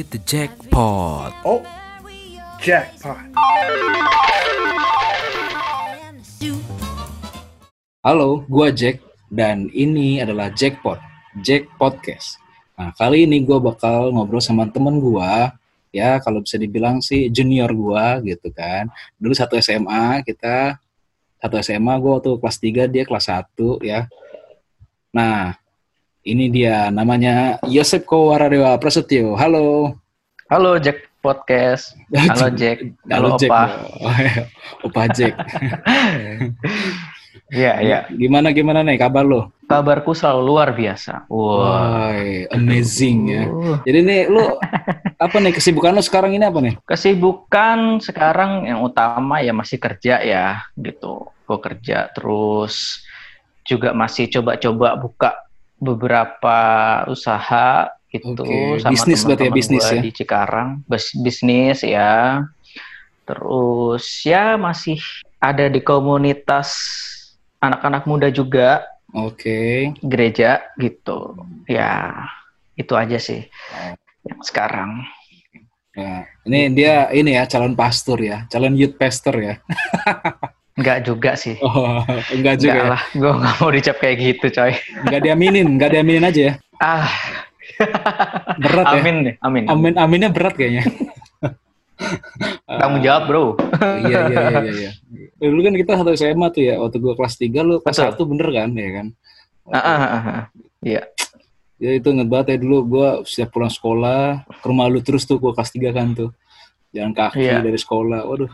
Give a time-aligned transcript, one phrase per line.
[0.00, 1.28] hit the jackpot.
[1.44, 1.60] Oh,
[2.64, 3.20] jackpot.
[8.00, 10.96] Halo, gua Jack dan ini adalah Jackpot,
[11.44, 12.40] Jack Podcast.
[12.80, 15.52] Nah, kali ini gua bakal ngobrol sama temen gua,
[15.92, 18.88] ya kalau bisa dibilang sih junior gua gitu kan.
[19.20, 20.80] Dulu satu SMA, kita
[21.44, 24.08] satu SMA gua waktu kelas 3, dia kelas 1 ya.
[25.12, 25.59] Nah,
[26.30, 29.34] ini dia namanya Yosep Kowaradewa Prasetyo.
[29.34, 29.98] Halo.
[30.46, 31.98] Halo Jack Podcast.
[32.14, 32.86] Halo Jack.
[33.10, 33.50] Halo, Jack.
[33.50, 33.62] Opa.
[34.86, 35.34] Opa Jack.
[37.50, 37.98] Iya, iya.
[38.14, 39.50] Gimana gimana nih kabar lo?
[39.66, 41.26] Kabarku selalu luar biasa.
[41.26, 42.14] Wah.
[42.14, 43.42] Wah, amazing ya.
[43.50, 44.54] Uh, Jadi nih lu
[45.18, 46.78] apa nih kesibukan lu sekarang ini apa nih?
[46.86, 51.26] Kesibukan sekarang yang utama ya masih kerja ya, gitu.
[51.42, 53.02] Gue kerja terus
[53.66, 55.30] juga masih coba-coba buka
[55.80, 56.58] beberapa
[57.08, 60.00] usaha gitu Oke, sama bisnis berarti ya, bisnis ya?
[60.02, 62.44] di Cikarang, Bes- bisnis ya.
[63.24, 65.00] Terus ya masih
[65.40, 66.74] ada di komunitas
[67.62, 68.84] anak-anak muda juga
[69.16, 69.90] Oke.
[70.04, 71.38] gereja gitu.
[71.64, 72.12] Ya,
[72.76, 73.46] itu aja sih
[74.26, 75.06] yang sekarang.
[75.90, 79.54] Ya, ini dia ini ya calon pastor ya, calon youth pastor ya.
[80.78, 81.58] Enggak juga sih.
[81.60, 82.72] Oh, enggak juga.
[82.72, 82.92] Enggak ya?
[82.94, 84.72] lah, gue nggak mau dicap kayak gitu, coy.
[85.06, 86.54] Enggak diaminin, enggak diaminin aja ya.
[86.80, 87.10] Ah,
[88.60, 89.00] Berat ya.
[89.00, 89.64] amin deh, amin.
[89.68, 90.84] Amin aminnya berat kayaknya.
[92.64, 93.44] Tanggung jawab, bro.
[94.08, 94.72] iya iya iya iya.
[94.72, 94.90] iya.
[95.40, 98.28] Dulu kan kita satu SMA tuh ya, waktu gua kelas 3 lu kelas Betul.
[98.28, 99.06] 1 bener kan ya kan?
[99.70, 100.44] Ah, ah, ah, ah.
[100.80, 101.02] Iya.
[101.80, 105.36] Ya itu inget banget ya dulu gua setiap pulang sekolah ke rumah lu terus tuh
[105.40, 106.30] gua kelas 3 kan tuh.
[106.92, 107.60] Jalan kaki Iya.
[107.60, 108.24] dari sekolah.
[108.26, 108.52] Waduh.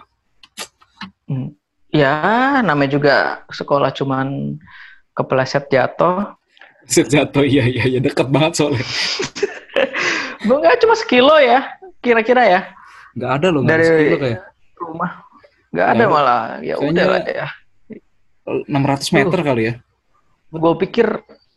[1.27, 1.55] Hmm.
[1.89, 2.15] Ya,
[2.61, 3.15] namanya juga
[3.49, 4.59] sekolah cuman
[5.13, 6.35] kepleset jatuh.
[6.87, 8.83] Set jatuh iya iya iya deket banget soalnya.
[10.47, 11.67] Gue nggak cuma sekilo ya,
[11.99, 12.61] kira-kira ya.
[13.17, 14.41] Enggak ada loh, Dari- sekilo kayak.
[14.77, 15.11] Rumah.
[15.73, 16.15] Nggak ada Nggak ada.
[16.15, 16.43] malah.
[16.63, 17.49] Ya udah lah ya.
[18.47, 19.75] 600 meter kali ya.
[20.49, 21.07] Gue pikir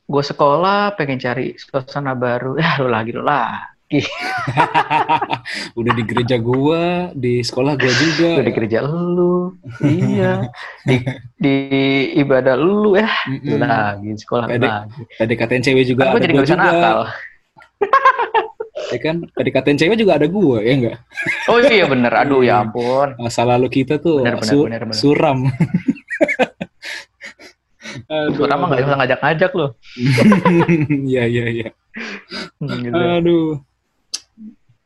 [0.10, 2.58] gue sekolah pengen cari suasana baru.
[2.62, 3.78] Ya lu lagi lu lagi.
[5.80, 8.30] Udah di gereja gua, di sekolah gua juga.
[8.38, 9.58] Udah di gereja lu.
[9.82, 10.46] iya.
[10.86, 10.96] Di,
[11.36, 11.56] di
[12.16, 13.10] ibadah lu ya.
[13.26, 13.66] Lu Mm-mm.
[13.66, 15.02] lagi sekolah Pede- lagi.
[15.18, 16.60] PDKT cewek juga Kan gue ada jadi gua juga.
[16.62, 17.00] nakal.
[18.90, 19.16] Ya kan?
[19.34, 20.98] PDKT cewek juga ada gua, ya enggak?
[21.50, 22.14] Oh iya bener.
[22.14, 23.18] Aduh ya ampun.
[23.18, 24.98] Masa lalu kita tuh Bener, bener, su- bener, bener.
[24.98, 25.40] suram.
[28.06, 28.46] Aduh.
[28.46, 29.68] Terutama nggak bisa ngajak-ngajak lu.
[31.10, 31.70] Iya, iya, iya.
[32.62, 32.94] Hmm, gitu.
[32.94, 33.50] Aduh.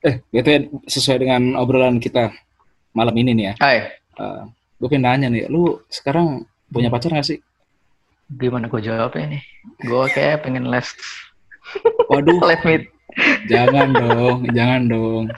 [0.03, 0.50] Eh, itu
[0.84, 2.36] sesuai dengan obrolan kita
[2.91, 3.53] malam ini nih ya.
[3.64, 3.78] Hai,
[4.78, 7.40] gue pengen nanya nih, lu sekarang punya pacar gak sih?
[8.34, 9.44] gimana gue jawabnya nih?
[9.86, 10.88] Gue kayak pengen les
[12.09, 12.90] Waduh, let me.
[13.46, 15.25] jangan dong, jangan dong.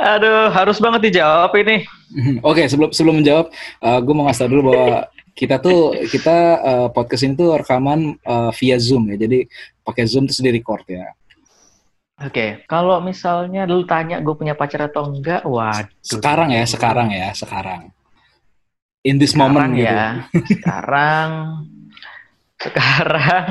[0.00, 1.84] Aduh, harus banget dijawab ini.
[2.48, 3.52] Oke, sebelum sebelum menjawab,
[4.00, 8.50] gue mau ngasih tau dulu bahwa kita tuh kita eh, podcast ini tuh rekaman eh,
[8.56, 9.26] via Zoom ya.
[9.26, 9.44] Jadi
[9.84, 11.12] pakai Zoom terus di record ya.
[12.20, 15.88] Oke, kalau misalnya lu tanya gue punya pacar atau enggak, waduh.
[16.04, 17.88] Sekarang ya, sekarang ya, sekarang.
[19.00, 19.88] In this Sekarang moment gitu.
[19.88, 20.04] ya,
[20.60, 21.30] sekarang,
[22.60, 23.44] sekarang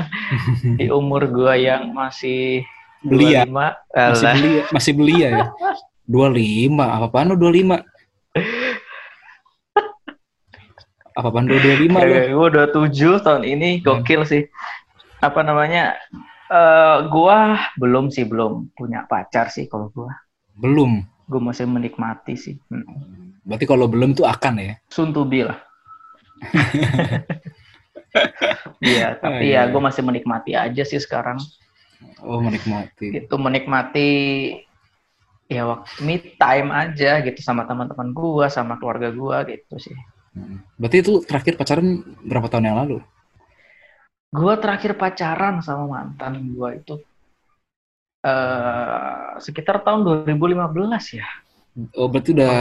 [0.78, 2.62] di umur gue yang masih
[3.02, 3.48] Belia.
[3.48, 4.36] 25, Masih alah.
[4.38, 5.46] belia, masih belia ya.
[6.06, 7.82] 25, apa-apaan lu 25?
[11.18, 12.14] Apa-apaan lu 25 lu?
[12.38, 14.46] gue udah tujuh tahun ini gokil sih.
[15.20, 15.98] Apa namanya?
[16.50, 20.14] Eh gua belum sih belum punya pacar sih kalau gua.
[20.60, 21.06] Belum.
[21.30, 22.58] Gue masih menikmati sih.
[22.74, 23.38] Hmm.
[23.46, 24.74] Berarti kalau belum tuh akan ya.
[25.30, 25.60] Be lah.
[28.80, 29.68] Iya, tapi iya.
[29.68, 31.38] ya gue masih menikmati aja sih sekarang.
[32.24, 33.12] Oh, menikmati.
[33.12, 34.10] Gitu menikmati
[35.50, 39.98] ya waktu me time aja gitu sama teman-teman gua, sama keluarga gua gitu sih.
[40.34, 40.64] Hmm.
[40.80, 42.98] Berarti itu terakhir pacaran berapa tahun yang lalu?
[44.38, 46.94] Gua terakhir pacaran sama mantan gua itu
[48.30, 51.28] eh sekitar tahun 2015 ya.
[51.96, 52.52] Oh, berarti udah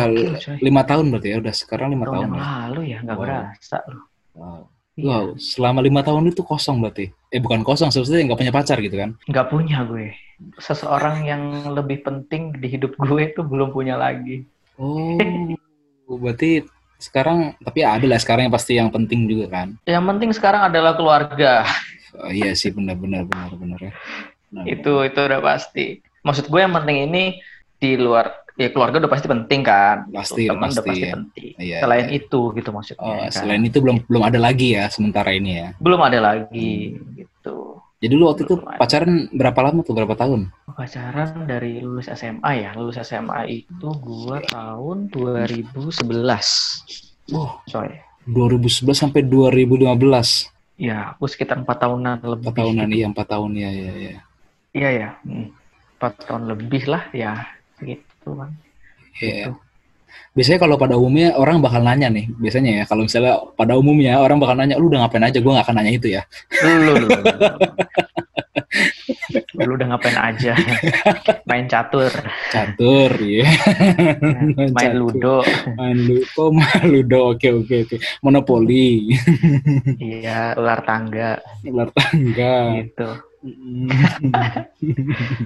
[0.62, 1.36] lima tahun berarti ya?
[1.42, 2.44] Udah sekarang lima Tahun tahun yang ya?
[2.46, 3.24] lalu ya, nggak Wow.
[3.24, 4.04] berasa loh.
[4.38, 4.60] Wow.
[4.98, 5.06] Iya.
[5.08, 7.06] Wow, selama lima tahun itu kosong berarti?
[7.34, 9.10] Eh, bukan kosong, sebenarnya nggak punya pacar gitu kan?
[9.30, 10.06] Nggak punya gue.
[10.58, 11.42] Seseorang yang
[11.74, 14.46] lebih penting di hidup gue itu belum punya lagi.
[14.78, 16.64] Oh, berarti
[16.98, 19.68] sekarang, tapi ada lah sekarang yang pasti yang penting juga kan?
[19.86, 21.62] Yang penting sekarang adalah keluarga.
[22.18, 23.92] Oh, iya sih, benar-benar, benar-benar ya.
[24.48, 24.64] Benar.
[24.64, 25.86] itu itu udah pasti.
[26.24, 27.24] Maksud gue yang penting ini
[27.78, 30.08] di luar ya keluarga udah pasti penting kan.
[30.10, 30.48] Pasti.
[30.48, 31.14] Teman udah pasti, pasti ya.
[31.14, 31.52] penting.
[31.60, 32.16] Iya, Selain iya.
[32.18, 33.04] itu gitu maksudnya.
[33.06, 33.30] Oh, kan.
[33.30, 35.68] selain itu belum belum ada lagi ya sementara ini ya.
[35.78, 37.27] belum ada lagi gitu.
[37.98, 39.90] Jadi lu waktu itu pacaran berapa lama tuh?
[39.90, 40.54] Berapa tahun?
[40.70, 42.70] Pacaran dari lulus SMA ya.
[42.78, 45.98] Lulus SMA itu gua tahun 2011.
[47.34, 47.90] Wah, Coy.
[48.30, 50.46] 2011 sampai 2015.
[50.78, 52.46] Ya, aku sekitar empat tahunan lebih.
[52.46, 54.16] Empat tahunan, iya empat tahun ya, ya, ya.
[54.70, 55.08] Iya ya.
[55.26, 55.50] Hmm.
[55.98, 57.50] Empat tahun lebih lah ya.
[57.82, 58.54] Gitu kan.
[59.18, 59.58] Iya.
[60.32, 64.38] Biasanya kalau pada umumnya orang bakal nanya nih, biasanya ya kalau misalnya pada umumnya orang
[64.38, 65.38] bakal nanya, lu udah ngapain aja?
[65.42, 66.22] Gue gak akan nanya itu ya.
[66.62, 67.18] Lu, lu, lu, lu.
[69.58, 70.54] Lu udah ngapain aja?
[71.44, 72.08] Main catur,
[72.48, 73.44] Catur, iya.
[74.54, 74.94] main Catur.
[74.94, 75.38] ludo.
[75.74, 77.96] Main lu, oh main ludo, oke oke oke.
[78.22, 79.10] Monopoli,
[79.98, 82.54] Iya, ular tangga ular tangga.
[82.80, 83.08] gitu.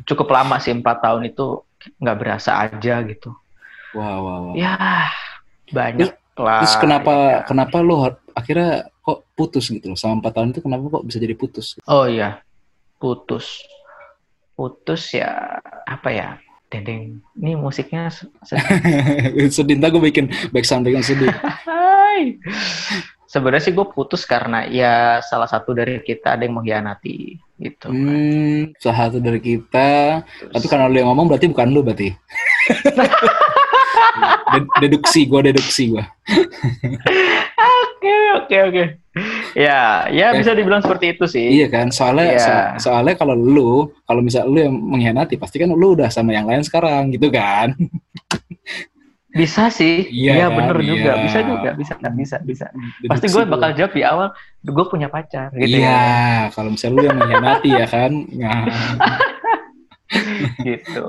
[0.09, 1.63] Cukup lama sih empat tahun itu
[1.99, 3.35] nggak berasa aja gitu.
[3.93, 4.55] Wah wah wah.
[4.57, 4.75] Ya,
[5.69, 6.61] banyak lah.
[6.65, 7.39] Terus kenapa ya.
[7.45, 9.99] kenapa har- akhirnya kok putus gitu loh?
[9.99, 11.77] Selama 4 tahun itu kenapa kok bisa jadi putus?
[11.85, 12.41] Oh iya,
[12.97, 13.61] putus.
[14.53, 16.29] Putus ya, apa ya?
[16.69, 17.21] Dendeng.
[17.37, 19.49] Ini musiknya se- sedih.
[19.57, 21.29] sedih, gue bikin back sound dengan sedih.
[21.69, 22.41] Hai.
[23.29, 27.89] Sebenarnya sih gue putus karena ya salah satu dari kita ada yang mengkhianati gitu.
[27.89, 30.21] Hmm, salah satu dari kita.
[30.25, 32.13] Terus- Tapi karena lu yang ngomong berarti bukan lu berarti.
[34.53, 36.05] Ded- deduksi gue, deduksi gue.
[37.63, 38.85] Oke oke oke.
[39.53, 41.61] Ya ya bisa dibilang seperti itu sih.
[41.61, 42.41] Iya kan, soalnya Iya.
[42.41, 43.73] so- soalnya kalau lu,
[44.03, 47.77] kalau misal lu yang mengkhianati, pasti kan lu udah sama yang lain sekarang, gitu kan?
[49.31, 50.09] Bisa sih.
[50.09, 50.57] Iya kan?
[50.57, 51.13] bener juga.
[51.15, 51.25] Iya.
[51.25, 51.71] Bisa juga.
[51.73, 52.67] Bisa bisa bisa.
[53.07, 53.53] Pasti Deduksi gue gua.
[53.55, 54.29] bakal jawab di awal.
[54.61, 56.53] Gue punya pacar gitu Iya, ya.
[56.53, 58.65] kalau misal lu yang mengkhianati ya kan, nah,
[60.63, 61.07] Gitu.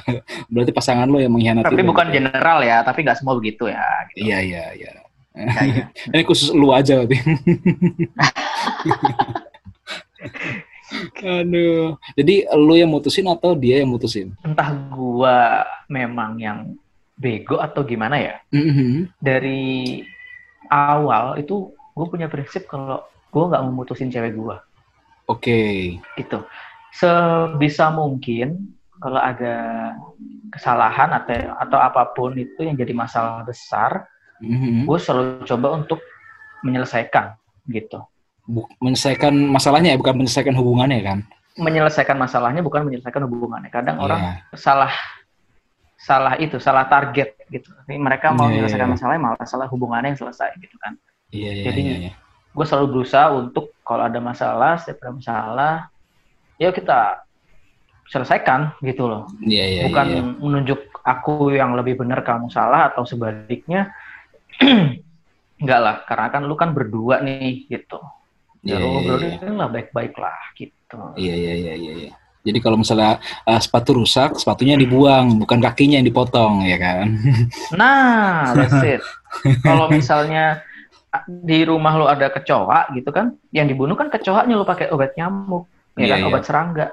[0.52, 1.70] berarti pasangan lu yang mengkhianati.
[1.70, 2.16] Tapi lu, bukan gitu.
[2.20, 2.82] general ya.
[2.82, 3.86] Tapi nggak semua begitu ya.
[4.12, 4.26] Gitu.
[4.28, 4.92] Iya, iya, iya.
[5.38, 5.84] Iya, iya.
[6.14, 7.18] Ini khusus lu aja berarti.
[11.22, 12.00] Aduh.
[12.16, 14.34] Jadi lu yang mutusin atau dia yang mutusin?
[14.42, 16.74] Entah gua memang yang
[17.18, 18.34] bego atau gimana ya.
[18.54, 19.10] Mhm.
[19.18, 20.02] Dari
[20.70, 23.02] awal itu gue punya prinsip kalau
[23.34, 24.56] gue nggak mau mutusin cewek gue
[25.26, 25.62] Oke.
[26.16, 26.38] gitu.
[26.94, 29.54] Sebisa mungkin kalau ada
[30.50, 34.06] kesalahan atau atau apa pun itu yang jadi masalah besar,
[34.38, 34.86] Mhm.
[34.86, 35.98] gue selalu coba untuk
[36.62, 37.34] menyelesaikan
[37.70, 38.02] gitu.
[38.80, 41.18] Menyelesaikan masalahnya ya, bukan menyelesaikan hubungannya kan?
[41.58, 43.70] Menyelesaikan masalahnya bukan menyelesaikan hubungannya.
[43.70, 44.32] Kadang orang Iya.
[44.54, 44.92] salah
[45.98, 47.74] salah itu, salah target gitu.
[47.74, 48.94] Tapi mereka mau Iya, iya, menyelesaikan iya.
[48.94, 50.94] masalahnya malah salah hubungannya yang selesai gitu kan.
[51.34, 52.12] Iya, iya, Jadi, iya, iya.
[52.54, 55.74] Gue selalu berusaha untuk kalau ada masalah, setiap ada masalah,
[56.56, 57.26] ya kita
[58.08, 59.28] selesaikan gitu loh.
[59.44, 60.20] Iya, iya, bukan iya.
[60.24, 63.92] menunjuk aku yang lebih benar kamu salah atau sebaliknya
[65.62, 67.98] enggak lah karena kan lu kan berdua nih gitu
[68.66, 69.50] Iya, ya lu iya, ngobrolin iya.
[69.54, 72.12] lah baik-baik lah gitu Iya, iya, iya, iya, iya.
[72.38, 77.12] Jadi kalau misalnya uh, sepatu rusak, sepatunya dibuang, bukan kakinya yang dipotong, ya kan?
[77.80, 79.02] nah that's it
[79.68, 80.64] kalau misalnya
[81.12, 85.12] ah, di rumah lu ada kecoa gitu kan yang dibunuh kan kecoanya lu pakai obat
[85.18, 85.68] nyamuk
[85.98, 86.26] ya Iya, kan iya.
[86.30, 86.86] obat serangga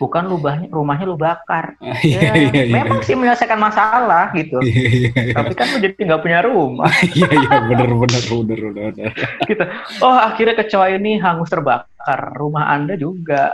[0.00, 2.74] bukan lubahnya rumahnya lu bakar Iya, ya, iya, iya.
[2.80, 5.34] memang sih menyelesaikan masalah gitu Iya, iya, iya.
[5.36, 9.12] tapi kan lu jadi nggak punya rumah Iya, iya, bener, bener, bener, bener.
[9.50, 9.64] gitu.
[10.00, 12.32] Oh, akhirnya kecoa ini hangus terbakar.
[12.32, 13.52] Rumah Anda juga.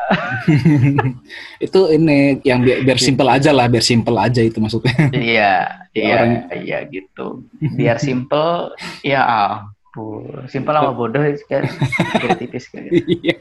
[1.58, 5.10] itu ini yang biar, biar simple aja lah, biar simple aja itu maksudnya.
[5.10, 5.54] iya,
[5.92, 7.42] iya, Orang- iya gitu.
[7.58, 9.22] Biar simple, ya
[10.46, 11.64] Simple sama bodoh kan
[12.20, 12.68] beda tipis.
[12.92, 13.36] Iya.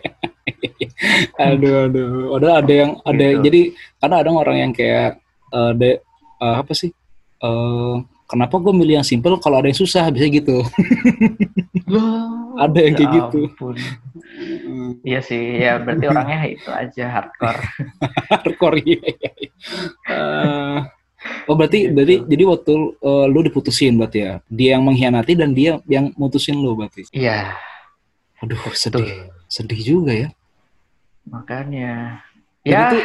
[1.38, 2.10] aduh, aduh.
[2.40, 3.42] Ada ada yang ada Gitu.
[3.44, 3.62] jadi
[4.00, 5.20] karena ada orang yang kayak
[5.52, 5.92] eh, de,
[6.42, 6.92] eh, apa sih?
[7.44, 7.96] Eh,
[8.26, 10.64] kenapa gue milih yang simple kalau ada yang susah bisa gitu.
[11.94, 13.42] Loh, Ada yang kayak ya gitu.
[15.06, 17.62] Iya sih, ya berarti orangnya itu aja hardcore.
[18.34, 19.00] Hardcore iya.
[19.06, 19.52] iya, iya.
[21.46, 21.94] Oh berarti Gitu.
[21.94, 24.34] berarti jadi waktu eh, lu diputusin berarti ya.
[24.48, 27.06] Dia yang mengkhianati dan dia yang mutusin lu berarti.
[27.12, 27.54] Iya,
[28.42, 29.30] Aduh sedih.
[29.48, 30.30] Sedih juga ya.
[31.26, 32.22] Makanya.
[32.66, 32.98] Dan Ya, itu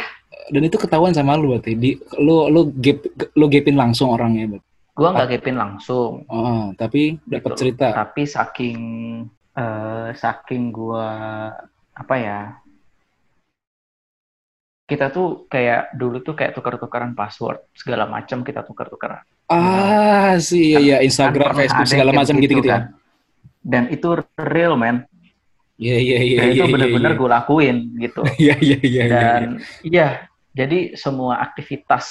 [0.51, 1.73] dan itu ketahuan sama lu berarti.
[1.73, 2.99] Di lu lu gap
[3.33, 4.67] lu gapin langsung orangnya berarti.
[4.91, 6.27] gua nggak kepin langsung.
[6.27, 7.59] Oh, tapi dapat Gitu.
[7.63, 7.87] cerita.
[7.95, 8.79] tapi saking
[9.51, 11.07] eh, saking gua
[11.91, 12.39] apa ya
[14.91, 20.79] kita tuh kayak dulu tuh kayak tukar-tukaran password segala macam kita tukar-tukaran Ah, sih ya,
[20.79, 22.81] ya Instagram, Kan pernah Facebook ada segala yang kayak macam gitu-gitu kan.
[22.83, 22.87] ya.
[23.63, 24.07] dan itu
[24.37, 24.97] real man
[25.81, 26.53] Iya, iya, iya, dan iya.
[26.53, 27.17] itu iya, bener-bener iya.
[27.17, 29.03] gue lakuin gitu Iya, iya, iya, iya.
[29.07, 29.43] dan
[29.81, 30.07] iya
[30.51, 32.05] jadi semua aktivitas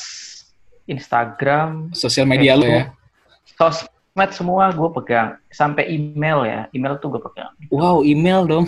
[0.84, 2.90] Instagram Sosial media lu ya.
[3.54, 3.86] sosmed
[4.32, 8.66] semua gue pegang sampai email ya email tuh gue pegang Wow, email dong.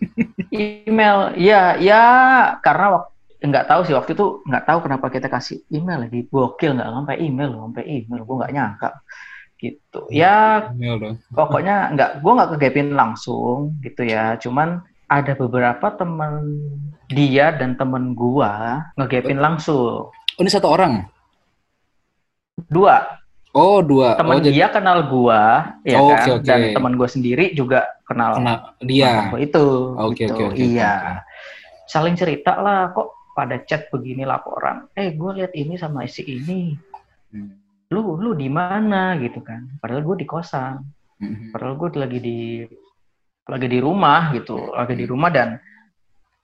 [0.50, 2.02] email ya ya
[2.58, 6.76] karena waktu nggak tahu sih waktu itu nggak tahu kenapa kita kasih email lagi gokil
[6.76, 8.90] nggak sampai email sampai email gue nggak nyangka
[9.56, 11.14] gitu ya Email dong.
[11.32, 16.32] pokoknya nggak gue nggak kegapin langsung gitu ya cuman ada beberapa temen
[17.10, 20.06] dia dan temen gua ngegapin langsung
[20.38, 21.04] Oh, ini satu orang.
[22.70, 23.18] dua
[23.50, 24.14] Oh, dua.
[24.14, 26.46] temen oh, jadi dia kenal gua ya Oh, kan oke, oke.
[26.46, 29.26] dan temen gua sendiri juga kenal kena mantan dia.
[29.36, 29.66] itu
[29.98, 30.32] Oke, gitu.
[30.38, 31.90] oke, oke, iya oke.
[31.90, 36.74] saling cerita lah kok pada chat begini laporan eh gue lihat ini sama si ini
[37.30, 37.54] Hmm.
[37.88, 40.82] lu lu di mana gitu kan padahal gue di kosan
[41.16, 41.54] Mhm.
[41.54, 42.40] padahal gue lagi di
[43.46, 45.58] lagi di rumah gitu lagi di rumah dan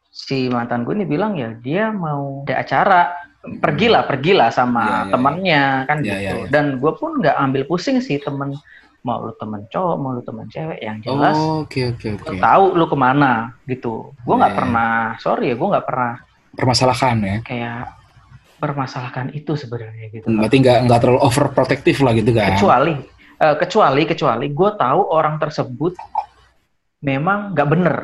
[0.09, 3.01] si mantan gue ini bilang ya dia mau ada acara
[3.59, 6.47] pergilah pergilah sama iya, temannya kan Iya, gitu iya, iya.
[6.51, 8.55] dan gue pun nggak ambil pusing sih temen
[9.03, 12.09] mau lu temen cowok mau lu temen cewek yang jelas Oh, oke oke.
[12.17, 14.59] gue tahu lu ke mana gitu gue nggak Iya.
[14.59, 16.13] pernah sorry ya gue nggak pernah
[16.57, 17.39] Permasalahan ya.
[17.45, 17.81] kayak
[18.57, 20.27] permasalahkan itu sebenarnya gitu.
[20.33, 22.57] Berarti nggak nggak terlalu overprotective lah gitu kan?
[22.57, 22.93] kecuali
[23.37, 25.93] eh, kecuali kecuali gue tahu orang tersebut
[27.05, 27.97] memang nggak bener.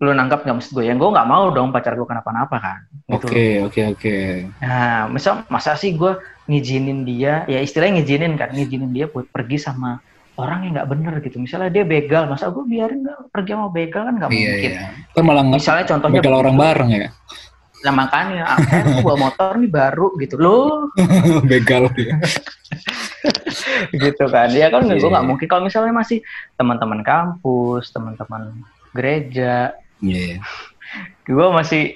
[0.00, 2.80] Lu nangkap nggak maksud gue yang gue nggak mau dong pacar gue kenapa-napa kan?
[3.04, 3.26] Gitu.
[3.28, 4.16] Oke oke oke.
[4.64, 6.16] nah misal masa sih gue
[6.48, 7.44] ngizinin dia?
[7.44, 8.56] Ya istilahnya ngizinin kan?
[8.56, 10.00] Ngizinin dia buat pergi sama
[10.40, 11.36] orang yang nggak bener gitu.
[11.36, 13.28] Misalnya dia begal masa gue biarin nggak?
[13.28, 14.70] Pergi sama begal kan nggak Iya mungkin.
[14.72, 14.84] iya.
[15.12, 17.08] Kan malah misalnya contohnya begal orang bareng ya.
[17.80, 20.36] Nah makanya aku bawa motor nih baru gitu.
[20.36, 20.92] Loh.
[21.50, 22.16] Begal ya.
[23.94, 24.48] gitu kan.
[24.52, 25.30] Ya kan Iya, gue nggak iya.
[25.30, 25.46] mungkin.
[25.48, 26.20] Kalau misalnya masih
[26.60, 29.74] teman-teman kampus teman-teman gereja.
[30.00, 30.40] Iya.
[31.22, 31.94] gue masih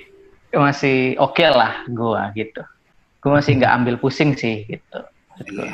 [0.54, 2.62] masih oke lah gue gitu.
[3.20, 5.00] Gue masih nggak ambil pusing sih gitu
[5.36, 5.66] Iya.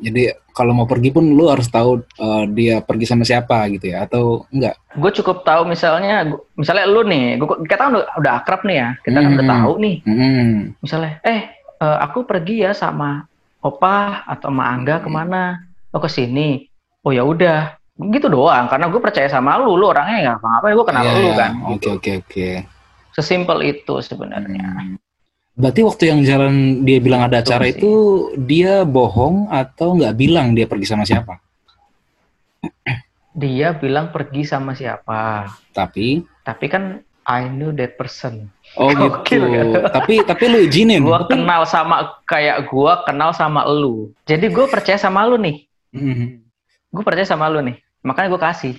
[0.00, 4.02] Jadi kalau mau pergi pun lu harus tahu eh, dia pergi sama siapa gitu ya
[4.02, 4.76] atau enggak?
[4.92, 8.76] gue cukup tahu misalnya gua- misalnya lu nih gua, kita kan udah, udah akrab nih
[8.76, 9.54] ya kita kan udah Hmm.
[9.58, 10.56] tahu nih Hmm.
[10.78, 11.40] misalnya eh
[11.78, 13.24] eh, aku pergi ya sama
[13.58, 15.04] opa atau sama angga Hmm.
[15.04, 15.42] ke mana
[15.88, 16.68] oh ke sini
[17.00, 17.72] oh ya udah
[18.06, 21.22] gitu doang karena gue percaya sama lu lu orangnya nggak apa-apa gue kenal Iya, lu
[21.22, 21.34] iya.
[21.34, 21.88] kan Oke gitu.
[21.92, 22.48] oke oke.
[23.10, 24.96] sesimpel itu sebenarnya Hmm.
[25.52, 27.74] Berarti waktu yang jalan dia bilang ada Betul acara sih.
[27.74, 27.92] itu
[28.40, 31.36] dia bohong atau nggak bilang dia pergi sama siapa?
[33.32, 36.84] dia bilang pergi sama siapa Tapi tapi kan
[37.22, 39.72] I knew that person oh Gokil, gitu.
[39.72, 39.88] ya?
[39.88, 41.00] tapi tapi lu izinin.
[41.00, 45.64] gua Tapi- kenal sama kayak gua kenal sama lu jadi gue percaya sama lu nih
[45.90, 46.40] Hmm.
[46.88, 48.74] gue percaya sama lu nih makanya gue kasih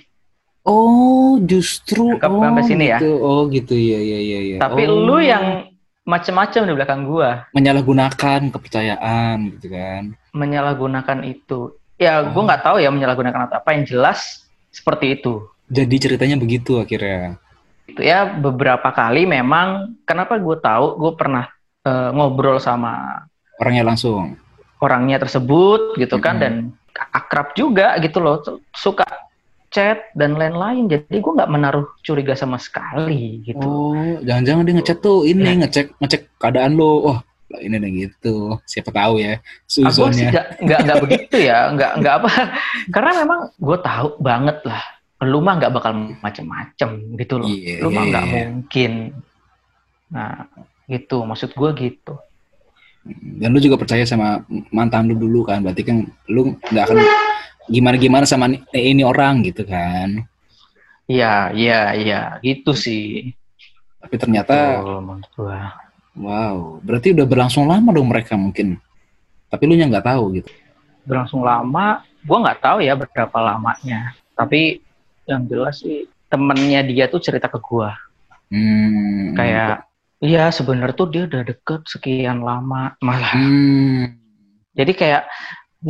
[0.62, 2.96] Oh, justru Nangkep oh, sampai sini ya?
[2.96, 3.12] gitu.
[3.16, 3.70] Oh, gitu.
[3.70, 4.56] Iya, iya, iya, iya.
[4.56, 5.68] tapi Oh, lu yang
[6.04, 10.12] macem-macem di belakang gua menyalahgunakan kepercayaan gitu kan.
[10.30, 12.44] menyalahgunakan itu ya Oh.
[12.44, 17.40] nggak tahu ya menyalahgunakan atau apa yang jelas seperti itu Jadi ceritanya begitu akhirnya.
[17.84, 21.48] itu ya beberapa kali memang kenapa gue tahu gue pernah
[21.82, 23.24] eh, ngobrol sama
[23.56, 24.36] Orangnya langsung.
[24.76, 26.42] orangnya tersebut gitu kan Mhm.
[26.42, 26.52] dan
[27.10, 29.04] akrab juga gitu loh suka
[29.74, 34.98] chat dan lain-lain jadi gue nggak menaruh curiga sama sekali gitu Oh, jangan-jangan dia ngechat
[35.00, 35.66] tuh ini Ya.
[35.66, 36.90] ngecek ngecek keadaan lo.
[37.02, 37.18] Wah,
[37.58, 38.54] ini nih gitu.
[38.64, 40.30] Siapa tahu ya sih suzonnya.
[40.62, 42.30] nggak nggak begitu ya, nggak nggak apa.
[42.88, 44.82] Karena memang gue tahu banget lah,
[45.22, 47.50] lu mah nggak bakal macem-macem gitu loh.
[47.50, 48.92] Iya, Lu mah nggak mungkin.
[50.08, 50.46] Nah,
[50.86, 51.22] gitu.
[51.22, 52.14] Maksud gue gitu.
[53.36, 54.40] Dan lu juga percaya sama
[54.70, 55.60] mantan lu dulu kan.
[55.60, 56.96] Berarti kan lu nggak akan
[57.66, 60.24] gimana-gimana sama ni- ini orang gitu kan.
[61.04, 63.32] Iya, iya, iya, gitu sih.
[64.00, 65.56] Tapi ternyata Betul,
[66.20, 68.76] wow, berarti udah berlangsung lama dong mereka mungkin.
[69.48, 70.50] Tapi lu nya nggak tahu gitu.
[71.04, 74.12] Berlangsung lama, gua nggak tahu ya berapa lamanya.
[74.36, 74.80] Tapi
[75.24, 77.96] yang jelas sih temennya dia tuh cerita ke gua
[78.52, 79.32] Hmm.
[79.32, 79.88] kayak
[80.20, 84.14] iya sebenarnya tuh dia udah deket sekian lama malah Hmm.
[84.76, 85.22] jadi kayak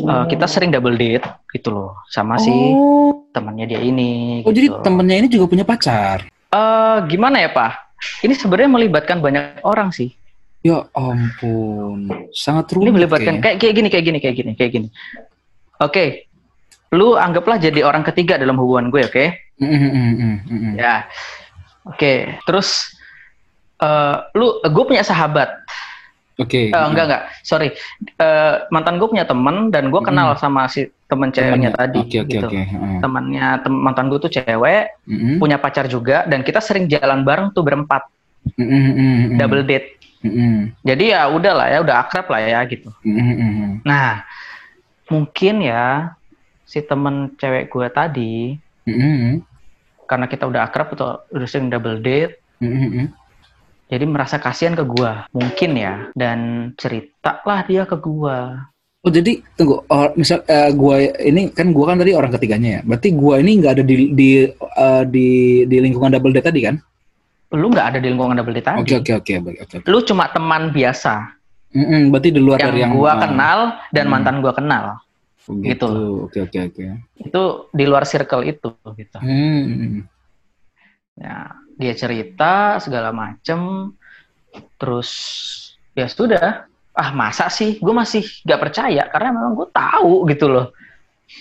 [0.03, 1.23] uh, kita sering double date
[1.55, 4.83] gitu loh sama si Oh, temannya dia ini oh jadi gitu.
[4.83, 6.27] temennya ini juga punya pacar.
[6.55, 7.99] Eh, gimana ya pak?
[8.23, 10.15] Ini sebenarnya melibatkan banyak orang sih.
[10.65, 13.45] Ya ampun, sangat ini rumit melibatkan kayaknya.
[13.45, 14.89] kayak kayak gini kayak gini kayak gini kayak gini.
[15.83, 16.05] Oke
[16.95, 19.25] lu anggaplah jadi orang ketiga dalam hubungan gue oke?
[19.59, 21.05] Mm, mm, mm, mm, ya.
[21.91, 22.95] Oke terus
[23.83, 25.51] eh, lu gue punya sahabat
[26.35, 26.75] Oke.
[26.75, 27.71] Eh, enggak enggak sorry
[28.15, 31.79] Eh, mantan gue punya temen dan gue kenal sama si temen ceweknya Temennya.
[31.79, 32.63] tadi Oke oke gitu oke.
[32.99, 35.37] Temannya tem- mantan gue tuh cewek Mm, mm.
[35.39, 38.03] punya pacar juga dan kita sering jalan bareng tuh berempat
[38.45, 39.37] Mm, mm, mm, mm.
[39.39, 39.89] double date
[40.21, 40.57] Mm, mm.
[40.83, 43.73] jadi ya udah lah ya udah akrab lah ya gitu Mm, mm, mm.
[43.85, 44.25] nah
[45.07, 46.17] mungkin ya
[46.65, 48.35] si temen cewek gue tadi
[48.85, 49.35] Mm, mm.
[50.05, 53.09] karena kita udah akrab atau udah sering double date Mm-mm.
[53.89, 58.69] Jadi merasa kasihan ke gua mungkin ya dan ceritalah dia ke gua
[59.05, 62.89] Oh jadi tunggu, oh, misal eh, gua ini kan gua kan tadi orang ketiganya ya.
[62.89, 65.29] Berarti gua ini nggak ada di di eh, di
[65.69, 66.81] di lingkungan double date tadi kan?
[67.55, 71.39] lu nggak ada di lingkungan double date tadi Oke oke oke lu cuma teman biasa
[71.75, 73.59] Mm-mm, berarti di luar yang, dari yang gua ah, kenal
[73.95, 74.13] dan Hmm.
[74.15, 74.85] mantan gua kenal
[75.47, 75.89] oh, gitu.
[76.27, 76.85] Oke oke oke.
[77.15, 80.03] itu di luar circle itu gitu Hmm.
[81.15, 83.91] ya dia cerita segala macem.
[84.79, 85.11] Terus
[85.93, 86.67] ya sudah.
[86.95, 87.83] Ah masa sih?
[87.83, 90.71] Gue masih gak percaya karena memang gue tahu gitu loh.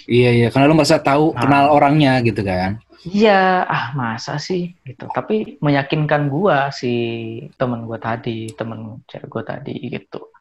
[0.10, 1.46] Iya iya, karena lu merasa tahu Ah.
[1.46, 2.82] kenal orangnya gitu kan.
[3.06, 3.62] iya.
[3.68, 4.74] Ah masa sih?
[4.82, 5.06] Gitu.
[5.13, 6.90] Tapi meyakinkan gua si
[7.60, 10.33] temen gua tadi temen cewek gua tadi gitu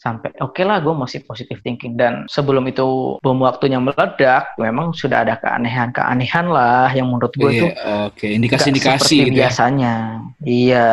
[0.00, 5.28] sampai oke lah gue masih positive thinking dan sebelum itu bom waktunya meledak memang sudah
[5.28, 9.36] ada keanehan-keanehan lah yang menurut gue itu Iya, oke, nggak indikasi-indikasi gitu ya.
[9.44, 9.94] biasanya
[10.40, 10.88] iya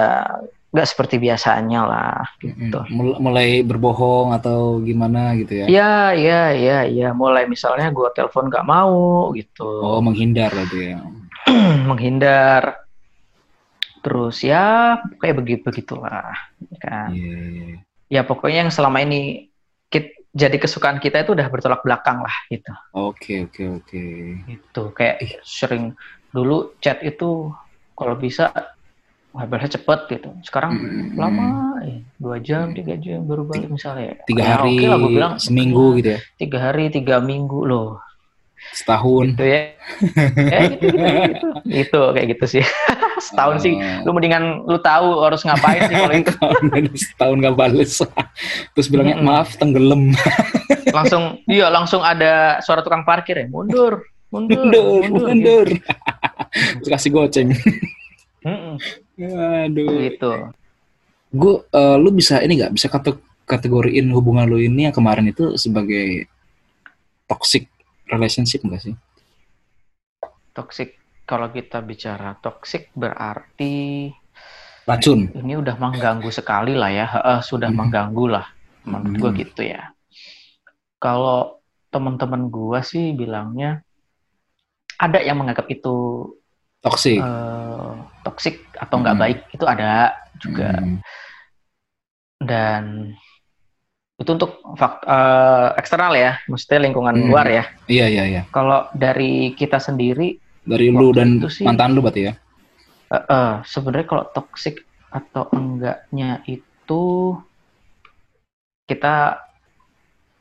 [0.76, 5.66] nggak seperti biasanya lah gitu Mul- Mulai berbohong atau gimana gitu ya.
[5.72, 7.08] Iya, iya, iya, iya.
[7.16, 11.00] Mulai misalnya gua telepon nggak mau gitu, Oh, menghindar berarti ya.
[11.90, 12.84] menghindar.
[14.04, 16.36] Terus ya kayak begitu begitulah,
[16.84, 17.16] kan.
[17.16, 17.87] Iya, iya, iya.
[18.08, 19.52] Ya pokoknya yang selama ini
[19.92, 22.72] kit- jadi kesukaan kita itu udah bertolak belakang lah gitu.
[23.04, 24.04] Oke, oke, oke.
[24.48, 25.16] Gitu kayak
[25.60, 25.84] sering
[26.36, 27.26] dulu chat itu
[27.98, 28.44] kalau bisa
[29.50, 30.30] balasnya cepet gitu.
[30.48, 31.18] Sekarang Mm-mm.
[31.22, 31.46] lama,
[31.90, 31.98] ya.
[32.24, 34.06] dua jam, tiga jam baru balik misalnya.
[34.28, 36.20] Tiga Ya, hari, oke lah, gua bilang seminggu gitu ya.
[36.40, 37.88] tiga hari, tiga minggu loh.
[38.74, 39.36] Setahun.
[39.36, 39.62] gitu ya.
[40.54, 41.48] ya gitu, gitu, gitu.
[41.66, 42.64] Gitu, kayak gitu sih.
[43.28, 44.08] Setahun sih, Oh.
[44.08, 46.34] lu mendingan lu tahu harus ngapain sih kalau itu.
[47.04, 47.94] setahun gak bales.
[48.74, 50.14] Terus bilangnya maaf tenggelam.
[50.94, 55.28] Langsung, iya langsung ada suara tukang parkir ya, mundur, mundur, mundur, mundur.
[55.34, 55.68] mundur.
[56.82, 57.50] Terus kasih goceng.
[58.46, 58.80] Mm-mm,
[59.68, 59.90] Aduh.
[60.08, 60.32] gitu.
[61.28, 65.56] Gue, eh, lu bisa ini nggak bisa kate- kategoriin hubungan lu ini yang kemarin itu
[65.56, 66.28] sebagai
[67.28, 67.68] toxic
[68.08, 68.96] relationship enggak sih?
[70.52, 74.10] Toxic, kalau kita bicara toxic berarti
[74.88, 75.30] Racun.
[75.36, 77.78] ini udah mengganggu sekali lah ya, Heeh, sudah Mhm.
[77.78, 78.46] mengganggu lah,
[78.88, 79.40] menurut gue Mhm.
[79.46, 79.92] gitu ya.
[80.98, 83.86] Kalau teman-teman gua sih bilangnya
[84.98, 86.26] ada yang menganggap itu
[86.82, 87.22] Toxic.
[87.22, 87.94] eh,
[88.26, 89.24] toxic atau nggak Hmm.
[89.24, 90.98] baik itu ada juga Hmm.
[92.42, 93.14] dan
[94.18, 97.30] itu untuk fak- eh, eksternal ya, maksudnya lingkungan Hmm.
[97.30, 97.64] luar ya.
[97.86, 98.42] Iya, iya, iya.
[98.50, 102.34] Kalau dari kita sendiri, Dari lu dan sih- mantan lu berarti ya?
[103.08, 107.04] eh, eh, sebenarnya kalau toxic atau enggaknya itu
[108.84, 109.40] kita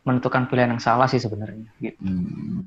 [0.02, 1.70] menentukan pilihan yang salah sih sebenarnya.
[1.78, 1.98] Gitu.
[2.02, 2.66] Hmm.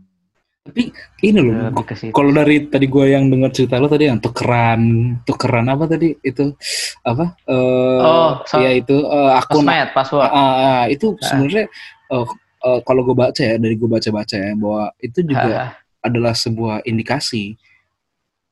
[0.70, 0.94] Tapi
[1.26, 2.14] ini loh, situ.
[2.14, 4.82] kalau dari tadi gue yang dengar cerita lo tadi yang tukeran,
[5.26, 6.54] tukeran apa tadi itu
[7.02, 7.34] apa?
[7.50, 10.30] Eh, Oh, so- iya itu eh, akun Sosmed, password.
[10.30, 11.66] Ah, ah, itu sebenarnya
[12.14, 12.26] eh,
[12.70, 15.70] eh, kalau gue baca ya dari gue baca-baca ya bahwa itu juga Ah,
[16.06, 17.58] adalah sebuah indikasi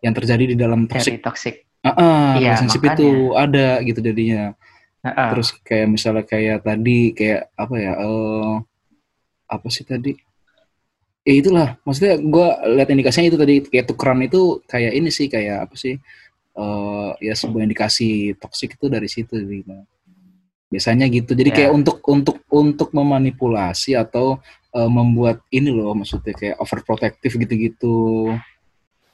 [0.01, 1.55] yang terjadi di dalam toxic toxic.
[1.85, 2.97] ah, ah, Iya, relationship makanya.
[2.97, 4.43] itu ada gitu jadinya.
[5.05, 5.27] Ah, ah.
[5.31, 7.93] Terus kayak misalnya kayak tadi kayak apa ya?
[7.93, 8.53] eh
[9.47, 10.11] apa sih tadi?
[11.27, 12.47] Ya itulah, maksudnya gue
[12.79, 15.95] lihat indikasinya itu tadi kayak tukeran itu kayak ini sih kayak apa sih?
[16.57, 19.77] eh ya sebuah indikasi toksik itu dari situ gitu.
[20.73, 21.37] Biasanya gitu.
[21.37, 21.55] Jadi Ya.
[21.61, 24.41] kayak untuk untuk untuk memanipulasi atau
[24.73, 28.33] eh, membuat ini loh maksudnya kayak overprotective gitu-gitu.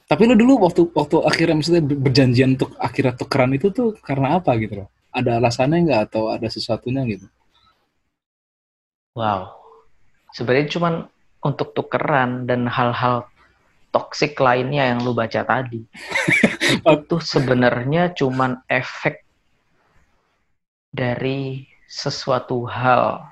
[0.08, 4.40] Tapi lu dulu waktu waktu akhirnya maksudnya ber- berjanjian untuk akhirnya tukeran itu tuh karena
[4.40, 4.88] apa gitu loh?
[5.12, 7.26] Ada alasannya nggak atau ada sesuatunya gitu?
[9.14, 9.40] Wow.
[10.34, 10.94] Sebenarnya cuman
[11.44, 13.28] untuk tukeran dan hal-hal
[13.92, 15.84] toksik lainnya yang lu baca tadi.
[16.96, 19.22] itu sebenarnya cuman efek
[20.90, 23.30] dari sesuatu hal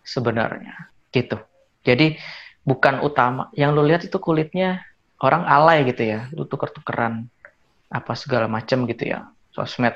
[0.00, 1.36] sebenarnya gitu.
[1.84, 2.16] Jadi
[2.64, 3.50] bukan utama.
[3.52, 4.80] Yang lu lihat itu kulitnya
[5.20, 6.30] orang alay gitu ya.
[6.32, 7.26] Lu tuker-tukeran
[7.92, 9.28] apa segala macam gitu ya.
[9.52, 9.92] Sosmed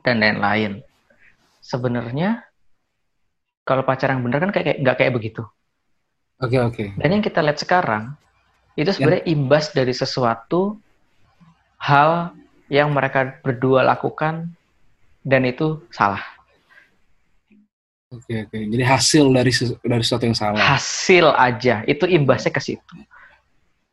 [0.00, 0.80] dan lain-lain.
[1.60, 2.46] Sebenarnya
[3.66, 5.42] kalau pacaran yang bener kan kayak nggak kayak begitu.
[6.36, 6.84] Oke oke.
[7.00, 8.12] Dan yang kita lihat sekarang
[8.76, 10.76] itu sebenarnya imbas dari sesuatu
[11.80, 12.36] hal
[12.68, 14.52] yang mereka berdua lakukan
[15.24, 16.20] dan itu salah.
[18.12, 18.58] Oke oke.
[18.58, 20.60] Jadi hasil dari dari sesuatu yang salah.
[20.60, 22.94] Hasil aja itu imbasnya ke situ.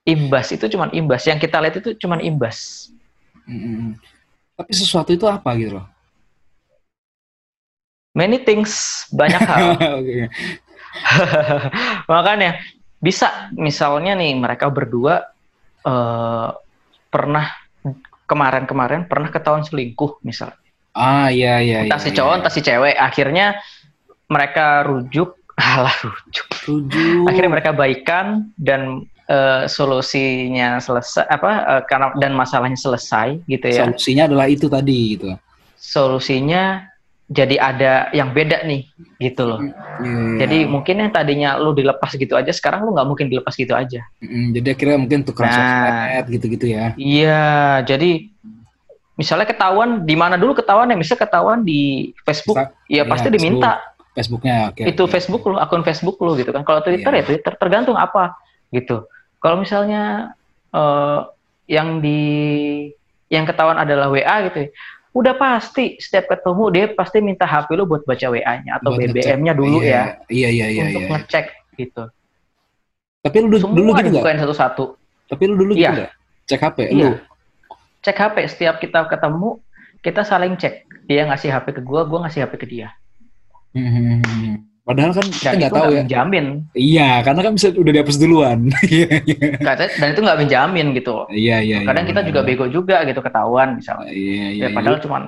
[0.04, 1.24] Imbas itu cuman imbas.
[1.24, 2.92] Yang kita lihat itu cuman imbas.
[3.48, 3.96] Mm-mm.
[4.60, 5.88] Tapi sesuatu itu apa gitu loh?
[8.14, 9.74] Many things, banyak hal.
[9.98, 10.30] Oke.
[12.12, 12.60] Makanya
[13.04, 15.28] bisa misalnya nih mereka berdua
[15.84, 16.50] eh,
[17.12, 17.46] pernah
[18.24, 20.56] kemarin-kemarin pernah ketahuan selingkuh misal
[20.94, 21.84] Ah iya iya.
[21.84, 22.18] entah iya, si iya.
[22.22, 23.58] cowok entah si cewek akhirnya
[24.30, 27.28] mereka rujuk alah rujuk Rujuk.
[27.28, 33.90] akhirnya mereka baikan dan eh, solusinya selesai apa eh, karena dan masalahnya selesai gitu ya
[33.90, 35.28] Solusinya adalah itu tadi gitu.
[35.76, 36.93] solusinya
[37.26, 38.84] jadi ada yang beda nih
[39.18, 40.44] gitu loh Iya.
[40.44, 44.04] jadi mungkin yang tadinya lu dilepas gitu aja sekarang lu nggak mungkin dilepas gitu aja
[44.20, 45.56] Mm, jadi akhirnya mungkin tukeran Nah.
[45.56, 46.92] sosmed gitu-gitu ya.
[46.96, 47.44] iya
[47.82, 48.28] jadi
[49.14, 51.82] misalnya ketahuan di mana dulu ketahuan ya misalnya ketahuan di
[52.22, 53.80] Facebook Sa- ya iya, pasti diminta
[54.12, 54.82] Facebooknya oke.
[54.86, 56.62] itu Facebook lu, akun Facebook lu gitu kan.
[56.62, 57.18] Kalau Twitter Iya.
[57.18, 58.38] ya Twitter, tergantung apa
[58.70, 59.10] gitu.
[59.40, 60.34] Kalau misalnya
[60.70, 61.20] eh,
[61.68, 62.22] yang di
[63.28, 64.70] yang ketahuan adalah WA gitu, ya,
[65.14, 68.98] udah pasti setiap ketemu dia pasti minta HP lu buat baca WA-nya atau.
[68.98, 71.10] BBM-nya dulu Iya, ya Iya iya iya untuk iya.
[71.14, 71.46] ngecek
[71.78, 72.04] gitu.
[73.22, 74.10] Tapi lu Semua dulu gitu nggak?
[74.10, 74.86] dibukain satu-satu.
[75.30, 75.92] Tapi lu dulu gitu Iya.
[75.94, 76.12] nggak?
[76.44, 76.98] Cek HP lu.
[76.98, 77.12] Iya.
[78.04, 79.50] Cek HP setiap kita ketemu
[80.02, 80.74] kita saling cek.
[81.06, 82.90] Dia ngasih HP ke gua, gua ngasih HP ke dia.
[83.72, 84.66] Hmm.
[84.84, 86.02] Padahal kan kita nggak itu tahu nggak ya.
[86.04, 86.46] menjamin.
[86.76, 88.60] Iya, karena kan bisa udah dihapus duluan.
[88.92, 89.48] Iya iya.
[89.96, 91.16] Dan itu nggak menjamin gitu.
[91.32, 91.78] Iya iya.
[91.82, 92.50] Kadang iya, kita juga benar.
[92.52, 94.12] bego juga gitu ketahuan misalnya.
[94.12, 94.66] Iya iya.
[94.68, 95.24] ya padahal cuman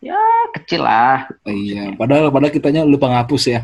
[0.00, 0.20] ya
[0.52, 3.60] kecil lah Iya, padahal padahal kitanya lupa ngapus ya.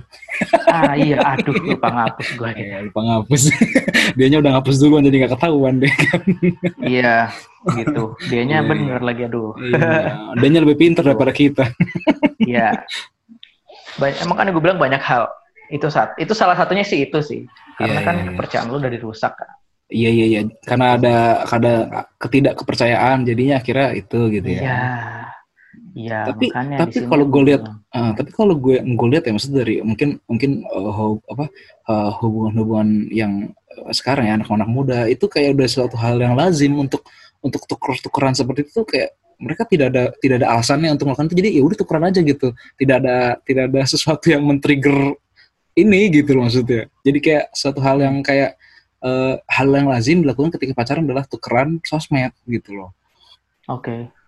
[0.66, 3.42] ah iya aduh lupa ngapus gue gitu Iya, lupa ngapus.
[4.16, 5.92] Dianya udah ngapus duluan jadi nggak ketahuan deh.
[6.81, 7.29] iya
[7.76, 11.64] gitu dianya Iya, bener lagi aduh Iya, dianya lebih pintar daripada kita.
[12.40, 12.72] iya
[13.96, 15.26] banyak makanya gue bilang banyak hal.
[15.70, 17.46] Itu saat itu salah satunya sih itu sih.
[17.79, 18.29] Karena Iya, kan iya, iya.
[18.35, 19.50] kepercayaan lu udah dirusak kan
[19.90, 21.14] Iya iya iya, karena ada
[21.48, 21.72] ada
[22.14, 24.61] ketidak kepercayaan jadinya akhirnya itu gitu ya.
[24.62, 24.81] iya.
[25.90, 29.26] Iya Tapi- makanya tapi di sini kalau gue lihat- Ah, tapi kalau gue gue lihat
[29.26, 31.50] ya maksud dari mungkin mungkin uh, apa
[31.90, 36.79] uh, hubungan-hubungan yang uh, sekarang ya anak-anak muda itu kayak udah suatu hal yang lazim
[36.79, 37.03] untuk
[37.42, 41.37] untuk tuker-tukeran seperti itu kayak mereka tidak ada tidak ada alasannya untuk melakukan itu.
[41.40, 42.48] Jadi ya udah tukeran aja gitu.
[42.76, 45.16] Tidak ada tidak ada sesuatu yang men-trigger
[45.74, 46.92] ini gitu loh maksudnya.
[47.00, 48.61] Jadi kayak suatu hal yang kayak
[49.00, 52.90] uh, hal yang lazim dilakukan ketika pacaran adalah tukeran sosmed gitu loh.
[53.66, 53.88] Oke.
[53.90, 54.19] lazim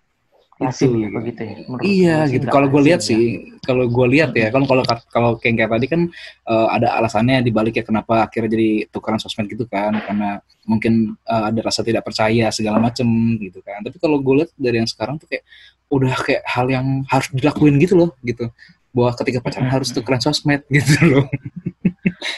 [0.63, 1.11] ya Itu.
[1.11, 2.45] begitu ya menurut Iya gitu.
[2.47, 3.07] Kalau gue lihat ya.
[3.11, 3.21] sih,
[3.63, 6.01] kalau gue lihat ya, kan kalau kalau kayak tadi kan
[6.47, 11.15] eh, ada alasannya di balik ya kenapa akhirnya jadi tukeran sosmed gitu kan, karena mungkin
[11.23, 13.05] eh, ada rasa tidak percaya segala macem
[13.39, 13.83] gitu kan.
[13.83, 15.43] Tapi kalau gue lihat dari yang sekarang tuh kayak
[15.91, 18.49] udah kayak hal yang harus dilakuin gitu loh, gitu.
[18.93, 21.25] Bahwa ketika pacaran harus tukeran sosmed gitu loh.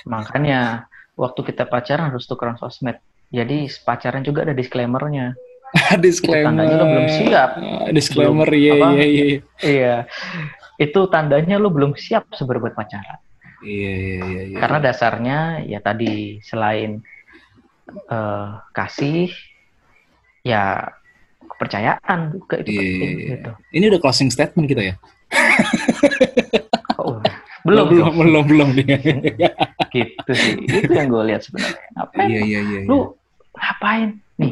[0.06, 2.98] makanya waktu kita pacaran harus tukeran sosmed
[3.34, 5.34] jadi pacaran juga ada disclaimernya
[6.04, 6.48] Disclaimer.
[6.52, 7.50] tandanya lo belum siap.
[7.96, 8.88] Disclaimer, Belum, iya apa?
[8.96, 9.26] iya iya.
[9.62, 9.96] Iya,
[10.80, 13.20] itu tandanya lu belum siap seberbuat pacaran.
[13.66, 14.42] Iya iya iya.
[14.52, 14.58] iya.
[14.60, 17.02] Karena dasarnya ya tadi selain
[17.90, 19.30] eh, kasih,
[20.46, 20.94] ya
[21.56, 23.30] kepercayaan juga itu Iya, penting iya, iya.
[23.40, 23.52] gitu.
[23.72, 24.96] Ini udah closing statement kita ya?
[27.00, 27.20] Oh,
[27.64, 28.98] belum, belum belum belum dia.
[29.96, 30.54] gitu sih.
[30.68, 31.84] Itu yang gue lihat sebenarnya.
[31.96, 32.28] Ngapain?
[32.28, 32.80] Iya iya iya.
[32.84, 32.90] iya.
[32.92, 33.16] Lu
[33.56, 34.10] ngapain?
[34.36, 34.52] Nih,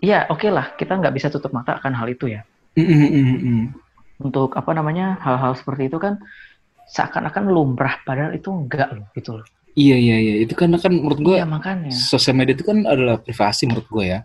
[0.00, 2.42] iya oke lah kita nggak bisa tutup mata akan hal itu ya.
[2.74, 3.62] Mm, mm, mm.
[4.20, 6.18] Untuk apa namanya hal-hal seperti itu kan
[6.86, 9.46] seakan-akan lumrah padahal itu enggak loh gitu loh.
[9.72, 11.90] Iya iya iya itu karena kan menurut gue Iya makanya.
[11.94, 14.20] sosial media itu kan adalah privasi menurut gue ya.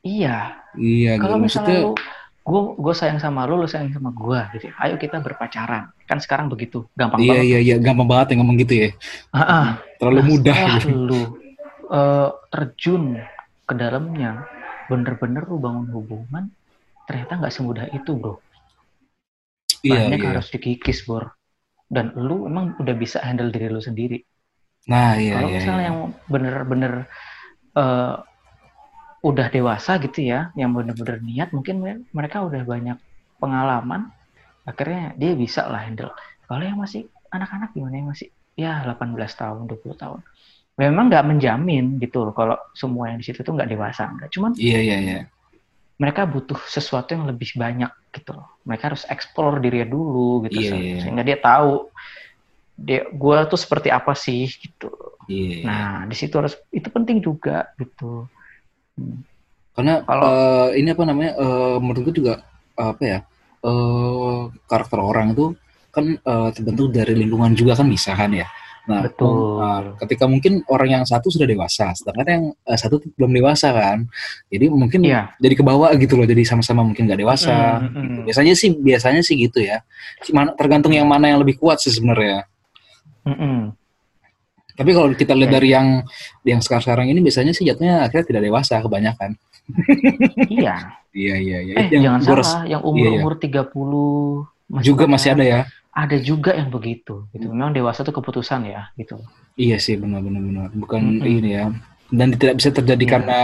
[0.00, 0.56] Iya.
[0.72, 1.92] Iya gitu Kalau misalnya maksudnya.
[1.92, 1.92] lu,
[2.40, 4.72] gue gue sayang sama lu, lu sayang sama gue, gitu.
[4.80, 5.92] Ayo kita berpacaran.
[6.06, 7.44] Kan sekarang begitu, gampang Iya banget.
[7.46, 8.88] iya iya gampang banget yang ngomong gitu ya.
[9.30, 9.76] Ah.
[10.00, 10.88] Terlalu Nah, mudah gitu.
[10.94, 11.22] lu
[11.90, 13.02] eh, terjun
[13.70, 14.32] ke dalamnya,
[14.90, 16.44] bener-bener lu bangun hubungan,
[17.06, 18.34] ternyata nggak semudah itu, bro.
[19.86, 20.28] Iya Banyak iya.
[20.30, 21.28] harus dikikis, bro.
[21.96, 24.18] Dan lu emang udah bisa handle diri lu sendiri.
[24.90, 25.58] Nah iya Kalau iya.
[25.58, 25.88] misalnya iya.
[25.90, 25.98] yang
[26.32, 26.92] bener-bener
[27.76, 28.14] eh,
[29.20, 32.96] udah dewasa gitu ya, yang bener-bener niat, mungkin me- mereka udah banyak
[33.40, 34.08] pengalaman,
[34.70, 36.12] akhirnya dia bisa lah handle.
[36.48, 37.02] Kalau yang masih
[37.32, 40.20] anak-anak gimana yang masih ya 18 tahun, 20 tahun.
[40.80, 44.28] Memang nggak menjamin gitu loh kalau semua yang di situ tuh nggak dewasa, nggak.
[44.32, 45.18] Cuman Iya iya iya.
[46.00, 48.48] mereka butuh sesuatu yang lebih banyak gitu loh.
[48.64, 50.96] Mereka harus explore dirinya dulu gitu Iya, se- iya.
[51.04, 51.92] sehingga dia tahu
[52.80, 54.88] dia gua tuh seperti apa sih gitu.
[55.28, 55.68] Iya.
[55.68, 58.24] Nah, di situ harus itu penting juga gitu.
[58.96, 59.20] Hmm.
[59.76, 60.24] Karena Kalau-
[60.72, 61.32] eh, ini apa namanya?
[61.36, 62.34] eh, menurut gue juga
[62.74, 63.18] apa ya?
[63.60, 65.52] eh karakter orang itu
[65.92, 68.48] kan eh, terbentuk dari lingkungan juga kan bisa kan ya.
[68.88, 69.60] Nah, Betul.
[69.60, 74.08] nah, ketika mungkin orang yang satu sudah dewasa, sedangkan yang eh, satu belum dewasa kan.
[74.48, 75.36] Jadi mungkin Iya.
[75.36, 77.80] jadi ke bawah gitu loh, jadi sama-sama mungkin nggak dewasa.
[77.80, 78.00] Mm, mm, mm.
[78.00, 78.20] gitu.
[78.26, 79.84] Biasanya sih biasanya sih gitu ya.
[80.32, 82.48] Mana- Tergantung yang mana yang lebih kuat sih sebenarnya.
[83.28, 83.76] Mm-mm.
[84.74, 85.56] Tapi kalau kita lihat Ya.
[85.60, 85.88] dari yang
[86.40, 89.36] yang sekarang ini biasanya sih jatuhnya akhirnya tidak dewasa kebanyakan.
[90.48, 90.96] iya.
[91.10, 91.74] Iya iya iya.
[91.74, 93.18] Eh, yang jangan salah, yang iya, iya.
[93.18, 95.60] umur-umur 30 masuk juga masih ada ya.
[96.00, 97.52] Ada juga yang begitu gitu.
[97.52, 99.20] Memang dewasa itu keputusan ya, gitu.
[99.60, 100.68] Iya sih benar benar benar.
[100.72, 101.28] Bukan Mm-mm.
[101.28, 101.68] ini ya.
[102.10, 103.12] Dan tidak bisa terjadi Iya.
[103.12, 103.40] karena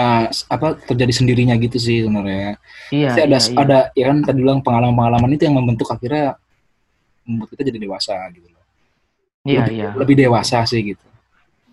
[0.51, 2.57] apa terjadi sendirinya gitu sih sebenarnya.
[2.91, 3.61] Iya, Pasti ada iya, iya.
[3.63, 6.35] ada ya kan tadi bilang pengalaman-pengalaman itu yang membentuk akhirnya
[7.29, 8.65] membuat kita jadi dewasa gitu loh.
[9.47, 9.91] Iya, lebih, iya.
[9.95, 11.07] lebih dewasa sih gitu.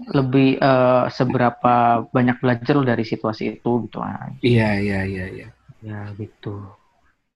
[0.04, 3.98] Lebih eh, seberapa banyak belajar lo dari situasi itu gitu.
[4.44, 5.48] Iya iya iya iya.
[5.82, 6.62] Ya gitu.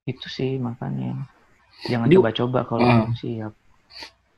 [0.06, 1.37] Itu sih makanya.
[1.86, 3.54] Jangan coba-coba kalau belum siap.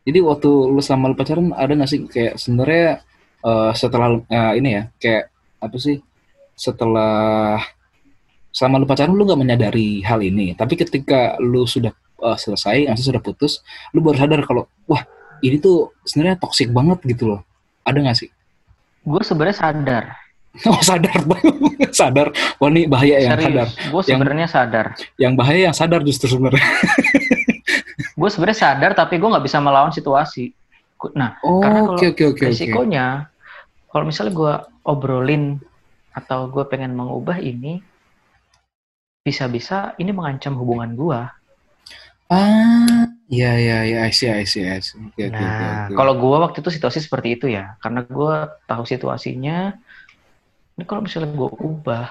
[0.04, 3.00] Jadi waktu lu sama lu pacaran ada nggak sih kayak sebenarnya
[3.46, 5.24] eh, setelah eh, ini ya kayak
[5.60, 5.98] apa sih
[6.60, 7.60] setelah
[8.52, 13.10] selama lu pacaran lu nggak menyadari hal ini tapi ketika lu sudah eh, selesai maksudnya
[13.16, 13.64] sudah putus
[13.96, 15.06] lu baru sadar kalau wah
[15.40, 17.42] ini tuh sebenarnya toksik banget gitu loh
[17.86, 18.30] ada nggak sih
[19.10, 20.04] Gue sebenarnya sadar.
[20.70, 21.20] oh sadar
[22.00, 23.92] sadar wah ini bahaya yang sadar Serius.
[23.94, 24.86] Gue sebenarnya sadar.
[25.22, 26.62] yang bahaya yang sadar justru sebenarnya
[28.20, 30.52] Gue sebenarnya sadar tapi gue nggak bisa melawan situasi.
[31.16, 33.32] Nah, oh Karena kalau oke oke oke resikonya
[33.88, 35.56] kalau misalnya gue obrolin
[36.12, 37.80] atau gue pengen mengubah ini
[39.24, 41.22] bisa-bisa ini mengancam hubungan gue.
[42.30, 45.96] ah ya ya ya I see I see I see oke Nah, oke.
[45.98, 48.36] kalau gue waktu itu situasi seperti itu ya, karena gue
[48.68, 49.74] tahu situasinya.
[50.80, 52.08] Ini kalau misalnya gue ubah,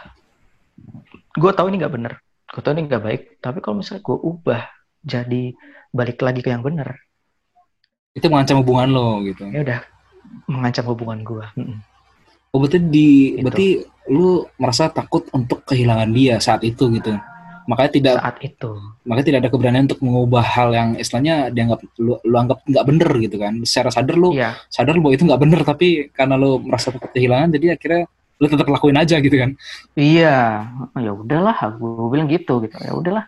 [1.41, 2.13] gue tahu ini nggak bener,
[2.53, 3.23] gue tahu ini nggak baik.
[3.41, 4.63] Tapi kalau misalnya gue ubah,
[5.01, 5.57] jadi
[5.89, 7.01] balik lagi ke yang bener,
[8.19, 9.81] itu mengancam hubungan lo gitu ya udah
[10.51, 11.45] mengancam hubungan gue.
[12.53, 13.45] Oh berarti di Gitu.
[13.45, 13.69] berarti
[14.11, 17.15] lu merasa takut untuk kehilangan dia saat itu gitu.
[17.69, 18.73] Makanya tidak Saat itu,
[19.05, 23.11] makanya tidak ada keberanian untuk mengubah hal yang istilahnya dianggap lu, lu anggap nggak bener
[23.21, 23.61] gitu kan.
[23.61, 27.53] Secara sadar lu iya, sadar bahwa itu nggak bener tapi karena lu merasa takut kehilangan
[27.53, 29.51] jadi akhirnya lu tetap lakuin aja gitu kan.
[29.99, 30.63] iya,
[30.95, 33.27] Oh, ya udahlah, gue bilang gitu gitu, ya udahlah.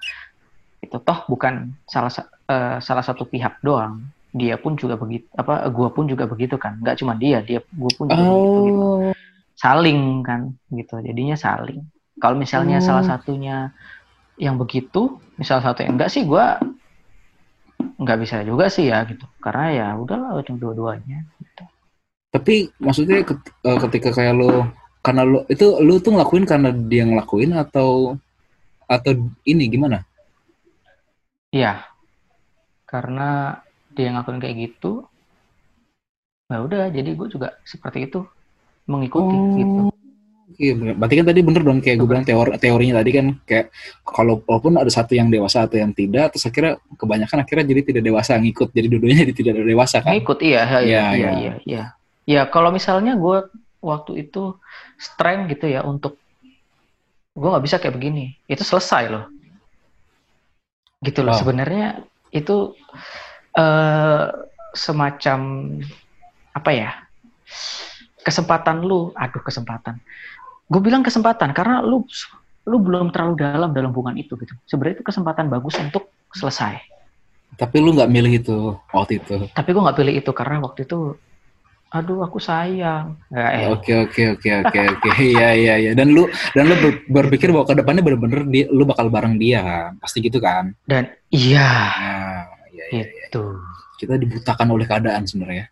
[0.78, 4.06] Itu toh bukan salah sa- eh, salah satu pihak doang.
[4.30, 5.66] Dia pun juga begitu, apa?
[5.68, 6.78] Gue pun juga begitu kan.
[6.78, 8.60] Nggak cuma dia, dia, gue pun juga begitu.
[8.66, 8.88] gitu.
[9.60, 11.84] saling kan gitu jadinya saling
[12.16, 12.86] kalau misalnya Oh.
[12.88, 13.68] salah satunya
[14.40, 16.56] yang begitu misal satu yang enggak sih gua
[18.00, 21.64] nggak bisa juga sih ya gitu karena ya udahlah dua-duanya gitu.
[22.32, 24.64] Tapi maksudnya eh, ketika kayak lu
[25.00, 28.16] karena lu itu lu tuh ngelakuin karena dia ngelakuin atau
[28.84, 29.12] atau
[29.48, 30.04] ini gimana?
[31.50, 31.84] Iya
[32.90, 33.58] karena
[33.94, 35.06] dia ngakuin kayak gitu
[36.50, 38.26] ya udah jadi gue juga seperti itu
[38.90, 39.82] mengikuti gitu
[40.60, 40.74] Iya.
[40.98, 43.72] Berarti kan tadi bener dong kayak gue bilang teori teorinya tadi kan kayak
[44.04, 48.02] kalau walaupun ada satu yang dewasa atau yang tidak, terus akhirnya kebanyakan akhirnya jadi tidak
[48.04, 50.10] dewasa ngikut, jadi dua-duanya jadi tidak dewasa kan?
[50.12, 51.30] ngikut iya iya Iya, iya iya.
[51.30, 51.84] iya iya
[52.28, 53.46] ya kalau misalnya gue
[53.80, 54.56] waktu itu
[55.00, 56.20] strength gitu ya untuk
[57.34, 58.36] gue nggak bisa kayak begini.
[58.46, 59.24] Itu selesai loh.
[61.00, 61.32] Gitu loh.
[61.34, 61.40] Wow.
[61.40, 62.76] sebenarnya itu
[63.56, 64.26] eh
[64.76, 65.38] semacam
[66.54, 66.90] apa ya
[68.22, 69.10] kesempatan lu.
[69.16, 69.98] Aduh kesempatan.
[70.70, 72.04] Gue bilang kesempatan karena lu
[72.68, 74.54] lu belum terlalu dalam dalam hubungan itu gitu.
[74.68, 76.78] Sebenarnya itu kesempatan bagus untuk selesai.
[77.58, 78.56] Tapi lu nggak milih itu
[78.94, 79.50] waktu itu.
[79.50, 81.18] tapi gue nggak pilih itu karena waktu itu
[81.90, 86.22] aduh aku sayang ya, eh, Oke oke oke oke oke iya iya iya dan lu
[86.54, 90.22] dan lu ber- berpikir bahwa ke depannya bener-bener dia, lu bakal bareng dia kan pasti
[90.22, 90.70] gitu kan?
[90.86, 93.24] dan iya Nah iya iya iya.
[93.26, 93.42] itu
[93.98, 95.66] kita dibutakan oleh keadaan sebenarnya.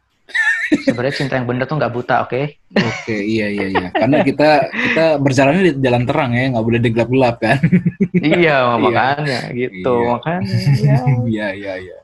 [0.85, 2.43] sebenarnya cinta yang bener tuh nggak buta oke
[2.77, 7.37] Oke iya iya iya karena kita kita berjalannya di jalan terang ya nggak boleh digelap-gelap
[7.41, 7.57] kan?
[8.37, 10.11] iya makanya gitu Iya.
[10.13, 10.99] makanya ya.
[11.25, 11.99] Iya iya iya.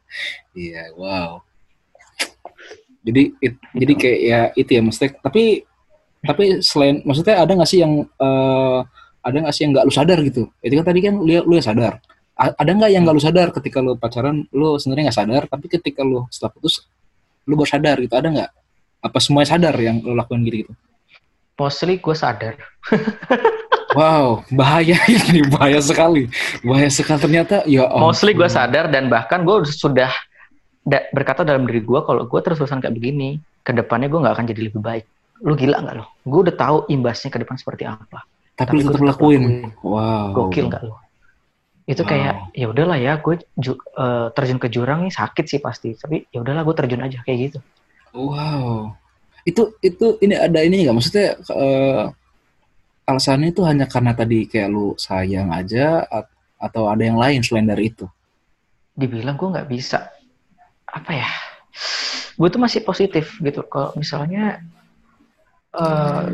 [0.54, 1.42] Iya, wow.
[3.04, 5.42] Jadi it- jadi kayak ya itu ya maksudnya tapi
[6.24, 8.78] tapi selain maksudnya ada nggak sih yang eh,
[9.20, 10.42] ada nggak sih yang nggak lu sadar gitu?
[10.58, 12.00] Itu kan tadi kan lu lu yang sadar.
[12.34, 15.66] A- ada nggak yang nggak lu sadar ketika lu pacaran lu sebenarnya nggak sadar tapi
[15.68, 16.82] ketika lu setelah putus
[17.44, 18.50] lu baru sadar gitu ada nggak?
[19.04, 20.72] Apa semuanya sadar yang lu lakuin gitu gitu?
[21.54, 22.58] mostly gue sadar
[23.94, 26.26] Wow, bahaya ini, bahaya sekali.
[26.66, 30.10] Bahaya sekali ternyata ya mostly gue sadar dan bahkan gue sudah
[30.84, 34.46] da- berkata dalam diri gue kalau gue terus-terusan kayak begini ke depannya gue nggak akan
[34.46, 35.04] jadi lebih baik
[35.40, 38.22] lu gila nggak lo gue udah tahu imbasnya ke depan seperti apa
[38.54, 39.42] tapi, lu gua tetap lakuin.
[39.82, 40.30] Wow.
[40.30, 40.96] Gokil nggak lo
[41.84, 42.08] itu Wow.
[42.08, 46.40] kayak ya udahlah ya gue eh, terjun ke jurang nih sakit sih pasti tapi ya
[46.40, 47.58] udahlah gue terjun aja kayak gitu
[48.14, 48.94] Wow.
[49.42, 52.04] Itu itu ini ada ini nggak maksudnya eh,
[53.04, 57.68] alasannya itu hanya karena tadi kayak lu sayang aja at- atau ada yang lain selain
[57.68, 58.08] dari itu?
[58.94, 60.06] dibilang gue nggak bisa
[60.88, 61.28] apa ya
[62.34, 64.60] gue tuh masih positif gitu kalau misalnya
[65.74, 66.26] uh,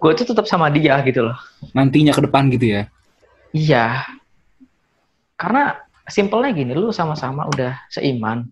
[0.00, 1.36] gue tuh tetap sama dia gitu loh
[1.76, 2.82] Nantinya ke depan gitu ya.
[3.52, 4.04] iya
[5.36, 8.44] karena simpelnya gini lu sama-sama udah seiman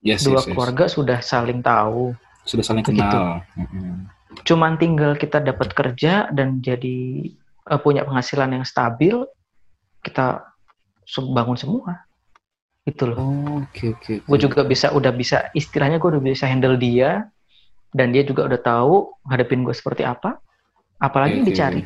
[0.00, 0.52] Yes, dua yes, yes.
[0.56, 2.16] keluarga sudah saling tahu
[2.48, 3.44] sudah saling kenal.
[3.52, 4.08] Mm-mm.
[4.48, 7.28] cuman tinggal kita dapat kerja dan jadi
[7.68, 9.12] eh, punya penghasilan yang stabil
[10.00, 10.40] kita
[11.36, 12.00] bangun semua
[12.82, 14.12] gitu loh Oh, Oke oke.
[14.24, 17.28] gue juga bisa udah bisa istilahnya gue udah bisa handle dia
[17.92, 18.94] dan dia juga udah tahu
[19.28, 20.40] ngadepin gue seperti apa
[20.96, 21.82] apalagi yang oke, dicari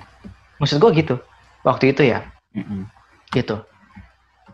[0.56, 1.14] maksud gue gitu
[1.62, 2.22] waktu itu ya
[2.54, 2.86] Mm-mm.
[3.30, 3.58] gitu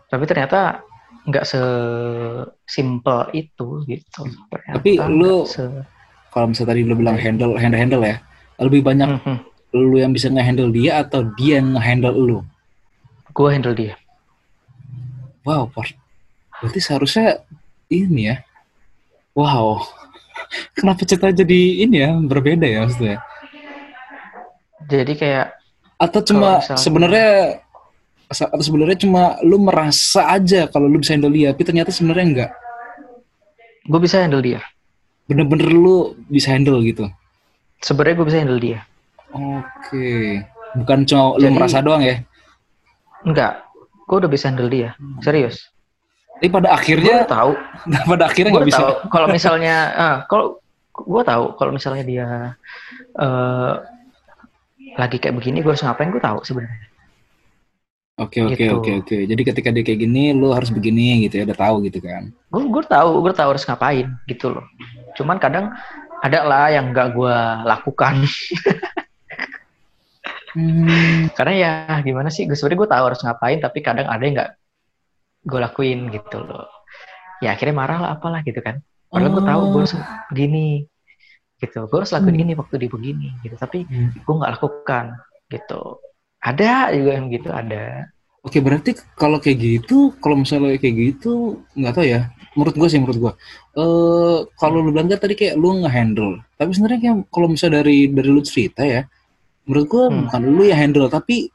[0.07, 0.81] tapi ternyata
[1.21, 5.85] nggak sesimpel itu gitu ternyata Tapi lu- se-
[6.31, 8.15] Kalau misalnya tadi lu bilang handle handle handle ya,
[8.57, 9.35] lebih banyak Mhm.
[9.75, 12.39] lu yang bisa nge-handle dia atau dia yang nge-handle lu?
[13.29, 13.93] gue handle dia
[15.43, 15.69] Wow.
[16.61, 17.41] Berarti seharusnya
[17.89, 18.37] ini ya.
[19.33, 19.81] Wow.
[20.77, 23.19] Kenapa cerita jadi ini ya berbeda ya maksudnya?
[24.83, 25.47] jadi kayak
[25.95, 27.27] Atau cuma misalnya- sebenarnya
[28.27, 32.51] atau sebenarnya cuma lu merasa aja kalau lu bisa handle dia, tapi ternyata sebenarnya enggak.
[33.81, 34.61] gue bisa handle dia
[35.25, 37.05] Bener-bener lu bisa handle gitu.
[37.79, 38.79] sebenarnya gue bisa handle dia
[39.31, 40.41] Oke.
[40.73, 42.21] Bukan cuma lu Jadi- merasa doang ya.
[43.21, 43.61] enggak
[44.03, 45.69] gue udah bisa handle dia serius
[46.41, 47.51] Tapi pada gue akhirnya tahu
[48.09, 48.83] pada akhirnya nggak bisa.
[49.13, 49.75] kalau misalnya
[50.05, 50.59] ah, kalau
[50.91, 52.27] gue tahu kalau misalnya dia
[53.17, 53.73] eh
[54.99, 56.79] lagi kayak begini gue harus ngapain gue tahu sebenarnya
[58.23, 58.75] Oke oke Gitu.
[58.77, 59.17] oke oke.
[59.31, 62.23] Jadi ketika dia kayak gini, lu harus begini gitu ya, udah tahu gitu kan.
[62.51, 64.65] gue gue tahu gue tahu harus ngapain gitu loh
[65.15, 65.71] cuman kadang
[66.21, 67.35] ada lah yang nggak gue
[67.67, 68.15] lakukan
[70.51, 71.71] Hmm, karena ya
[72.03, 74.51] gimana sih gue sebenarnya gue tahu harus ngapain tapi kadang ada yang nggak
[75.41, 76.69] gue lakuin gitu loh
[77.41, 79.95] ya akhirnya marah lah apalah gitu kan padahal gue tahu gue harus
[80.29, 80.65] begini
[81.57, 82.43] gitu gue harus lakuin Hmm.
[82.45, 84.13] ini waktu dia begini gitu tapi Hmm.
[84.13, 85.05] gue nggak lakukan
[85.49, 85.81] gitu
[86.41, 88.09] ada juga yang gitu ada
[88.41, 92.33] Oke berarti kalau kayak gitu, kalau misalnya kayak gitu, nggak tahu ya.
[92.57, 93.31] Menurut gue sih, menurut gue.
[93.77, 96.41] Eh kalau lu bilang kan tadi kayak lu nge-handle.
[96.57, 99.05] Tapi sebenarnya kayak kalau misalnya dari dari lu cerita ya,
[99.69, 100.25] menurut gue Hmm.
[100.25, 101.53] bukan lu yang handle, tapi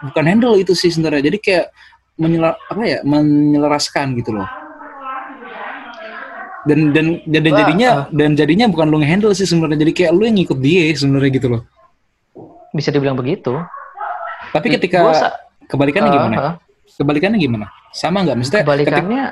[0.00, 1.20] bukan handle itu sih sebenarnya.
[1.20, 1.66] Jadi kayak
[2.20, 4.44] menyela, apa ya, menyelaraskan gitu loh.
[6.60, 9.80] Dan dan dan, dan Wah, jadinya dan jadinya bukan lu nge-handle sih sebenarnya.
[9.80, 11.62] Jadi kayak lu yang ngikut dia sebenarnya gitu loh.
[12.70, 13.50] bisa dibilang begitu
[14.54, 15.34] Tapi ketika Gua sa-
[15.66, 16.36] kebalikannya eh, gimana?
[16.38, 16.54] eh,
[16.94, 17.66] Kebalikannya gimana?
[17.90, 18.36] Sama nggak?
[18.38, 19.22] Maksudnya ketika- kebalikannya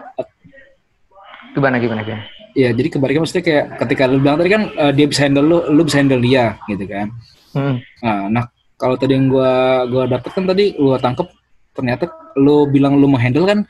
[1.54, 2.24] gimana gimana gimana
[2.58, 5.58] Iya, jadi kebalikan maksudnya kayak ketika lu bilang tadi kan eh, dia bisa handle lu,
[5.70, 7.06] lu bisa handle dia gitu kan.
[7.54, 7.78] Hmm.
[8.02, 9.52] Nah, nah kalau tadi yang gua
[9.86, 11.28] gua dapet kan tadi gua tangkep
[11.78, 13.62] ternyata lu bilang lu mau handle kan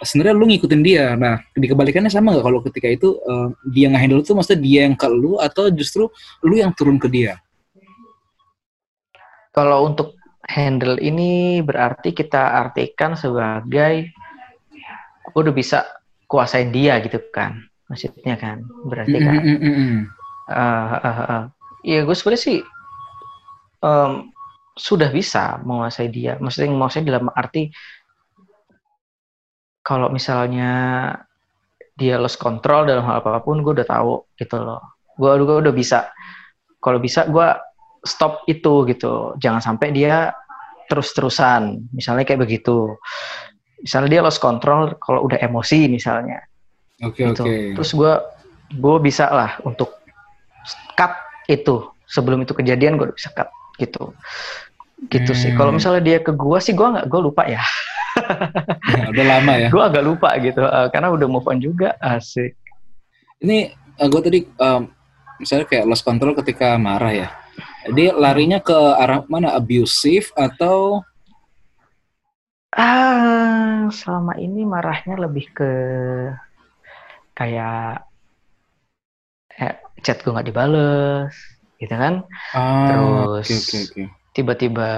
[0.00, 1.12] sebenarnya lu ngikutin dia.
[1.16, 4.96] Nah, di kebalikannya sama nggak kalau ketika itu eh, dia nge-handle itu maksudnya dia yang
[4.96, 6.08] ke lu atau justru
[6.40, 7.36] lu yang turun ke dia?
[9.52, 10.16] Kalau untuk
[10.48, 14.08] handle ini berarti kita artikan sebagai
[15.30, 15.84] gue udah bisa
[16.26, 17.58] kuasain dia gitu kan,
[17.90, 19.36] maksudnya kan, berarti kan.
[19.36, 20.00] Mm, mm, mm, mm.
[20.50, 21.44] eh, eh, eh.
[21.80, 22.58] Iya gue sebenarnya sih
[23.82, 24.12] em,
[24.76, 26.38] sudah bisa menguasai dia.
[26.38, 27.70] Maksudnya menguasai dalam arti
[29.80, 30.72] kalau misalnya
[31.96, 34.80] dia lost control dalam hal apa pun, gue udah tahu gitu loh.
[35.18, 36.08] Gue gue udah bisa.
[36.80, 37.48] Kalau bisa gue
[38.04, 39.36] stop itu gitu.
[39.36, 40.32] Jangan sampai dia
[40.88, 41.92] terus-terusan.
[41.92, 42.96] Misalnya kayak begitu.
[43.80, 46.44] Misalnya dia lost control kalau udah emosi misalnya
[47.00, 47.44] Oke, gitu.
[47.44, 47.56] oke.
[47.80, 48.12] Terus gue
[48.76, 49.96] gue bisa lah untuk
[50.94, 51.12] cut
[51.48, 53.48] itu sebelum itu kejadian gue udah bisa cut
[53.80, 54.12] gitu.
[55.08, 55.56] Gitu sih.
[55.56, 55.58] Hmm.
[55.58, 57.64] Kalau misalnya dia ke gue sih gue nggak gue lupa ya.
[58.92, 59.68] Ya, udah lama ya.
[59.74, 62.52] gue agak lupa gitu eh, karena udah move on juga asik.
[63.40, 64.82] Ini gue tadi em,
[65.40, 67.28] misalnya kayak lost control ketika marah ya.
[67.96, 69.56] Dia larinya ke arah mana?
[69.56, 71.00] Abusive atau
[72.70, 75.72] Ah selama ini marahnya lebih ke
[77.34, 78.06] kayak
[79.58, 81.34] eh, chat gue nggak dibales
[81.80, 82.22] gitu kan.
[82.52, 84.02] Ah, Terus oke oke oke.
[84.30, 84.88] tiba-tiba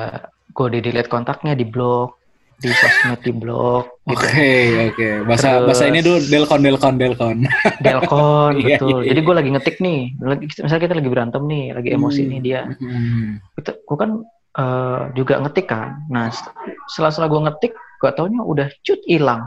[0.49, 2.21] gue di delete kontaknya di blok
[2.59, 4.51] di sosmed di blok gitu Oke
[4.89, 5.09] oke.
[5.25, 7.37] Bahasa Terus- bahasa ini dulu delkon delkon delkon.
[7.87, 9.27] delkon Iya, betul iya, jadi iya.
[9.27, 12.29] gue lagi ngetik nih lagi misalnya kita lagi berantem nih lagi emosi Hmm.
[12.29, 13.29] nih dia Hmm.
[13.57, 14.11] gue kan
[14.53, 16.53] eh, juga ngetik kan nah set-
[16.87, 19.43] setelah setelah gue ngetik gak taunya udah cut hilang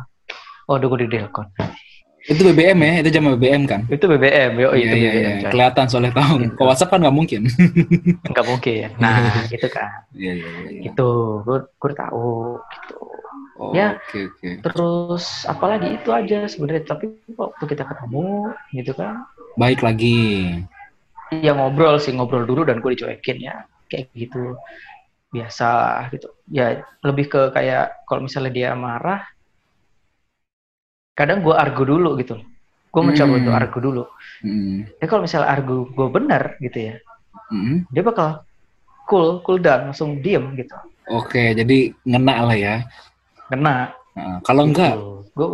[0.65, 1.45] oh udah gue di delkon
[2.25, 3.81] Itu BBM ya, itu zaman BBM kan?
[3.85, 5.49] itu BBM yo Iya itu iya BBM iya.
[5.53, 6.33] Kelihatan soalnya tahu.
[6.41, 6.53] Gitu.
[6.57, 7.41] Ke WhatsApp kan nggak mungkin.
[8.33, 9.15] nggak mungkin nah
[9.53, 10.69] gitu kan Iya iya iya.
[10.73, 10.81] iya.
[10.89, 11.09] gitu
[11.41, 12.97] gue gue tahu gitu
[13.55, 13.95] Oh, Ya.
[13.95, 14.49] Oke oke.
[14.67, 16.91] Terus apalagi itu aja sebenarnya.
[16.91, 17.07] Tapi
[17.39, 19.23] waktu kita ketemu gitu kan,
[19.55, 20.59] Baik lagi.
[21.31, 24.59] ya ngobrol sih ngobrol dulu dan gue dicuekin ya kayak gitu
[25.31, 25.67] biasa
[26.11, 29.23] gitu ya lebih ke kayak kalau misalnya dia marah
[31.15, 32.35] kadang gue argu dulu gitu
[32.91, 33.39] gue mencoba Hmm.
[33.41, 34.03] untuk argu dulu
[34.39, 36.95] Mm, ya kalau misalnya argu gue benar gitu ya
[37.49, 37.87] mm.
[37.89, 38.43] dia bakal
[39.03, 42.75] cool cool down langsung diem gitu Oke, jadi ngena lah ya.
[43.47, 44.95] kena Nah, kalau enggak,
[45.31, 45.47] gue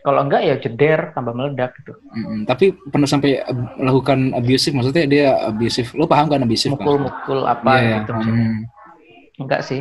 [0.00, 3.44] kalau enggak ya jeder tambah meledak gitu mm, tapi pernah sampai
[3.76, 5.92] melakukan abusive, maksudnya dia abusive.
[5.92, 6.80] Lo paham kan abusive kan?
[6.80, 8.46] mukul-mukul apa Iya, gitu maksudnya.
[8.46, 8.60] mm.
[9.38, 9.80] enggak sih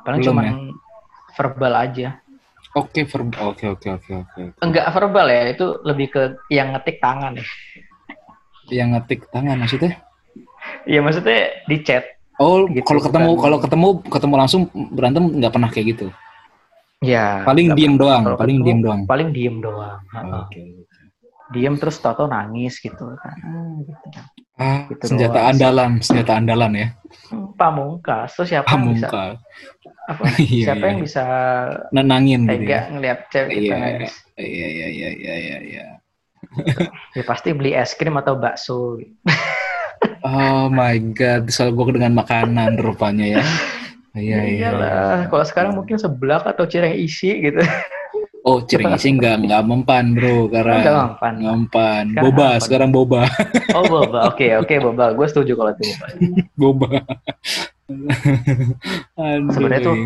[0.00, 0.54] paling cuman ya?
[1.32, 2.08] verbal aja
[2.70, 4.42] Oke, verb- oke, oke, oke, oke.
[4.62, 7.46] enggak verbal ya itu lebih ke yang ngetik tangan ya
[8.70, 9.98] Yang ngetik tangan maksudnya?
[10.86, 12.04] Iya maksudnya di chat
[12.38, 16.06] Oh, Gitu, kalau ketemu, bukan- kalau ketemu, ketemu langsung berantem nggak pernah kayak gitu.
[17.00, 19.00] ya Paling diem doang, kalau paling ketemu, diem doang.
[19.04, 19.98] paling diem doang.
[20.40, 20.62] Oke.
[21.50, 24.06] diem terus tau nangis gitu kan Hmm, gitu.
[24.60, 26.88] Ah, Gitu senjata doang andalan, senjata andalan ya.
[27.56, 29.34] Pamungkas terus siapa yang bisa Pamungkas.
[30.04, 30.90] apa Iya, siapa iya.
[30.90, 31.24] yang bisa
[31.90, 32.82] Nenangin gitu ya.
[32.88, 35.84] ngelihat cewek kita Iya, nangis iya, iya, iya, iya, iya, iya.
[37.12, 39.14] ya pasti beli es krim atau bakso gitu.
[40.20, 43.44] Oh my god, soal gue dengan makanan rupanya ya.
[44.10, 44.68] Iya, iya.
[44.74, 47.62] iyalah kalau sekarang mungkin seblak atau cireng isi gitu
[48.40, 50.80] Oh, cireng isi enggak enggak mempan, Bro, karena
[51.12, 52.04] mempan enggak mempan.
[52.08, 52.60] Sekarang Boba, apa?
[52.64, 53.22] sekarang boba.
[53.76, 56.06] oh boba oke oke boba gue setuju kalau itu boba
[56.56, 56.88] boba.
[59.50, 59.96] Sebenarnya tuh,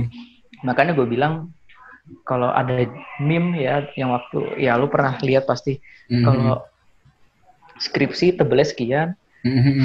[0.62, 1.54] makanya gue bilang
[2.26, 2.84] kalau ada
[3.16, 6.20] meme ya yang waktu ya lu pernah lihat pasti Mhm.
[6.20, 6.60] kalau
[7.78, 9.08] skripsi tebelnya sekian.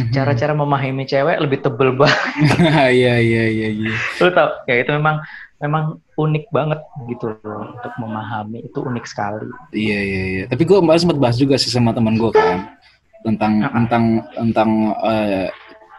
[0.09, 2.15] Cara-cara memahami cewek lebih tebel banget
[2.99, 3.93] Iya, iya, iya, iya.
[4.23, 5.19] lu tau ya itu memang
[5.59, 5.83] memang
[6.15, 6.79] unik banget
[7.11, 9.43] gitu loh untuk memahami itu unik sekali
[9.75, 10.43] Iya, iya, iya.
[10.47, 12.79] Tapi gue kemarin sempat bahas juga sih sama teman gue kan
[13.19, 13.71] tentang Ah.
[13.75, 14.69] tentang tentang
[15.03, 15.47] eh,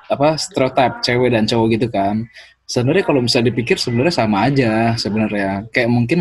[0.08, 2.24] apa stereotip cewek dan cowok gitu kan.
[2.64, 5.68] Sebenarnya kalau bisa dipikir sebenarnya sama aja sebenarnya.
[5.68, 6.20] Kayak mungkin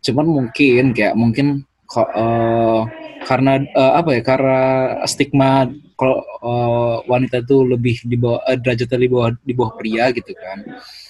[0.00, 2.80] cuman mungkin kayak mungkin eh,
[3.26, 4.22] karena eh, apa ya?
[4.22, 4.60] Karena
[5.04, 5.66] stigma
[5.96, 10.32] kalau eh, wanita itu lebih di bawah eh, derajatnya di bawah di bawah pria gitu
[10.36, 10.58] kan.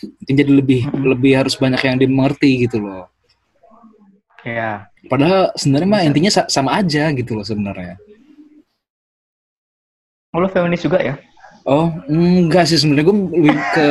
[0.03, 3.11] Mungkin jadi lebih lebih harus banyak yang dimengerti gitu loh.
[4.47, 7.99] ya Padahal sebenarnya mah intinya sa- sama aja gitu loh sebenarnya.
[10.35, 11.17] Oh, lu feminis juga ya
[11.67, 13.89] Oh, enggak sih sebenarnya gue lebih ke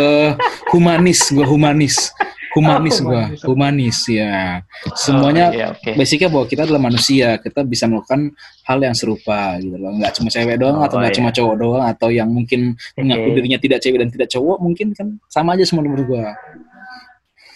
[0.71, 2.07] humanis, gue humanis.
[2.55, 3.41] Humanis Oh, gue, humanis.
[3.43, 4.63] humanis ya.
[4.95, 8.31] Semuanya oh, iya, oke basicnya bahwa kita adalah manusia, kita bisa melakukan
[8.63, 9.91] hal yang serupa gitu loh.
[9.91, 11.19] Enggak cuma cewek doang Oh, atau enggak iya.
[11.19, 15.07] cuma cowok doang atau yang mungkin mengaku dirinya tidak cewek dan tidak cowok mungkin kan
[15.27, 16.25] sama aja semua menurut gue.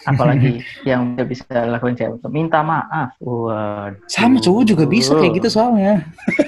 [0.02, 4.00] Apalagi yang udah bisa lakuin cewek minta maaf Waduh.
[4.06, 6.04] Sama cowok juga bisa kayak gitu soalnya.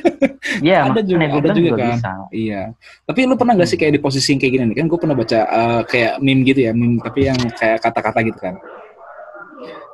[0.65, 1.91] ya Ada juga- ada bilang juga kan.
[1.93, 2.63] bisa Iya.
[3.05, 4.77] Tapi lu pernah gak sih kayak di posisi yang kayak gini nih?
[4.79, 8.39] Kan gue pernah baca eh, kayak meme gitu ya, meme tapi yang kayak kata-kata gitu
[8.39, 8.55] kan.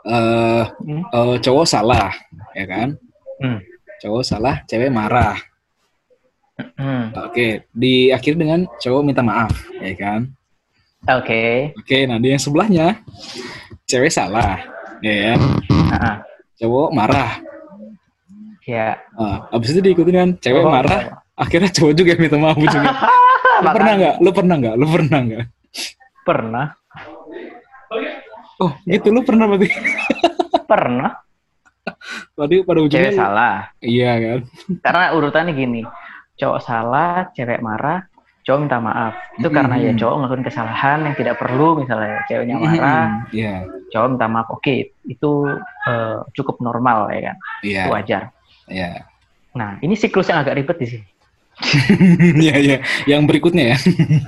[0.06, 1.02] Eh Hmm.
[1.04, 2.14] eh, cowok salah,
[2.54, 2.88] ya kan?
[3.42, 3.58] Hmm.
[3.98, 5.34] Cowok salah, cewek marah.
[6.74, 7.14] Hmm.
[7.22, 10.20] Oke, diakhiri dengan cowok minta maaf, ya kan?
[11.06, 11.72] Oke.
[11.74, 12.98] Oke, nah di yang sebelahnya
[13.84, 14.58] cewek salah,
[14.98, 15.40] ya kan?
[15.70, 16.14] Nah,
[16.58, 17.38] Cowok marah.
[18.66, 18.98] ya.
[19.14, 22.90] Nah, abis itu diikutin kan cewek Oh, marah, akhirnya cowok juga yang minta maaf juga.
[23.62, 24.14] Lu pernah nggak?
[24.20, 24.74] Lu pernah nggak?
[24.74, 25.44] Lu pernah nggak?
[26.22, 26.66] Pernah.
[28.58, 29.70] Oh, gitu lu pernah berarti?
[30.66, 31.10] Pernah.
[32.36, 33.56] Tadi pada ujungnya Cewek lu- salah.
[33.80, 34.38] Iya kan?
[34.82, 35.82] Karena urutannya gini.
[36.36, 38.02] Cowok salah, cewek marah,
[38.48, 39.12] cowok minta maaf.
[39.36, 43.54] Itu karena ya cowok ngelakuin kesalahan yang tidak perlu, misalnya ceweknya marah, Mhm, Iya,
[43.92, 44.48] cowok minta maaf.
[44.48, 45.32] Oke, itu
[45.84, 47.36] eh, cukup normal ya kan.
[47.60, 48.22] Itu wajar.
[48.66, 49.04] iya.
[49.52, 51.06] Nah, ini siklus yang agak ribet di sini.
[52.38, 52.76] Iya, iya.
[53.04, 53.76] Yang berikutnya ya.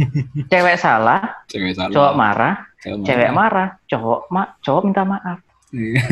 [0.53, 1.95] Cewek salah, Cewek salah.
[1.95, 5.39] cowok marah, cewek cewek marah, cowok ma cowok minta maaf.
[5.71, 6.03] Iya.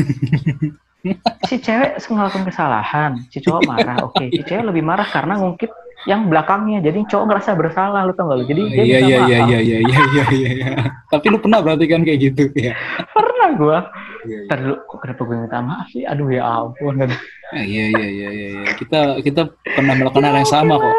[1.47, 3.95] Si cewek ngelakuin kesalahan, si cowok marah.
[4.03, 5.71] Oke, si cewek lebih marah karena ngungkit
[6.07, 6.79] yang belakangnya.
[6.79, 8.45] Jadi cowok ngerasa bersalah, lu tau gak lu?
[8.47, 10.71] Jadi dia Iya, iya, iya, iya, iya, iya, iya, iya, iya.
[11.11, 12.71] Tapi lu pernah berarti kan kayak gitu ya?
[13.11, 13.79] Pernah gua.
[14.23, 14.47] Iya, iya.
[14.47, 16.03] Ntar dulu, kok kenapa gue minta maaf sih?
[16.07, 16.95] Aduh ya ampun.
[17.03, 18.61] Ah, Iya, iya, iya, iya.
[18.77, 20.95] Kita kita pernah melakukan hal yang sama kok.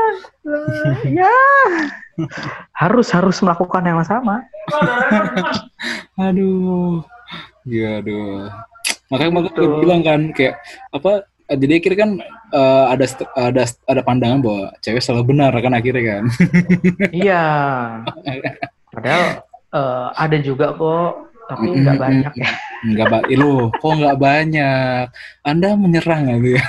[1.21, 1.37] ya.
[2.77, 4.45] Harus harus melakukan yang sama.
[6.29, 7.01] Aduh.
[7.69, 8.49] Iya, aduh.
[9.13, 10.55] Makanya makanya gue bilang kan kayak
[10.97, 11.29] apa?
[11.51, 12.11] Jadi akhirnya kan
[12.53, 13.05] eh, ada
[13.39, 16.25] ada ada pandangan bahwa cewek selalu benar kan akhirnya kan.
[17.17, 17.45] Iya.
[18.91, 19.25] Padahal
[19.75, 22.07] eh, ada juga kok, tapi nggak Mm-mm.
[22.07, 22.51] banyak ya.
[22.81, 25.05] Enggak ba lo kok nggak banyak?
[25.43, 26.65] Anda menyerang gitu ya?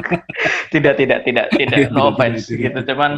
[0.74, 1.76] tidak, tidak, tidak, tidak.
[1.94, 2.78] No Tidak, offense tidak, gitu.
[2.82, 2.88] tidak.
[2.90, 3.12] Cuman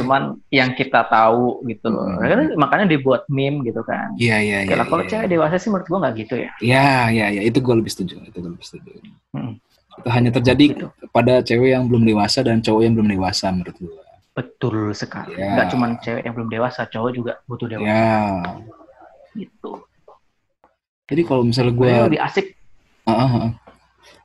[0.00, 2.08] cuman yang kita tahu gitu loh.
[2.08, 2.24] Hmm.
[2.24, 4.16] Kan Makanya dibuat meme gitu kan.
[4.16, 4.70] Iya iya iya.
[4.72, 5.10] Kalau kalau iya.
[5.12, 6.50] cewek dewasa sih menurut gua nggak gitu ya.
[6.64, 8.24] Ya ya ya itu gue lebih setuju.
[8.24, 8.90] Itu gue lebih setuju.
[9.36, 9.60] Hmm.
[10.04, 10.86] Hanya terjadi Gitu.
[11.08, 13.94] pada cewek yang belum dewasa dan cowok yang belum dewasa menurut gue.
[14.34, 15.38] Betul sekali.
[15.38, 15.54] Ya.
[15.54, 18.14] Nggak cuman cewek yang belum dewasa, cowok juga butuh dewasa Ya.
[19.34, 19.86] gitu.
[21.04, 22.46] Jadi kalau misalnya gue lebih asik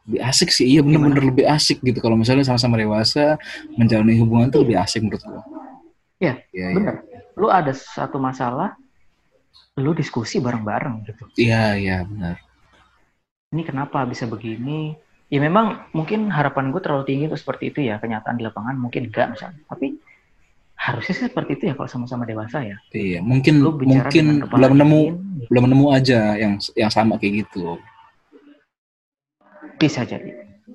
[0.10, 2.02] lebih asik sih, iya bener-bener lebih asik gitu.
[2.02, 3.38] Kalau misalnya sama-sama dewasa
[3.78, 5.42] menjalani hubungan tuh lebih asik menurut gue.
[6.18, 6.74] Iya, Iya, iya.
[6.74, 6.96] bener.
[7.38, 8.74] Lu ada satu masalah,
[9.78, 11.24] lu diskusi bareng-bareng gitu.
[11.38, 12.42] Iya, iya benar.
[13.54, 14.98] Ini kenapa bisa begini?
[15.30, 18.02] Ya memang mungkin harapan gue terlalu tinggi untuk seperti itu ya.
[18.02, 19.62] Kenyataan di lapangan mungkin enggak misalnya.
[19.70, 19.94] Tapi
[20.80, 22.78] harusnya sih seperti itu ya kalau sama-sama dewasa ya.
[22.96, 27.78] Iya, mungkin Lu mungkin belum nemu dingin, belum nemu aja yang yang sama kayak gitu.
[29.80, 30.34] bisa jadi.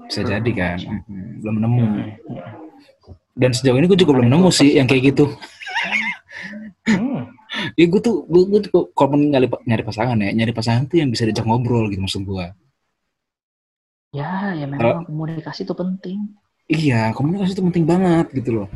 [0.09, 0.79] Bisa Belum jadi nemu kan.
[0.81, 1.83] Mhm, Belum nemu.
[1.83, 1.97] Hmm,
[2.31, 2.43] hmm.
[3.35, 5.35] Dan sejauh ini gue juga belum nemu sih yang kayak gitu.
[6.87, 7.27] Hmm.
[7.79, 11.09] Ya gue tuh gue, gue tuh kalau nyari nyari pasangan ya, nyari pasangan tuh yang
[11.15, 12.47] bisa diajak ngobrol gitu maksud gue.
[14.15, 16.19] Ya, ya memang komunikasi itu penting.
[16.71, 18.69] Iya, komunikasi itu penting banget gitu loh.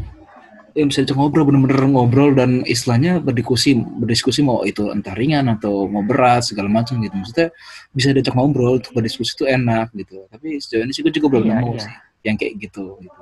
[0.75, 6.03] Yang bisa ngobrol, bener-bener ngobrol dan istilahnya berdiskusi, berdiskusi mau itu entah ringan atau mau
[6.03, 7.15] berat segala macam gitu.
[7.15, 7.49] Maksudnya
[7.95, 10.27] bisa diajak ngobrol untuk berdiskusi itu enak gitu.
[10.29, 11.83] Tapi sejauh ini sih gue juga belum Iya, nemu iya.
[11.87, 11.95] sih
[12.27, 12.99] yang kayak gitu.
[12.99, 13.15] gitu.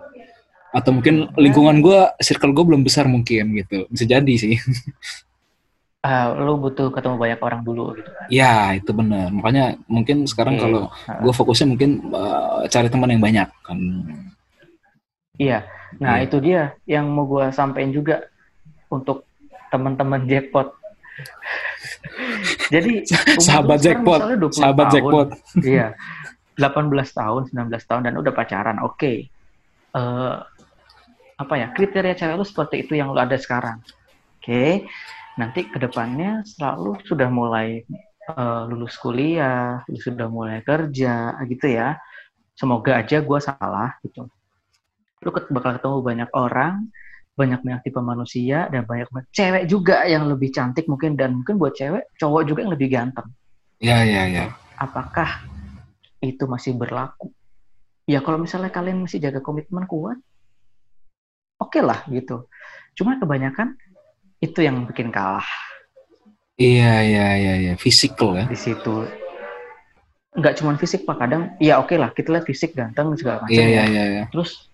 [0.75, 3.89] Atau mungkin lingkungan gue, circle gue belum besar mungkin gitu.
[3.93, 4.57] Bisa jadi sih.
[6.07, 8.27] Ah, lu butuh ketemu banyak orang dulu gitu kan.
[8.31, 9.27] ya itu benar.
[9.35, 10.63] Makanya mungkin sekarang Oke.
[10.63, 10.83] kalau
[11.19, 13.79] gue fokusnya mungkin uh, cari teman yang banyak kan.
[15.35, 15.67] Iya.
[15.99, 16.31] Nah, Iya.
[16.31, 18.23] itu dia yang mau gua sampein juga
[18.87, 19.27] untuk
[19.69, 20.71] teman-teman jackpot.
[22.71, 23.03] Jadi
[23.47, 25.29] Sahabat jackpot, misalnya 20 sahabat tahun, jackpot.
[25.75, 25.87] Iya.
[26.57, 28.79] 18 tahun, 19 tahun dan udah pacaran.
[28.81, 29.29] Oke.
[29.93, 30.37] Eh
[31.37, 31.69] apa ya?
[31.75, 33.83] Kriteria cewek lu seperti itu yang lu ada sekarang.
[34.41, 34.89] Oke.
[35.37, 37.85] Nanti ke depannya selalu sudah mulai
[38.27, 41.97] eh, lulus kuliah, sudah mulai kerja gitu ya.
[42.57, 44.25] Semoga aja gua salah gitu.
[45.21, 46.89] Lu bakal ketemu banyak orang,
[47.37, 51.77] banyak banyak tipe manusia dan banyak cewek juga yang lebih cantik mungkin dan mungkin buat
[51.77, 53.29] cewek cowok juga yang lebih ganteng
[53.77, 54.57] Ya ya ya.
[54.81, 55.45] apakah
[56.25, 57.29] itu masih berlaku?
[58.09, 60.17] Ya kalau misalnya kalian masih jaga komitmen kuat,
[61.61, 62.49] oke lah gitu.
[62.97, 63.77] Cuma kebanyakan
[64.39, 65.47] itu yang bikin kalah
[66.57, 67.73] Iya iya iya iya.
[67.77, 68.45] Physical ya.
[68.49, 69.05] di situ.
[70.33, 73.65] Nggak cuma fisik pak, kadang ya oke lah kita lihat fisik ganteng segala macam Iya
[73.65, 73.69] ya.
[73.69, 74.05] iya iya.
[74.09, 74.25] iya.
[74.33, 74.73] Terus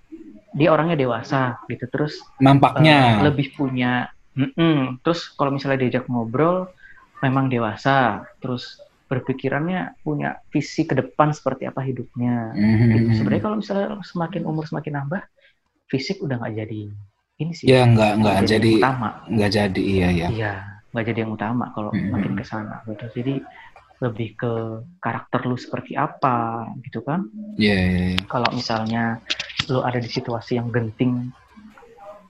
[0.55, 3.19] dia orangnya dewasa gitu, terus Nampaknya.
[3.27, 4.15] lebih punya.
[4.39, 5.03] Mm-mm.
[5.03, 6.71] Terus kalau misalnya diajak ngobrol,
[7.19, 8.31] memang dewasa.
[8.39, 8.79] Terus
[9.11, 12.55] berpikirannya punya visi ke depan seperti apa hidupnya.
[12.55, 12.87] Mhm.
[12.95, 13.09] gitu.
[13.19, 15.23] Sebenarnya kalau misalnya semakin umur semakin nambah,
[15.91, 16.95] fisik udah nggak jadi
[17.43, 17.69] ini sih.
[17.73, 19.09] ya nggak nggak yang jadi utama.
[19.33, 20.29] nggak jadi iya ya.
[20.33, 20.53] Iya,
[20.93, 22.13] nggak jadi yang utama kalau Mm-mm.
[22.15, 23.05] makin ke sana gitu.
[23.17, 23.35] Jadi
[24.03, 24.53] lebih ke
[24.99, 27.21] karakter lu seperti apa gitu kan.
[27.59, 28.01] Iya iya.
[28.13, 28.23] iya.
[28.33, 29.03] Kalau misalnya
[29.71, 31.31] lu ada di situasi yang genting,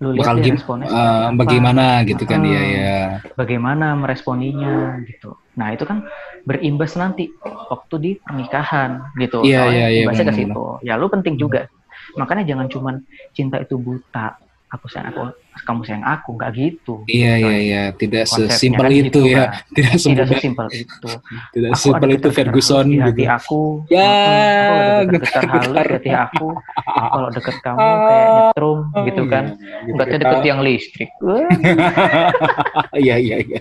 [0.03, 2.93] lu lihat gim- responnya eh, seperti apa, bagaimana gitu kan iya ya.
[3.39, 5.31] bagaimana meresponinya gitu.
[5.59, 6.03] Nah itu kan
[6.49, 7.31] berimbas nanti
[7.71, 9.47] waktu di pernikahan gitu.
[9.47, 10.63] Iya, iya, iya, imbasnya ke situ.
[10.83, 11.71] Ya lu penting juga.
[12.19, 12.95] Makanya jangan cuman
[13.37, 14.37] cinta itu buta.
[14.73, 15.37] Aku sayang aku,
[15.69, 17.05] kamu sayang aku, nggak gitu.
[17.05, 17.83] Iya iya iya.
[17.93, 19.37] Tidak Konsepnya sesimpel kan itu gitu, ya.
[19.37, 19.49] kan.
[19.77, 21.09] Tidak Tidak sesimpel itu.
[21.53, 23.37] tidak sesimpel itu Ferguson di hati gitu.
[23.37, 23.63] aku.
[23.93, 24.09] Ya,
[24.73, 26.49] ada getar-getar halus di hati aku.
[26.89, 29.45] Kalau deket kamu kayak nyetrum gitu kan.
[29.53, 31.11] Iya, Enggak deket yang listrik.
[32.97, 33.61] Iya iya iya.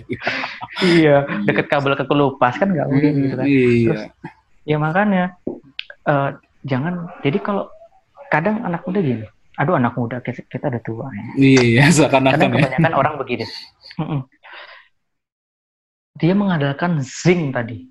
[0.80, 3.44] iya, deket kabel kekelupas kan nggak mungkin gitu kan.
[3.44, 3.84] Iya.
[3.92, 4.02] Terus,
[4.64, 5.24] ya makanya
[6.08, 6.30] eh,
[6.64, 7.68] jangan jadi kalau
[8.32, 11.24] kadang anak muda gini aduh anak muda kita, kita udah tua ya.
[11.36, 12.52] Iya iya seakan-akan ya.
[12.72, 13.44] kebanyakan orang begini.
[16.16, 17.88] Dia mengandalkan zing tadi.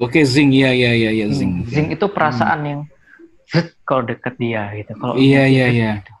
[0.00, 1.62] Oke zing iya iya iya iya zing.
[1.68, 2.80] zing itu perasaan yang
[3.46, 4.92] zet kalau deket dia gitu.
[4.96, 5.90] Kalau Iya iya iya.
[6.00, 6.12] gitu.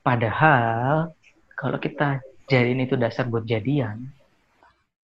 [0.00, 1.12] padahal
[1.52, 4.08] kalau kita jadiin itu dasar buat jadian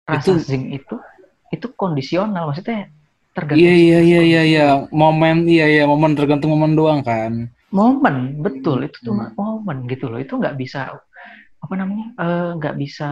[0.05, 0.99] rasa Itu- zing itu
[1.49, 2.49] itu kondisional.
[2.51, 2.89] Maksudnya
[3.31, 4.65] tergantung Iya iya iya iya iya.
[4.91, 7.47] momen iya iya momen tergantung momen doang kan.
[7.73, 9.33] Momen betul itu tuh Hmm.
[9.33, 10.93] momen gitu loh itu nggak bisa
[11.57, 13.09] apa namanya eh, nggak bisa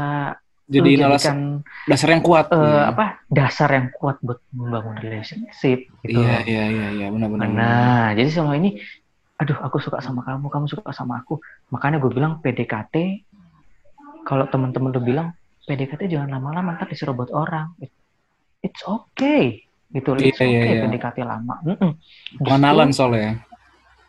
[0.67, 2.47] Jadi lu alasan dasar yang kuat.
[2.47, 2.81] eh, Iya.
[2.87, 7.43] apa dasar yang kuat buat membangun relationship gitu Iya iya iya iya benar benar.
[7.43, 7.57] benar.
[7.57, 8.79] nah jadi selama ini
[9.35, 12.95] aduh aku suka sama kamu kamu suka sama aku makanya gue bilang PDKT
[14.21, 17.73] kalau teman-teman lu bilang PDKT jangan lama-lama ntar disuruh buat orang
[18.59, 20.81] it's okay gitu Iya, It's okay iya, iya.
[20.85, 21.91] PDKT lama Mm-mm.
[22.31, 23.43] Justru- Pengenalan soalnya.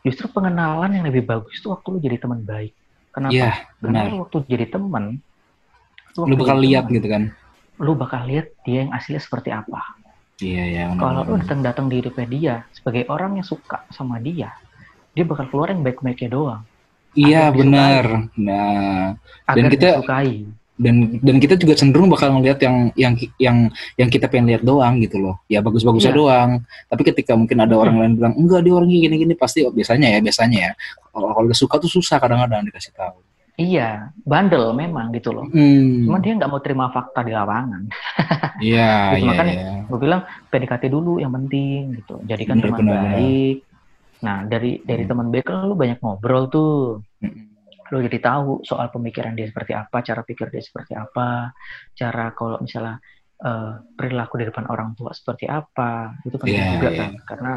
[0.03, 2.75] Justru pengenalan yang lebih bagus tuh waktu lu jadi teman baik
[3.11, 4.21] kenapa Iya, karena benar.
[4.21, 5.05] waktu jadi teman
[6.13, 7.33] Lu bakal lihat gitu kan.
[7.81, 9.81] lu bakal lihat dia yang aslinya seperti apa
[10.39, 10.83] Iya, iya.
[10.95, 14.51] kalau lu datang-datang di hidupnya dia sebagai orang yang suka sama dia
[15.13, 16.63] dia bakal keluar yang baik-baiknya doang
[17.13, 18.25] Iya, benar.
[18.41, 19.13] Nah,
[19.45, 20.49] agar Dan kita- disukai
[20.81, 23.57] dan dan kita juga cenderung bakal ngelihat yang yang yang
[23.95, 26.19] yang kita pengen lihat doang gitu loh ya bagus-bagusnya Iya.
[26.19, 26.51] doang
[26.89, 27.83] tapi ketika mungkin ada Hmm.
[27.85, 30.73] orang lain bilang enggak dia orangnya gini-gini pasti oh, biasanya ya biasanya ya
[31.13, 33.21] kalau kalau udah suka tuh susah kadang-kadang dikasih tahu
[33.61, 36.09] iya bandel memang gitu loh hmm.
[36.09, 37.83] cuman dia nggak mau terima fakta di lapangan
[38.65, 39.73] iya iya makanya iya.
[39.85, 43.13] gue bilang PDKT dulu yang penting gitu jadikan Bener, teman bener, bener.
[43.13, 43.57] baik
[44.23, 45.11] nah dari dari Hmm.
[45.13, 46.73] teman baik kan lu banyak ngobrol tuh
[47.93, 51.53] Lu jadi tahu soal pemikiran dia seperti apa cara pikir dia seperti apa
[51.93, 52.97] cara kalau misalnya
[53.45, 56.99] eh, perilaku di depan orang tua seperti apa itu penting Iya, juga iya.
[57.05, 57.53] kan karena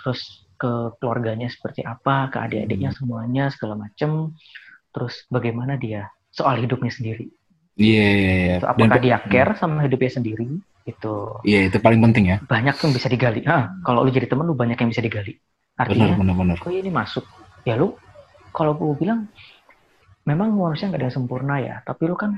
[0.00, 0.20] terus
[0.56, 2.98] ke keluarganya seperti apa ke adik-adiknya Hmm.
[3.04, 4.32] semuanya segala macem
[4.96, 7.28] terus bagaimana dia soal hidupnya sendiri
[7.76, 10.48] iya iya iya So, dan apakah dia care sama hidupnya sendiri
[10.88, 11.14] itu
[11.44, 13.44] iya itu paling penting ya banyak yang bisa digali.
[13.44, 15.36] Ah, kalau lu jadi temen lu banyak yang bisa digali.
[15.76, 17.24] benar Artinya, benar benar oh ini masuk.
[17.68, 17.92] Ya lu,
[18.54, 19.28] kalau gue bilang,
[20.28, 21.76] memang manusia nggak ada yang sempurna ya.
[21.86, 22.30] Tapi lu kan,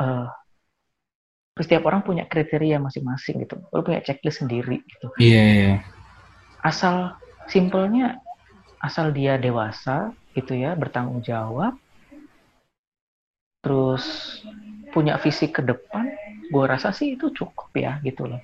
[0.00, 0.28] eh
[1.54, 3.56] setiap orang punya kriteria masing-masing gitu.
[3.70, 5.06] Lu punya checklist sendiri gitu.
[5.22, 5.74] iya iya
[6.64, 7.14] Asal
[7.46, 8.18] simpelnya,
[8.82, 11.78] asal dia dewasa gitu ya, bertanggung jawab,
[13.62, 14.04] terus
[14.92, 16.04] punya visi ke depan,
[16.52, 18.42] gue rasa sih itu cukup ya gitu loh.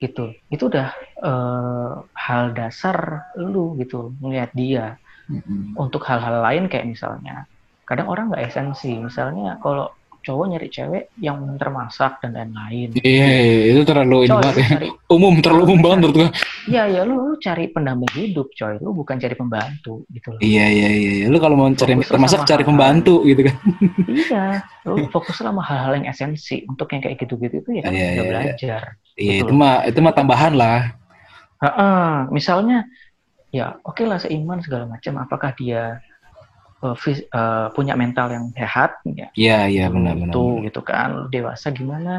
[0.00, 0.32] Gitu.
[0.48, 0.88] Itu udah
[1.22, 4.86] eh, hal dasar lu gitu melihat dia.
[5.30, 5.78] Mm-mm.
[5.78, 7.46] Untuk hal-hal lain kayak misalnya,
[7.86, 8.98] kadang orang nggak esensi.
[8.98, 12.92] Misalnya kalau cowok nyari cewek yang termasak dan lain-lain.
[13.00, 16.28] iya iya, itu terlalu ini banget ya cari, umum terlalu umum banget menurut gua
[16.68, 20.40] iya ya lu, lu cari pendamping hidup coy, lu bukan cari pembantu gitu loh.
[20.44, 21.26] iya iya iya iya.
[21.32, 23.56] lu kalau mau cari termasak cari pembantu gitu kan
[24.12, 24.44] iya,
[24.84, 26.68] lu fokus sama hal-hal yang esensi.
[26.68, 28.22] Untuk yang kayak gitu-gitu itu ya kan udah iya, iya.
[28.28, 28.82] belajar.
[29.16, 29.44] iya Betul.
[29.48, 31.00] itu mah itu mah tambahan lah
[31.60, 32.88] Heeh, misalnya
[33.50, 35.18] ya oke lah seiman segala macam.
[35.22, 35.98] Apakah dia
[36.84, 39.02] eh, fis- eh, punya mental yang sehat?
[39.04, 39.28] Ya.
[39.36, 40.64] Iya iya itu, benar benar itu benar.
[40.66, 41.10] gitu kan.
[41.32, 42.12] Dewasa gimana?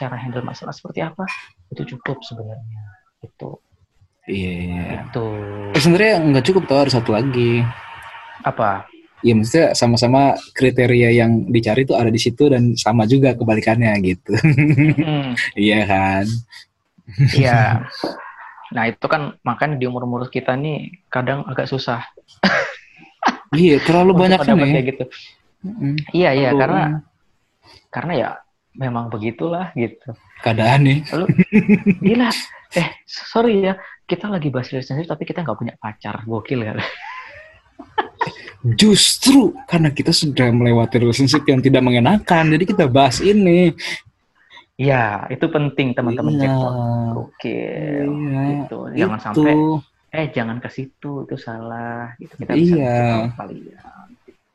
[0.00, 1.24] Cara handle masalah seperti apa?
[1.72, 2.80] Itu cukup sebenarnya.
[3.24, 3.60] Itu
[4.28, 5.24] iya iya itu
[5.72, 7.64] Eh, sebenarnya nggak cukup tau ada satu lagi.
[8.44, 8.88] Apa?
[9.18, 14.30] Ya maksudnya sama-sama kriteria yang dicari tuh ada di situ dan sama juga kebalikannya gitu.
[14.94, 16.24] Hmm, iya kan?
[17.34, 17.82] Iya
[18.74, 22.04] nah itu kan makanya di umur umur kita nih kadang agak susah
[23.56, 25.04] iya terlalu banyak kan ya kayak gitu
[25.64, 25.94] Mm-mm.
[26.14, 27.02] iya iya karena
[27.88, 28.30] karena ya
[28.78, 30.14] memang begitulah gitu
[30.44, 31.26] keadaan nih Lalu
[32.06, 32.30] gila.
[32.76, 33.74] Eh, sorry ya.
[34.08, 36.22] Kita lagi bahas relationship tapi kita nggak punya pacar.
[36.24, 36.72] Gokil ya.
[38.74, 43.70] justru karena kita sudah melewati relationship yang tidak mengenakan jadi kita bahas ini
[44.78, 46.42] Iya, itu penting teman-teman Iya.
[46.46, 46.74] jackpot.
[47.18, 48.06] Gokil.
[48.08, 48.78] Iya, Gitu.
[48.94, 49.24] Jangan itu.
[49.26, 49.54] sampai
[50.08, 52.32] eh jangan ke situ, itu salah gitu.
[52.38, 52.96] Kita bisa Iya.
[53.34, 53.92] ya.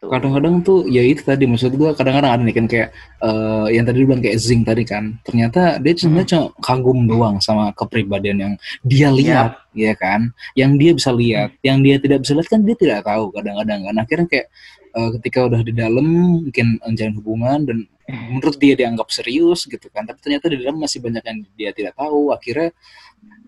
[0.03, 0.11] Gitu.
[0.11, 2.91] kadang-kadang tuh ya itu tadi maksud gua kadang-kadang ada nih kan kayak
[3.23, 7.71] eh, yang tadi bilang kayak Zing tadi kan ternyata dia sebenarnya cuma kagum doang sama
[7.71, 8.53] kepribadian yang
[8.83, 12.75] dia lihat ya kan yang dia bisa lihat yang dia tidak bisa lihat kan dia
[12.75, 14.47] tidak tahu kadang-kadang kan akhirnya kayak
[14.91, 16.05] eh, ketika udah di dalam
[16.43, 17.77] mungkin menjalin hubungan dan
[18.09, 21.93] menurut dia dianggap serius gitu kan tapi ternyata di dalam masih banyak yang dia tidak
[21.95, 22.35] tahu.
[22.35, 22.75] Akhirnya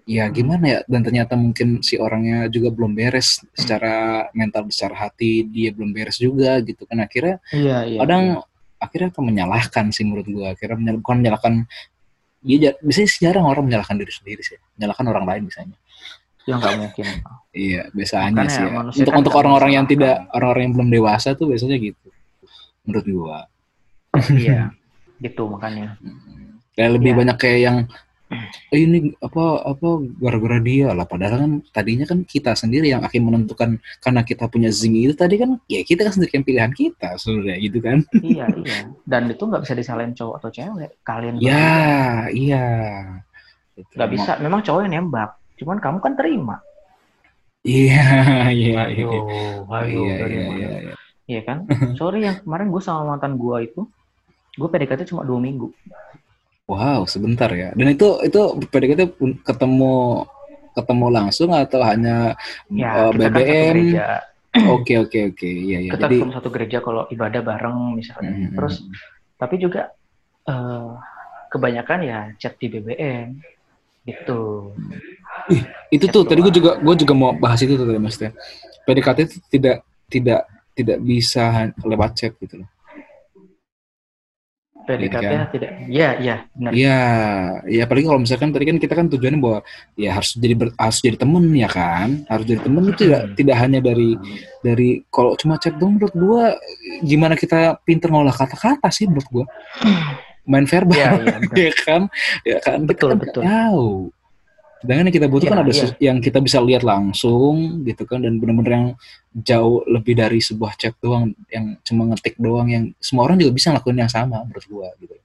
[0.05, 5.43] ya gimana ya dan ternyata mungkin si orangnya juga belum beres secara mental secara hati
[5.49, 7.03] dia belum beres juga gitu kan.
[7.03, 7.99] Akhirnya Iya, iya.
[7.99, 8.23] kadang
[8.79, 10.53] akhirnya akan menyalahkan sih menurut gua.
[10.55, 11.53] Akhirnya menyal- bukan menyalahkan
[12.45, 14.55] dia biasanya jarang orang menyalahkan diri sendiri sih.
[14.79, 15.77] Menyalahkan orang lain misalnya
[16.45, 17.05] ya nggak mungkin.
[17.57, 19.01] iya biasanya Makanya sih ya.
[19.01, 22.07] untuk kan untuk orang-orang yang tidak orang-orang yang belum dewasa tuh biasanya gitu
[22.85, 23.37] menurut gua
[24.33, 24.61] iya.
[25.23, 25.95] Gitu makanya.
[26.75, 27.17] kayak lebih Iya.
[27.17, 27.77] banyak kayak yang
[28.67, 29.87] "Eh, ini apa apa
[30.17, 33.69] gara-gara dia lah padahal kan tadinya kan kita sendiri yang akan menentukan
[34.01, 37.57] karena kita punya zing itu tadi kan ya kita kan sendiri yang pilihan kita sebenarnya
[37.61, 38.77] gitu kan iya, iya.
[39.01, 40.91] Dan itu nggak bisa disalahin cowok atau cewek.
[41.01, 41.69] Kalian ya
[42.27, 42.65] iya
[43.73, 43.91] Gitu.
[43.93, 44.31] nggak bisa.
[44.39, 45.35] Memang cowok yang nembak.
[45.55, 46.55] Cuman kamu kan terima.
[47.61, 48.07] iya
[48.51, 49.19] iya iya Ayo,
[49.69, 50.93] ayo, iya iya iya iya.
[51.25, 51.57] Iya kan?
[51.93, 53.81] Sorry yang kemarin gue sama mantan gue itu,
[54.55, 55.67] gue PDKT cuma dua minggu.
[56.65, 59.01] wow sebentar ya dan itu itu PDKT
[59.43, 60.25] ketemu
[60.73, 62.33] ketemu langsung atau hanya
[62.67, 63.77] Ya, eh, kita kan BBM
[64.75, 68.31] oke oke oke iya iya Kita jadi ketemu satu gereja kalau ibadah bareng misalnya.
[68.31, 68.75] mm, Terus,
[69.35, 69.91] tapi juga
[70.47, 70.89] eh,
[71.51, 73.35] kebanyakan ya chat di BBM.
[74.05, 74.71] gitu.
[75.89, 78.31] Itu tuh tadi gue juga gue juga mau bahas itu tuh tadi maksudnya.
[78.85, 79.77] PDKT itu tidak
[80.07, 80.41] tidak
[80.71, 81.45] tidak bisa
[81.81, 82.69] lewat chat gitu loh.
[84.85, 85.47] PDKT kan?
[85.49, 85.69] tidak.
[85.85, 86.71] Iya, iya, benar.
[86.71, 86.99] Iya,
[87.67, 89.59] ya apalagi kalau misalkan tadi kan kita kan tujuannya bahwa
[89.93, 93.33] ya harus jadi ber- harus jadi temen ya kan, harus jadi temen itu tidak Hmm.
[93.33, 94.09] tidak hanya dari
[94.61, 96.43] dari kalau cuma chat dong menurut gua
[97.01, 99.45] gimana kita pinter ngolah kata-kata sih menurut gua
[100.45, 101.57] main verbal Iya, iya, benar.
[101.65, 102.01] ya kan,
[102.45, 103.43] ya kan kita Betul, kan betul.
[103.43, 103.89] tahu.
[104.81, 105.81] Sedangkan yang kita butuhkan Iya, ada iya.
[105.81, 108.87] sesu- yang kita bisa lihat langsung gitu kan dan benar-benar yang
[109.33, 113.71] jauh lebih dari sebuah chat doang yang cuma ngetik doang yang semua orang juga bisa
[113.71, 115.15] ngelakuin yang sama menurut gua gitu.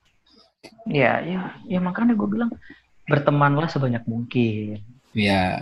[0.86, 2.51] Iya, iya, ya makanya gue bilang
[3.05, 4.80] bertemanlah sebanyak mungkin.
[5.11, 5.59] Ya,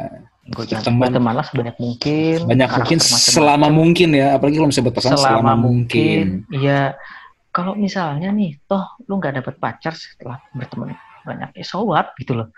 [0.49, 2.49] Gue Berteman- bertemanlah sebanyak mungkin.
[2.49, 6.57] banyak mungkin selama mungkin ya apalagi kalau misalnya pasangan selama, selama mungkin, mungkin.
[6.57, 6.81] Iya,
[7.51, 12.33] kalau misalnya nih, toh lu nggak dapet pacar setelah berteman banyak, ya so what gitu
[12.33, 12.49] loh.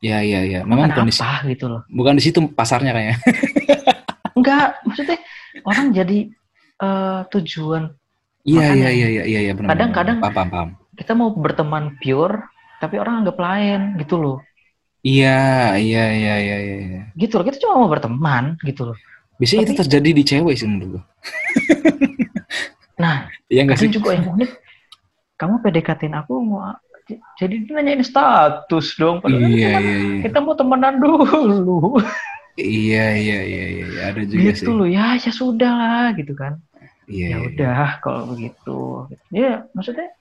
[0.00, 1.80] Ya ya ya memang bukan di, Kenapa gitu loh?
[1.86, 3.16] bukan di situ pasarnya kayaknya
[4.40, 5.18] Enggak, maksudnya
[5.62, 6.18] orang jadi
[6.80, 7.92] eh, tujuan
[8.42, 12.44] iya iya iya iya iya iya benar Kadang-kadang- paham paham kita mau berteman pure,
[12.76, 14.38] tapi orang anggap lain gitu loh.
[15.00, 17.02] iya iya iya iya iya iya.
[17.14, 18.96] Gitu loh, kita cuma mau berteman gitu loh.
[19.36, 21.02] biasanya itu Tapi- terjadi di cewek sih menurut gua
[22.96, 23.16] Nah,
[23.48, 24.50] iya nggak sih juga yang unik,
[25.36, 26.68] kamu PDKT-in aku mau
[27.40, 29.18] jadi dia nanyain status dong.
[29.24, 31.98] Padahal kan iya kita, iya iya kita mau temenan dulu.
[32.60, 34.00] iya iya iya iya iya.
[34.12, 36.60] ada juga sih gitu loh, ya ya sudah lah gitu kan.
[37.10, 37.46] iya ya iya.
[37.50, 38.78] udah kalau begitu
[39.34, 40.14] ya maksudnya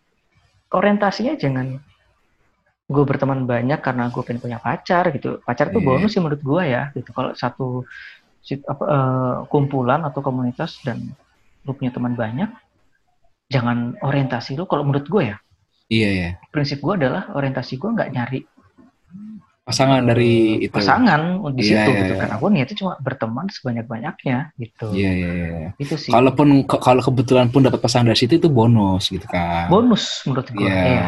[0.73, 1.77] orientasinya jangan
[2.89, 5.85] gue berteman banyak karena gue pengen punya pacar gitu pacar tuh Iya.
[5.85, 7.85] bonus sih menurut gue ya gitu kalau satu
[8.41, 11.13] sit- apa, eh, kumpulan atau komunitas dan
[11.61, 12.49] lu punya teman banyak
[13.53, 15.37] jangan orientasi lu kalau menurut gue ya
[15.89, 16.29] iya iya.
[16.47, 18.39] Prinsip gue adalah orientasi gue nggak nyari
[19.61, 20.73] pasangan dari itu.
[20.73, 21.21] pasangan
[21.51, 22.13] di Iya, situ iya, gitu.
[22.15, 22.19] iya.
[22.19, 24.87] karena gue niatnya cuma berteman sebanyak banyaknya gitu.
[24.89, 26.09] Iya iya iya itu sih.
[26.09, 29.69] Kalaupun ke- kalau kebetulan pun dapat pasangan dari situ itu bonus gitu kan.
[29.69, 30.73] Bonus menurut gue iya.
[30.73, 31.01] Iya.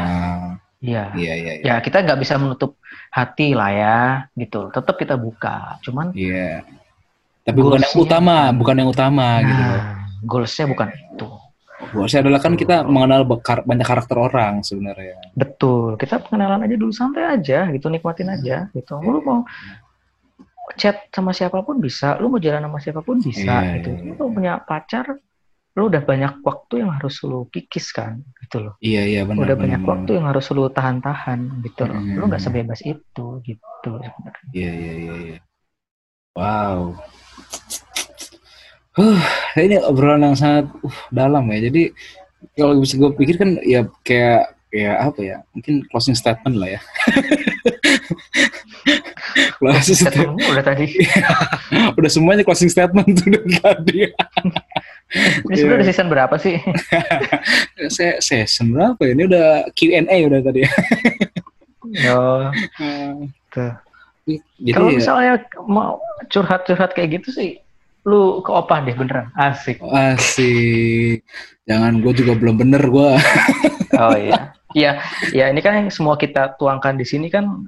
[0.82, 1.03] Iya.
[1.15, 1.65] iya iya iya.
[1.67, 2.77] Ya kita nggak bisa menutup
[3.09, 3.97] hati lah ya
[4.36, 4.69] gitu.
[4.69, 5.82] Tetap kita buka.
[5.82, 6.61] Cuman Iya.
[7.41, 9.57] Tapi bukan yang utama, bukan- yang utama gitu.
[9.57, 9.82] Nah
[10.21, 11.25] goalsnya bukan itu
[11.88, 15.17] Goalsnya adalah kan kita mengenal bekar- banyak karakter orang sebenarnya.
[15.34, 19.41] betul kita pengenalan aja dulu santai aja gitu nikmatin aja gitu lu mau
[20.73, 24.01] chat sama siapa pun bisa lu mau jalan sama siapa pun bisa Iya, gitu iya,
[24.05, 24.13] iya.
[24.13, 25.05] lu punya pacar
[25.71, 29.41] lu udah banyak waktu yang harus lu kikis kan gitu loh Iya iya benar.
[29.41, 29.91] udah benar, banyak benar.
[29.93, 32.47] waktu yang harus lu tahan-tahan gitu loh lu nggak Hmm.
[32.47, 35.13] sebebas itu gitu sebenarnya Iya iya iya.
[35.27, 35.39] iya.
[36.32, 36.95] Wow.
[38.91, 39.23] Huh,
[39.55, 41.71] ini obrolan yang sangat uh, dalam ya.
[41.71, 41.95] Jadi
[42.59, 45.37] kalau bisa gue pikir kan ya kayak ya apa ya?
[45.55, 46.81] Mungkin closing statement lah ya.
[49.63, 50.43] closing statement.
[50.43, 50.91] udah tadi
[51.95, 53.99] Udah semuanya closing statement tuh dari tadi.
[55.47, 56.55] ini sebenarnya udah season berapa sih
[57.95, 59.11] Saya season berapa ya?
[59.15, 60.71] Ini udah Q&A udah tadi ya.
[62.11, 62.51] Oh,
[63.55, 63.71] tuh.
[64.27, 65.33] Jadi Kalau ya, misalnya
[65.63, 65.99] mau
[66.31, 67.59] curhat-curhat kayak gitu sih,
[68.03, 69.29] lu ke opah deh beneran.
[69.33, 69.77] Asik.
[69.83, 71.21] asik.
[71.63, 73.09] Jangan gue juga belum bener gue.
[73.93, 74.55] Oh iya.
[74.71, 75.03] Iya,
[75.35, 77.67] ya ini kan yang semua kita tuangkan di sini kan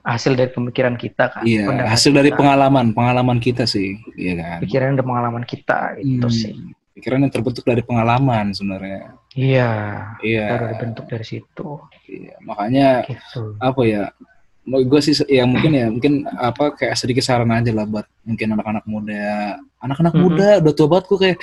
[0.00, 1.42] hasil dari pemikiran kita kan.
[1.42, 4.58] Iya, hasil dari kita, pengalaman, pengalaman kita sih, iya kan.
[4.62, 6.54] pikiran dan pengalaman kita itu Hmm, sih.
[6.94, 9.18] Pikiran yang terbentuk dari pengalaman sebenarnya.
[9.34, 9.70] Iya,
[10.22, 11.68] Iya, baru dibentuk dari situ.
[12.06, 12.38] iya.
[12.40, 13.58] makanya Gitu.
[13.58, 14.04] apa ya?
[14.68, 18.52] Mau gue sih ya mungkin ya mungkin apa kayak sedikit saran aja lah buat mungkin
[18.52, 20.20] anak-anak muda, anak-anak Mhm.
[20.20, 21.38] muda udah tua banget gue kayak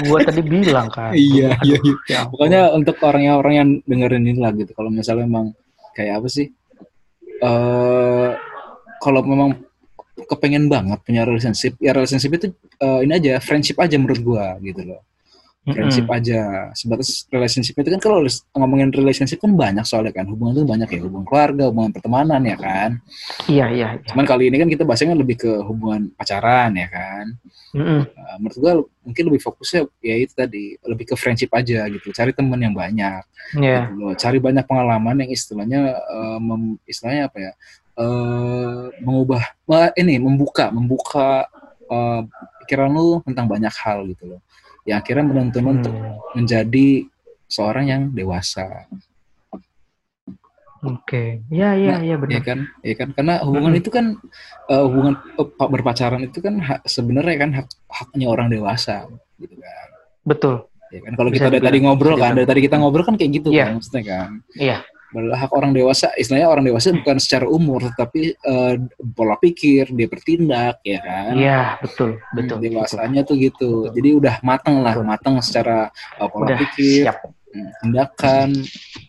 [0.00, 1.12] Gua tadi bilang kan.
[1.12, 1.94] Iya, iya, iya.
[2.08, 2.20] ya.
[2.24, 4.72] Pokoknya untuk orang-orang yang dengerin ini lah gitu.
[4.72, 5.52] Kalau misalnya memang
[5.92, 6.48] kayak apa sih?
[7.40, 8.30] eh
[9.00, 9.56] kalau memang
[10.28, 12.46] kepengen banget punya relationship, ya relationship itu
[12.80, 15.00] eh, ini aja, friendship aja menurut gua gitu loh.
[15.60, 16.16] Friendship Mm-mm.
[16.16, 16.40] aja.
[16.72, 18.24] Sebatas relationship itu kan kalau
[18.56, 20.24] ngomongin relationship kan banyak soalnya kan.
[20.24, 22.96] Hubungan itu banyak ya, hubungan keluarga, hubungan pertemanan ya kan.
[23.44, 24.08] Iya, iya, iya.
[24.08, 27.24] Cuman kali ini kan kita bahasnya kan lebih ke hubungan pacaran ya kan.
[27.76, 28.00] Mm-mm.
[28.08, 28.72] Nah, menurut gua
[29.04, 32.08] mungkin lebih fokusnya ya itu tadi, lebih ke friendship aja gitu.
[32.08, 33.20] Cari teman yang banyak
[33.60, 33.92] Iya.
[33.92, 34.14] gitu loh.
[34.16, 37.52] Cari banyak pengalaman yang istilahnya eh, mem- istilahnya apa ya?
[38.00, 41.44] eh, mengubah wah, ini membuka membuka
[41.84, 42.20] eh,
[42.64, 44.40] pikiran lu tentang banyak hal gitu loh.
[44.82, 46.86] Yang akhirnya menuntun lu untuk Hmm, menjadi
[47.46, 48.86] seorang yang dewasa,
[50.80, 51.44] Oke.
[51.52, 52.40] Iya, iya, iya ya benar.
[52.40, 52.58] kan?
[52.80, 53.08] Ya kan?
[53.12, 53.80] Karena hubungan Mm-mm.
[53.84, 54.16] itu kan
[54.66, 55.14] eh, hubungan
[55.52, 59.04] pa- berpacaran itu kan hak- sebenarnya kan hak haknya orang dewasa
[59.36, 59.88] gitu kan.
[60.24, 60.64] Betul.
[60.88, 63.52] Ya kan kalau kita dari tadi ngobrol kan, dari tadi kita ngobrol kan kayak gitu
[63.52, 63.68] Iya.
[63.68, 64.28] kan maksudnya kan.
[64.56, 64.78] Iya.
[64.80, 68.78] adalah hak orang dewasa istilahnya orang dewasa bukan secara umur tapi uh,
[69.10, 71.32] pola pikir dia bertindak ya kan?
[71.34, 73.90] Iya betul Hmm, betul dewasanya tuh gitu.
[73.90, 73.94] Betul.
[73.98, 75.06] jadi udah mateng lah Betul.
[75.10, 77.16] mateng secara uh, pola udah pikir siap.
[77.26, 78.48] hmm, tindakan.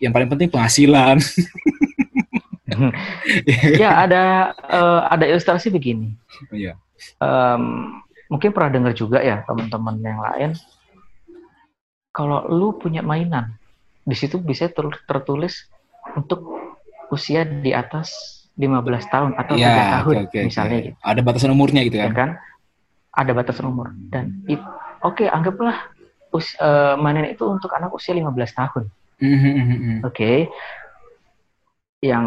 [0.02, 1.16] Yang paling penting penghasilan.
[3.78, 4.22] Ya ada
[4.64, 6.16] eh, ada ilustrasi begini.
[6.48, 6.72] Iya.
[7.20, 7.62] Em,
[8.32, 10.50] mungkin pernah dengar juga ya teman-teman yang lain.
[12.12, 13.56] Kalau lu punya mainan
[14.04, 15.68] di situ bisa ter- tertulis
[16.14, 16.40] untuk
[17.08, 18.12] usia di atas
[18.54, 20.86] 15 tahun atau Iya, tiga tahun oke, oke, misalnya oke.
[20.88, 20.96] gitu.
[21.02, 22.04] Ada batasan umurnya gitu ya?
[22.08, 22.30] Kan kan?
[23.12, 23.88] Ada batasan umur.
[24.08, 24.24] Dan
[25.00, 25.76] oke anggaplah
[26.32, 28.84] us- eh, mainan itu untuk anak usia 15 tahun.
[29.20, 29.96] Mhm, mhm.
[30.04, 30.32] oke.
[32.02, 32.26] Yang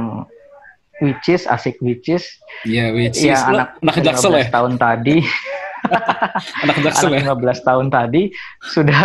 [1.04, 2.24] which is asik which is
[2.64, 5.18] Iya, which ya is anak anak 15 jaksel ya, tahun tadi
[6.64, 7.26] anak jaksel ya.
[7.26, 8.22] anak 15 tahun tadi
[8.62, 9.02] sudah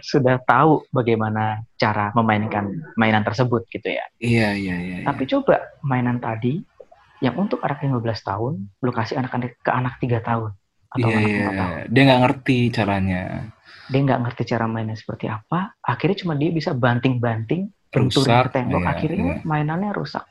[0.00, 4.04] sudah tahu bagaimana cara memainkan mainan tersebut gitu ya.
[4.18, 4.96] Iya, iya, iya.
[5.02, 5.06] iya.
[5.06, 6.62] Tapi coba mainan tadi
[7.22, 8.52] yang untuk anak 15 tahun
[8.82, 10.50] lu kasih anak-anak ke anak 3 tahun
[10.92, 11.46] atau Iya, anak iya.
[11.46, 11.74] 4 tahun.
[11.88, 13.22] Dia nggak ngerti caranya.
[13.88, 17.98] Dia nggak ngerti cara mainnya seperti apa, akhirnya cuma dia bisa banting-banting, ke
[18.48, 19.44] tembok, iya, akhirnya iya.
[19.44, 20.24] mainannya rusak.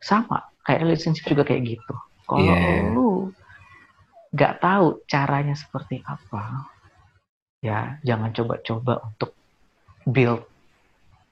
[0.00, 1.94] Sama kayak relationship juga kayak gitu.
[2.24, 2.92] Kalau Iya.
[2.92, 3.32] lu
[4.28, 6.68] nggak tahu caranya seperti apa,
[7.64, 9.32] ya jangan coba-coba untuk
[10.04, 10.44] build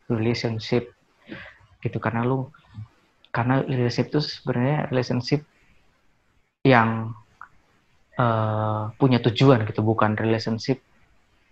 [0.09, 0.91] relationship
[1.81, 2.49] gitu karena lu
[3.31, 5.41] karena relationship itu sebenarnya relationship
[6.65, 7.13] yang
[8.17, 10.81] eh, punya tujuan gitu bukan relationship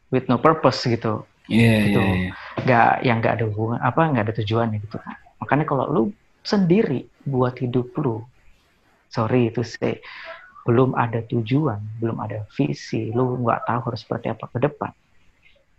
[0.08, 2.00] with no purpose gitu Iya, Gitu.
[2.00, 2.32] iya.
[2.64, 4.96] nggak yang nggak ada hubungan apa nggak ada tujuannya gitu
[5.36, 6.02] makanya kalau lu
[6.40, 8.24] sendiri buat hidup lu
[9.12, 10.00] sorry itu say
[10.64, 13.12] belum ada tujuan belum ada visi.
[13.12, 14.90] Lu nggak tahu harus seperti apa ke depan.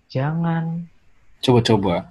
[0.08, 0.86] Jangan.
[1.42, 2.06] Coba-coba.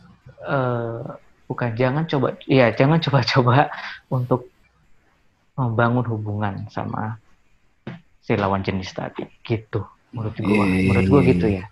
[0.45, 1.01] eh,
[1.45, 3.73] bukan jangan coba ya jangan coba-coba
[4.11, 4.49] untuk
[5.55, 7.17] membangun hubungan sama
[8.21, 9.25] si lawan jenis tadi.
[9.41, 9.81] Gitu.
[10.13, 10.65] Menurut gua.
[10.65, 11.65] Iya, menurut gua gitu ya.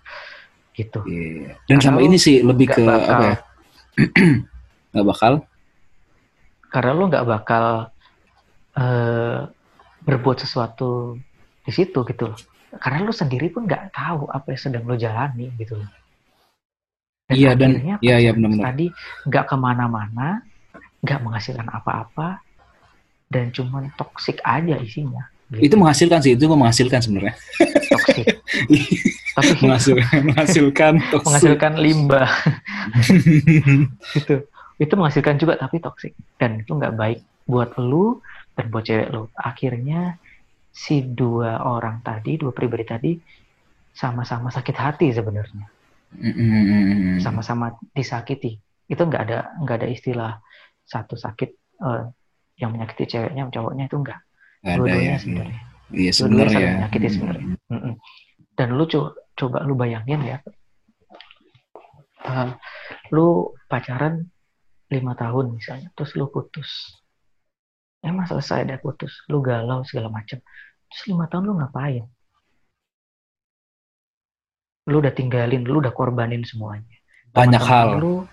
[0.73, 0.99] Gitu.
[1.05, 1.53] Iya.
[1.67, 3.37] Dan Karena sama ini sih lebih ke bakal- apa ya?
[4.93, 5.33] Nggak bakal.
[6.65, 7.65] karena lu nggak bakal
[8.73, 9.39] eh,
[10.03, 11.15] berbuat sesuatu
[11.63, 12.39] di situ gitu loh.
[12.77, 15.89] Karena lu sendiri pun nggak tahu apa yang sedang lu jalani gitu loh.
[17.31, 18.65] Iya dan iya iya pacaran benar-benar.
[18.67, 18.85] tadi
[19.31, 20.27] nggak ke mana-mana,
[21.01, 22.43] nggak menghasilkan apa-apa,
[23.31, 25.23] dan cuman toksik aja isinya.
[25.49, 25.71] Gitu.
[25.71, 27.33] Itu menghasilkan sih, itu menghasilkan sebenarnya.
[27.89, 28.27] toksik.
[29.39, 31.25] Tapi menghasilkan menghasilkan toksik.
[31.25, 32.29] menghasilkan limbah
[34.19, 34.35] gitu.
[34.77, 38.19] Itu menghasilkan juga tapi toksik dan itu nggak baik buat lu
[38.53, 39.29] dan buat cewek lu.
[39.37, 40.17] Akhirnya
[40.73, 43.11] si dua orang tadi, dua pribadi tadi
[43.93, 45.65] sama-sama sakit hati sebenarnya,
[47.21, 48.57] sama-sama disakiti.
[48.89, 50.31] Itu nggak ada nggak ada istilah
[50.85, 51.49] satu sakit
[51.81, 52.03] eh,
[52.57, 54.19] yang menyakiti ceweknya, cowoknya itu enggak.
[54.61, 55.19] Nggak ada Dua-duanya ya.
[55.21, 55.59] sebenarnya.
[55.93, 56.53] Iya sebenarnya.
[56.57, 57.55] saling menyakiti sebenarnya.
[58.53, 60.37] Dan lu coba, coba lu bayangin ya,
[62.23, 62.49] Eh,
[63.11, 64.31] lu pacaran
[64.87, 67.02] lima tahun misalnya, terus lu putus.
[68.03, 70.43] Emang selesai deh putus, lu galau segala macam.
[70.91, 72.03] Terus lima tahun lu ngapain?
[74.91, 76.99] Lu udah tinggalin, lu udah korbanin semuanya.
[77.31, 78.03] Banyak hal.
[78.03, 78.27] Lu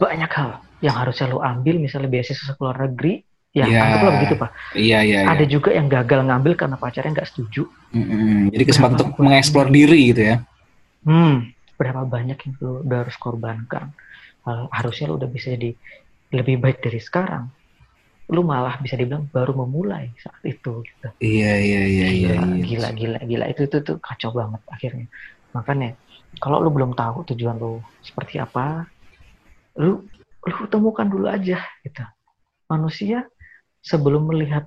[0.00, 3.20] banyak hal yang harusnya lu ambil, misalnya beasiswa ke luar negeri,
[3.52, 3.80] ya Iya.
[3.84, 4.50] anggaplah begitu pak.
[4.72, 5.18] Iya iya.
[5.24, 5.28] iya.
[5.28, 7.68] Ada juga yang gagal ngambil karena pacarnya nggak setuju.
[7.92, 8.48] Mm-mm.
[8.56, 10.36] Jadi kesempatan untuk mengeksplor diri gitu ya.
[11.04, 13.92] Hmm, berapa banyak yang lu udah harus korbankan.
[14.46, 15.76] Harusnya lu udah bisa jadi
[16.32, 17.52] lebih baik dari sekarang.
[18.26, 20.82] Lu malah bisa dibilang baru memulai saat itu.
[20.82, 21.08] Gitu.
[21.22, 22.30] Iya iya iya iya.
[22.34, 22.64] Gila, iya.
[22.66, 23.44] gila, gila, gila.
[23.50, 25.06] Itu itu tuh kacau banget akhirnya.
[25.54, 25.94] Makanya
[26.42, 28.84] kalau lu belum tahu tujuan lu seperti apa,
[29.78, 30.04] lu
[30.46, 32.04] lu temukan dulu aja gitu.
[32.66, 33.26] Manusia
[33.78, 34.66] sebelum melihat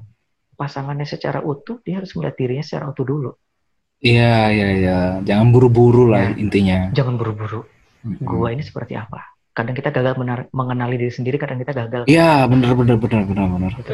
[0.55, 3.31] pasangannya secara utuh, dia harus melihat dirinya secara utuh dulu.
[3.99, 4.97] Iya iya iya.
[5.23, 6.39] Jangan buru-buru lah Ya.
[6.39, 6.79] intinya.
[6.95, 7.67] Jangan buru-buru.
[8.07, 8.23] Mm-mm.
[8.23, 9.38] Gua ini seperti apa?
[9.51, 12.05] Kadang kita gagal menar- mengenali diri sendiri, kadang kita gagal.
[12.05, 13.71] Iya benar benar benar benar benar.
[13.75, 13.93] Gitu.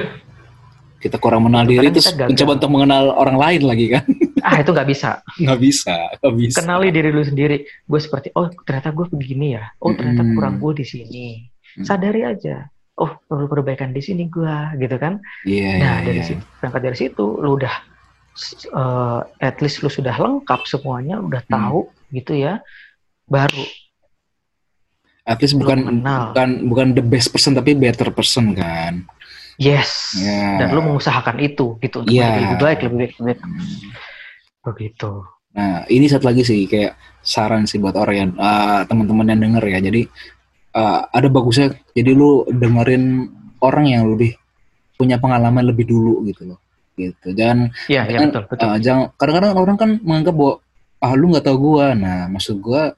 [0.95, 4.03] Kita kurang mengenal diri terus mencoba untuk mengenal orang lain lagi kan?
[4.41, 5.21] Ah itu nggak bisa.
[5.41, 6.57] Nggak bisa, nggak bisa.
[6.61, 7.57] Kenali diri lu sendiri.
[7.83, 9.69] Gue seperti, oh ternyata gue begini ya.
[9.79, 10.33] Oh ternyata Mm-mm.
[10.33, 11.25] kurang gue di sini.
[11.77, 12.65] Sadari aja.
[12.95, 15.19] Oh perlu perbaikan di sini gue, gitu kan?
[15.43, 16.25] Iya Nah iya dari iya.
[16.25, 17.75] situ, berangkat dari situ, lu udah
[18.71, 21.53] eh, at least lu sudah lengkap semuanya, udah Hmm.
[21.53, 21.79] tahu
[22.11, 22.63] gitu ya.
[23.25, 23.61] Baru
[25.25, 29.03] At least bukan bukan bukan the best person tapi better person kan.
[29.57, 30.13] yes.
[30.21, 30.61] Ya.
[30.61, 32.29] Dan lu mengusahakan itu gitu untuk Iya.
[32.29, 33.39] menjadi lebih baik, lebih baik, lebih baik.
[34.61, 35.11] Begitu.
[35.55, 39.63] Nah, ini satu lagi sih kayak saran sih buat orang yang ah, teman-teman yang denger
[39.65, 39.79] ya.
[39.81, 40.01] Jadi
[40.75, 43.31] uh, ada bagusnya jadi lu dengerin
[43.63, 44.35] orang yang lebih
[44.99, 46.59] punya pengalaman lebih dulu gitu loh
[46.95, 48.65] gitu jangan Iya, iya betul, betul.
[48.67, 50.53] uh, jangan kadang-kadang orang kan menganggap bahwa
[51.03, 52.95] ah lu nggak tahu gua nah maksud gua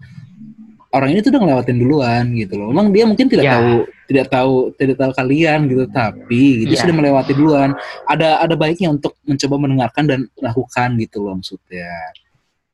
[0.89, 3.53] orang ini tuh udah ngelewatin duluan gitu loh memang dia mungkin tidak Ya.
[3.59, 3.71] tahu
[4.07, 6.81] tidak tahu tidak tahu kalian gitu tapi dia Ya.
[6.81, 7.75] sudah melewati duluan
[8.05, 11.91] ada ada baiknya untuk mencoba mendengarkan dan lakukan gitu loh maksudnya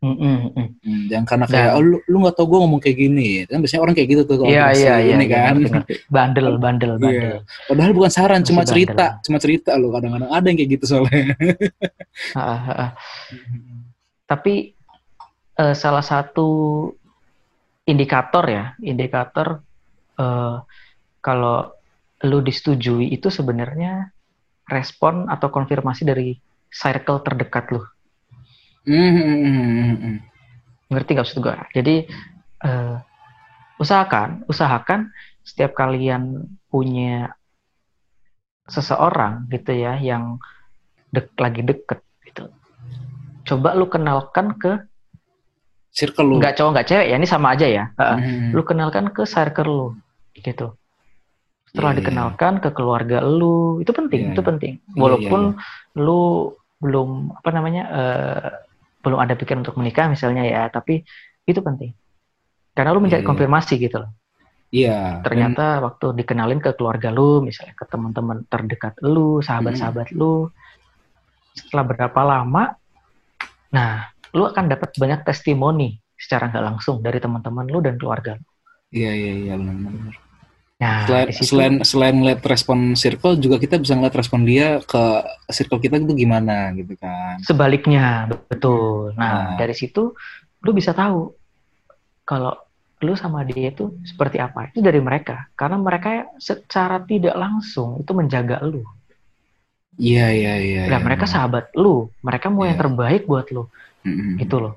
[0.03, 0.67] Mm, mm, mm.
[0.83, 3.81] Hmm, jangan karena kayak oh lu lu nggak tahu gua ngomong kayak gini kan biasanya
[3.87, 5.53] orang kayak gitu tuh kalau Iya, masih iya, iya, ini iya, kan.
[6.11, 6.99] Bandel, bandel, Iya.
[6.99, 7.35] bandel.
[7.71, 8.71] padahal bukan saran Masih cuma bandel.
[8.75, 11.23] cerita cuma cerita loh kadang-kadang ada yang kayak gitu soalnya
[12.35, 12.89] Ah, ah, ah.
[14.27, 14.75] Tapi
[15.55, 16.47] eh, salah satu
[17.83, 19.63] indikator ya, indikator
[20.19, 20.57] eh,
[21.23, 21.57] kalau
[22.23, 24.11] lu disetujui itu sebenarnya
[24.71, 26.39] respon atau konfirmasi dari
[26.71, 27.83] circle terdekat lu.
[28.87, 30.17] Hmm, hmm, hmm, hmm, hmm.
[30.91, 31.55] Ngerti nggak maksud gue?
[31.75, 31.95] Jadi
[32.63, 32.95] eh,
[33.79, 35.11] usahakan, usahakan
[35.43, 37.35] setiap kalian punya
[38.67, 40.39] seseorang gitu ya yang
[41.11, 42.47] dek, lagi deket gitu.
[43.43, 44.79] Coba lu kenalkan ke
[45.93, 47.85] circle lu nggak cowok nggak cewek ya ini sama aja ya.
[47.95, 48.49] Hmm.
[48.49, 49.87] Lu kenalkan ke circle lu
[50.33, 50.73] gitu.
[51.69, 54.49] Setelah Iya, iya, dikenalkan ke keluarga lu itu penting, Iya, itu iya.
[54.49, 54.73] penting.
[54.81, 56.21] Iya, Walaupun iya, lu
[56.81, 58.49] belum apa namanya eh,
[59.05, 61.05] belum ada pikiran untuk menikah misalnya ya, tapi
[61.45, 61.93] itu penting.
[62.73, 63.29] Karena lu mencari iya.
[63.29, 64.11] konfirmasi gitu loh.
[64.73, 65.21] Iya.
[65.21, 70.49] ternyata waktu dikenalin ke keluarga lu, misalnya ke teman-teman terdekat lu, sahabat-sahabat lu,
[71.53, 72.73] setelah berapa lama,
[73.69, 78.45] nah, lu akan dapat banyak testimoni secara nggak langsung dari teman-teman lu dan keluarga lu.
[78.93, 80.13] Iya iya iya benar-benar.
[80.83, 84.83] Nah, Selain, di situ, selain selain ngeliat respon circle juga kita bisa ngeliat respon dia
[84.83, 85.03] ke
[85.47, 87.39] circle kita itu gimana gitu kan.
[87.39, 89.15] sebaliknya, betul.
[89.15, 89.55] Nah, Nah.
[89.55, 90.11] dari situ
[90.59, 91.31] lu bisa tahu
[92.23, 92.55] kalau
[93.03, 94.71] lu sama dia itu seperti apa.
[94.71, 98.83] Itu dari mereka, karena mereka secara tidak langsung itu menjaga lu.
[99.93, 100.81] Iya iya iya.
[100.89, 101.33] Nah, iya, mereka benar.
[101.37, 102.83] sahabat lu, mereka mau yang Iya.
[102.87, 103.69] terbaik buat lu.
[104.03, 104.39] Mm-mm.
[104.39, 104.73] gitu loh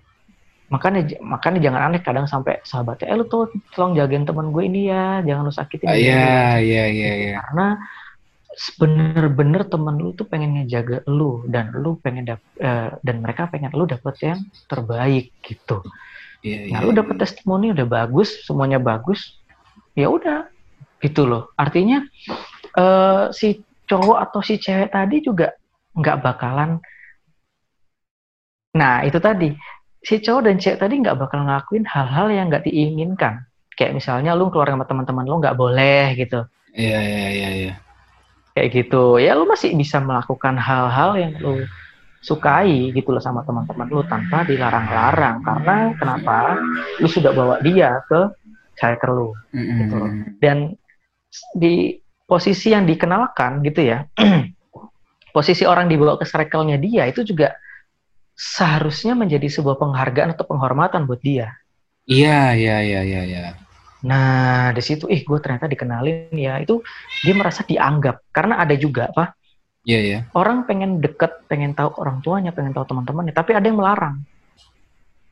[0.66, 4.90] makanya makanya jangan aneh kadang sampai sahabatnya eh lu tuh tolong jagain teman gue ini
[4.90, 6.26] ya jangan lu sakitin Ah, dia." Iya
[6.58, 7.34] iya iya iya.
[7.38, 7.66] karena
[8.80, 13.70] bener-bener temen lu tuh pengen ngejaga lu dan lu pengen dap eh, dan mereka pengen
[13.76, 15.84] lu dapet yang terbaik gitu
[16.42, 16.86] Iya nah iya.
[16.88, 19.38] lu dapet testimoni udah bagus semuanya bagus
[19.94, 20.48] ya udah
[21.04, 22.02] gitu loh artinya
[22.74, 25.52] eh, si cowok atau si cewek tadi juga
[25.94, 26.80] nggak bakalan
[28.76, 29.56] nah itu tadi
[30.04, 33.42] si cowok dan cewek tadi nggak bakal ngelakuin hal-hal yang nggak diinginkan
[33.74, 36.44] kayak misalnya lu keluar sama teman-teman lu nggak boleh gitu
[36.76, 37.74] Iya iya iya iya.
[38.52, 41.64] kayak gitu ya lu masih bisa melakukan hal-hal yang lu
[42.20, 46.58] sukai gitu loh sama teman-teman lu tanpa dilarang-larang karena kenapa
[47.00, 48.20] lu sudah bawa dia ke
[48.76, 49.78] circle lu Mm-mm.
[49.80, 50.10] Gitu loh.
[50.42, 50.56] dan
[51.56, 51.96] di
[52.26, 54.04] posisi yang dikenalkan gitu ya
[55.36, 57.56] posisi orang dibawa ke circle-nya dia itu juga
[58.36, 61.56] seharusnya menjadi sebuah penghargaan atau penghormatan buat dia
[62.06, 63.44] Iya iya iya iya iya.
[64.06, 66.62] Nah, di situ, ih, gue ternyata dikenalin ya.
[66.62, 66.86] Itu
[67.26, 68.22] dia merasa dianggap.
[68.30, 69.34] Karena ada juga, apa?
[69.82, 70.18] Iya iya.
[70.30, 73.34] Orang pengen deket, pengen tahu orang tuanya, pengen tahu teman-temannya.
[73.34, 74.22] Tapi ada yang melarang.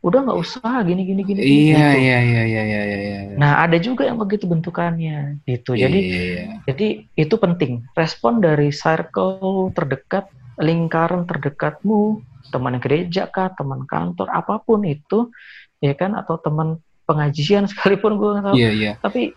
[0.02, 1.40] Udah nggak usah, gini, gini, gini.
[1.40, 2.02] Iya gitu.
[2.02, 2.98] iya iya iya iya iya.
[3.30, 3.36] iya.
[3.38, 5.38] Nah, ada juga yang begitu bentukannya.
[5.46, 5.78] Gitu.
[5.78, 6.44] Iya, Jadi, iya.
[6.66, 7.86] jadi itu penting.
[7.94, 10.26] Respon dari circle terdekat,
[10.58, 15.34] lingkaran terdekatmu, teman gereja kah, teman kantor, apa pun itu,
[15.82, 16.14] ya kan?
[16.14, 16.78] Atau teman
[17.10, 18.54] pengajian sekalipun gue nggak tahu.
[18.54, 18.92] Iya iya.
[19.02, 19.34] Tapi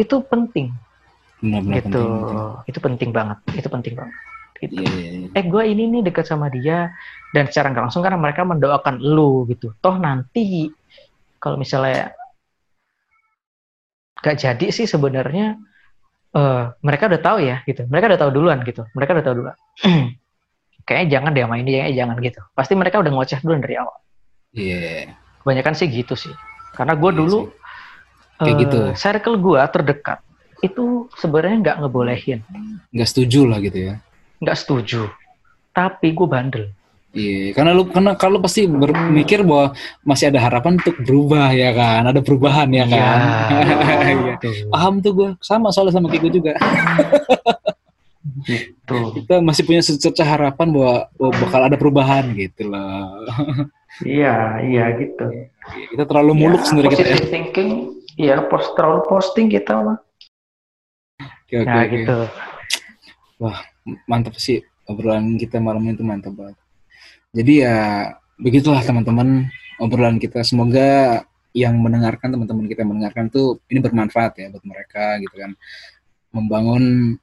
[0.00, 0.72] itu penting.
[1.40, 2.40] Benar-benar gitu penting, penting.
[2.68, 4.16] itu penting banget itu penting banget
[4.60, 4.80] gitu.
[4.84, 5.28] Iya iya iya.
[5.32, 6.92] eh gue ini nih dekat sama dia
[7.32, 10.68] dan secara nggak langsung karena mereka mendoakan lu gitu toh nanti
[11.40, 12.12] kalau misalnya
[14.20, 15.56] gak jadi sih sebenarnya
[16.36, 19.56] eh mereka udah tahu ya gitu mereka udah tahu duluan gitu mereka udah tahu duluan
[20.90, 23.94] kayaknya jangan deh sama ini kayaknya jangan gitu pasti mereka udah ngoceh duluan dari awal
[24.50, 25.14] Iya.
[25.40, 26.34] kebanyakan sih gitu sih
[26.74, 27.38] karena gue Iya dulu
[28.40, 28.78] Kayak eh, gitu.
[28.98, 30.18] circle gue terdekat
[30.60, 30.84] itu
[31.14, 32.40] sebenarnya nggak ngebolehin
[32.90, 33.94] Nggak setuju lah gitu ya.
[34.42, 35.06] nggak setuju
[35.70, 36.66] tapi gue bandel
[37.10, 39.74] Iya, karena lu karena kalau pasti berpikir bahwa
[40.06, 43.18] masih ada harapan untuk berubah ya kan, ada perubahan ya kan.
[44.14, 44.34] Iya.
[44.38, 44.70] Tuh.
[44.70, 46.54] Paham tuh gue, sama soalnya sama Kiko juga.
[48.84, 49.16] Tuh.
[49.16, 53.24] Kita masih punya secerca harapan bahwa oh, bakal ada perubahan gitu loh.
[54.06, 55.50] Iya, iya gitu.
[55.92, 57.26] Kita terlalu muluk sendiri kita ya.
[57.26, 59.98] Thinking, iya post terlalu posting kita mah.
[61.20, 61.90] Oke, oke, Nah oke.
[61.98, 62.16] gitu.
[64.06, 66.56] Mantap sih obrolan kita malam ini tuh mantap banget.
[67.34, 67.76] Jadi ya
[68.38, 69.50] begitulah teman-teman
[69.82, 70.46] obrolan kita.
[70.46, 75.52] Semoga yang mendengarkan teman-teman kita yang mendengarkan tuh ini bermanfaat ya buat mereka gitu kan.
[76.30, 77.18] Membangun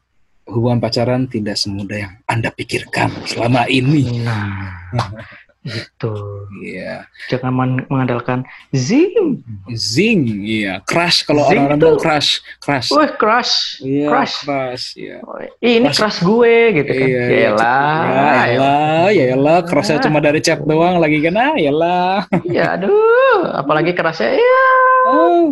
[0.48, 4.24] hubungan pacaran tidak semudah yang Anda pikirkan selama ini.
[4.24, 4.72] Nah,
[5.68, 6.48] gitu.
[6.64, 7.04] Iya.
[7.28, 9.44] Jangan men- mengandalkan zing.
[9.76, 10.80] Zing, iya.
[10.88, 12.88] Crush kalau orang-orang bilang crush, crush.
[12.96, 13.84] Wih, crush.
[13.84, 14.36] Iya, crush.
[14.48, 15.18] crush, iya.
[15.28, 16.24] Oh, Ih, ini Crush.
[16.24, 17.08] gue gitu kan.
[17.08, 18.00] Iya, ya iya, elah.
[19.12, 20.04] Ya ya crushnya Ah.
[20.08, 22.24] cuma dari chat doang lagi kan, ah, ya elah.
[22.48, 23.52] Iya, aduh.
[23.52, 24.68] Apalagi kerasnya, ya.
[25.12, 25.52] Oh.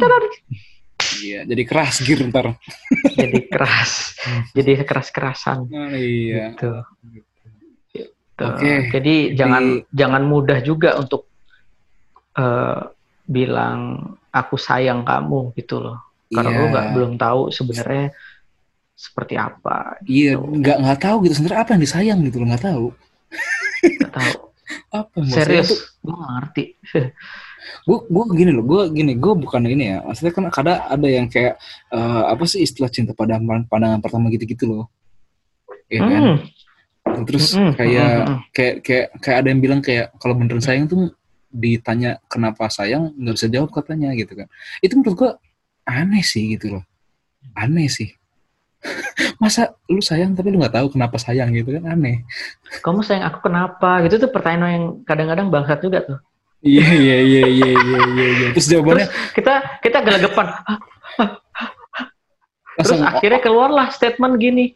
[1.16, 2.60] Iya, jadi keras gear ntar.
[3.16, 4.16] Jadi keras.
[4.52, 5.68] Jadi keras-kerasan.
[5.72, 6.52] Ah, iya.
[6.54, 6.72] Gitu.
[7.96, 8.44] Gitu.
[8.44, 8.92] Oke.
[8.92, 11.32] Jadi jangan jangan mudah juga untuk
[12.36, 12.82] eh,
[13.26, 15.98] bilang aku sayang kamu gitu loh.
[16.28, 16.60] Karena Iya.
[16.60, 18.12] lu nggak belum tahu sebenarnya
[18.96, 20.00] seperti apa.
[20.04, 20.52] Iya, gitu.
[20.60, 22.86] nggak nggak tahu gitu sebenarnya apa yang disayang gitu loh, nggak tahu.
[23.84, 24.34] Nggak tahu.
[24.96, 26.64] Apa Serius, gue ngerti.
[27.86, 29.98] Gue gue gini loh, gue gini, gue bukan ini ya.
[30.06, 31.58] Maksudnya kan kadang ada yang kayak
[31.94, 34.86] eh, apa sih istilah cinta pada pandangan pertama gitu-gitu loh.
[35.90, 36.22] Iya kan?
[36.24, 36.38] Hmm,
[37.30, 38.38] Terus Mm-mm, kayak mm-mm.
[38.50, 41.14] kayak kayak kayak ada yang bilang kayak kalau beneran sayang tuh
[41.54, 44.48] ditanya kenapa sayang nggak bisa jawab katanya gitu kan.
[44.82, 45.32] Itu menurut gua
[45.86, 46.84] aneh sih gitu loh.
[47.54, 48.10] Aneh sih.
[49.42, 52.26] Masa lu sayang tapi lu nggak tahu kenapa sayang gitu kan aneh.
[52.82, 54.02] Kamu sayang aku kenapa?
[54.06, 56.20] Gitu tuh pertanyaan yang kadang-kadang bangsat juga tuh.
[56.66, 58.26] Iya iya iya iya iya iya.
[58.26, 58.48] iya.
[58.58, 59.08] Terus jawabannya
[59.38, 59.54] Kita
[59.86, 60.48] kita gelegepan.
[62.76, 64.74] Terus langsung akhirnya keluarlah statement gini.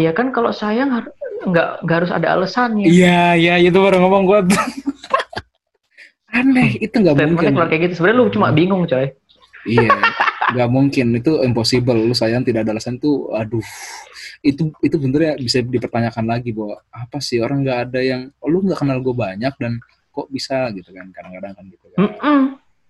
[0.00, 1.04] Iya kan kalau sayang
[1.44, 2.88] nggak nggak harus ada alasannya.
[2.88, 4.40] Iya iya itu baru ngomong gua.
[4.48, 4.56] tuh.
[6.40, 7.54] aneh itu nggak Statementnya mungkin.
[7.54, 7.94] keluar kayak gitu.
[8.00, 9.12] Sebenarnya lu cuma bingung coy.
[9.68, 9.92] Iya,
[10.56, 12.00] nggak mungkin itu impossible.
[12.00, 13.60] Lu sayang tidak ada alasan tuh, aduh,
[14.40, 18.48] itu itu bener ya bisa dipertanyakan lagi bahwa apa sih orang nggak ada yang, oh,
[18.48, 19.76] lu nggak kenal gue banyak dan
[20.10, 21.98] kok bisa gitu kan kadang-kadang kan gitu kan.
[22.02, 22.40] Mm-mm.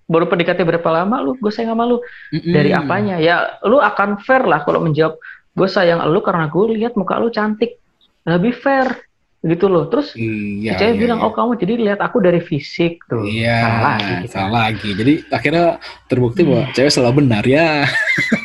[0.05, 1.37] Baru PDKT berapa lama lu?
[1.37, 2.01] Gue sayang sama lu.
[2.31, 2.51] Mm-mm.
[2.51, 3.17] Dari apanya?
[3.17, 7.29] Ya lu akan fair lah kalau menjawab gue sayang lu karena gue lihat muka lu
[7.29, 7.79] cantik.
[8.23, 9.07] Lebih fair
[9.41, 9.89] gitu loh.
[9.89, 10.77] Terus Iya.
[10.77, 11.27] cewek iya, bilang, iya.
[11.27, 13.25] oh kamu jadi lihat aku dari fisik tuh.
[13.25, 14.33] Iya, Salah lagi kita.
[14.33, 14.89] salah lagi.
[14.93, 15.67] Jadi akhirnya
[16.05, 16.73] terbukti bahwa Hmm.
[16.75, 17.69] cewek selalu benar ya.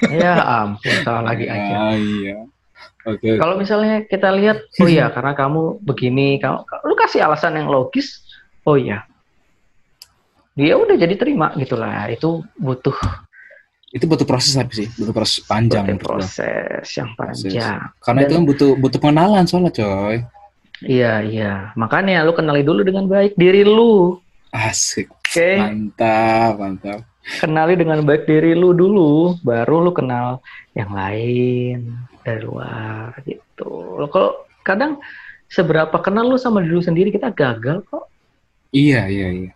[0.07, 1.73] Ya ampun, salah lagi aja.
[1.75, 2.37] Ah, iya.
[3.05, 3.37] Oke.
[3.37, 6.57] Kalau misalnya kita lihat, oh iya karena kamu begini, kamu,
[6.87, 8.24] lu kasih alasan yang logis,
[8.65, 9.05] oh iya.
[10.55, 12.07] Dia udah jadi terima gitulah.
[12.07, 12.95] Itu butuh,
[13.95, 17.79] Itu butuh proses tapi sih, butuh proses panjang butuh proses yang panjang.
[18.03, 20.19] Karena Dan- itu kan butuh butuh pengenalan soalnya coy.
[20.83, 21.53] Iya iya.
[21.79, 24.19] Makanya lu kenali dulu dengan baik diri lu,
[24.51, 25.07] Asik.
[25.07, 25.49] oke?
[25.55, 26.99] Mantap, mantap.
[27.39, 30.43] Kenali dengan baik diri lu dulu, baru lu kenal
[30.75, 33.95] yang lain dari luar gitu.
[33.95, 34.99] Lo Kalau kadang
[35.47, 38.11] seberapa kenal lu sama diri lu sendiri kita gagal kok.
[38.71, 39.51] Iya, iya, iya.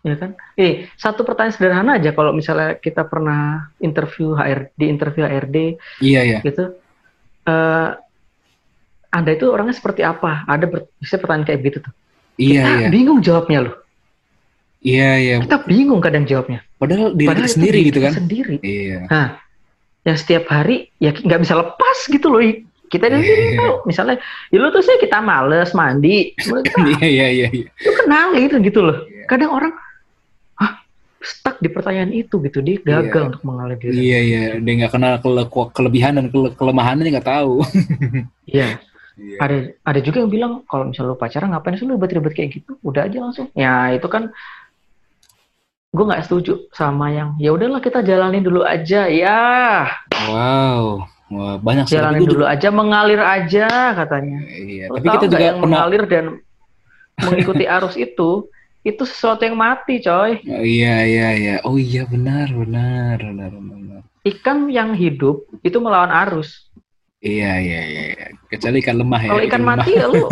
[0.00, 0.32] ya kan?
[0.56, 5.56] Eh, satu pertanyaan sederhana aja kalau misalnya kita pernah interview HR di interview HRD
[6.00, 6.38] Iya, iya.
[6.40, 6.72] gitu.
[7.48, 7.90] eh
[9.10, 10.46] anda itu orangnya seperti apa?
[10.46, 11.92] Ada ber- bisa pertanyaan kayak gitu tuh.
[12.38, 12.88] Iya, Kita iya.
[12.88, 13.74] bingung jawabnya loh.
[14.80, 15.36] Iya, iya.
[15.44, 16.64] Kita bingung kadang jawabnya.
[16.80, 18.12] Padahal diri Padahal sendiri diri gitu kan.
[18.16, 18.56] Sendiri.
[18.64, 19.00] Iya.
[20.06, 22.40] Yang setiap hari ya nggak bisa lepas gitu loh.
[22.90, 23.30] Kita dari Iya.
[23.30, 23.74] diri tahu.
[23.86, 24.16] Misalnya,
[24.50, 26.34] ya lu tuh sih kita males mandi.
[26.90, 27.48] Iya, iya, iya.
[27.48, 27.70] iya.
[27.70, 28.98] lu kenal gitu gitu loh.
[29.06, 29.24] Iya.
[29.24, 29.72] Kadang orang,
[31.20, 32.58] stuck di pertanyaan itu gitu.
[32.58, 33.28] Dia gagal Iya.
[33.30, 33.94] untuk mengenali diri.
[33.94, 34.40] Iya, iya.
[34.58, 37.60] Dia nggak kenal kele- kelebihan dan kele- kelemahannya nggak tahu.
[38.50, 38.80] Iya.
[39.20, 39.36] Iya.
[39.36, 42.80] ada ada juga yang bilang kalau misalnya lu pacaran ngapain sih lu ribet-ribet kayak gitu
[42.80, 44.32] udah aja langsung ya itu kan
[45.92, 49.84] gue nggak setuju sama yang ya udahlah kita jalanin dulu aja ya
[50.24, 51.04] Wow.
[51.30, 51.94] Wah, banyak sih.
[51.94, 56.02] Tapi jalanin dulu aja mengalir aja katanya Iya, Lu tapi kita juga yang pernah mengalir
[56.04, 56.24] dan
[57.16, 58.30] mengikuti arus itu
[58.80, 61.54] itu sesuatu yang mati coy Oh, Iya, iya, iya.
[61.62, 64.02] Oh iya, benar, benar, benar, benar.
[64.26, 66.66] ikan yang hidup itu melawan arus
[67.20, 68.02] Iya, iya, iya.
[68.10, 68.26] iya.
[68.48, 69.30] Kecuali ikan lemah ya.
[69.30, 69.76] kalau ikan lemah.
[69.76, 70.24] mati ya lu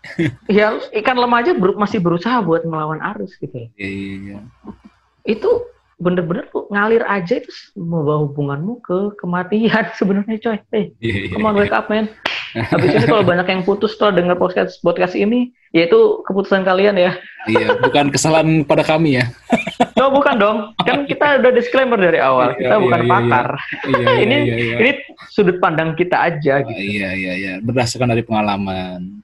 [0.58, 0.66] ya
[0.96, 4.38] ikan lemah aja ber- masih berusaha buat melawan arus gitu Iya, iya, iya.
[5.24, 5.50] itu
[5.98, 10.58] bener-bener lu ngalir aja itu membawa hubunganmu ke kematian sebenarnya coy.
[10.72, 11.34] Eh, Iya, iya.
[11.34, 12.06] come on wake up man.
[12.48, 16.96] Habis ini kalau banyak yang putus setelah dengar podcast podcast ini, ya itu keputusan kalian
[16.96, 17.12] ya.
[17.44, 19.28] Iya, bukan kesalahan pada kami ya.
[19.92, 20.58] No, bukan dong.
[20.80, 22.56] Kan kita udah disclaimer dari awal.
[22.56, 23.48] Iya, Kita iya, bukan iya, pakar.
[23.84, 24.76] Iya, iya, Ini iya, iya.
[24.80, 24.90] ini
[25.28, 26.72] sudut pandang kita aja gitu.
[26.80, 27.52] iya, iya, iya.
[27.60, 29.20] Berdasarkan dari pengalaman.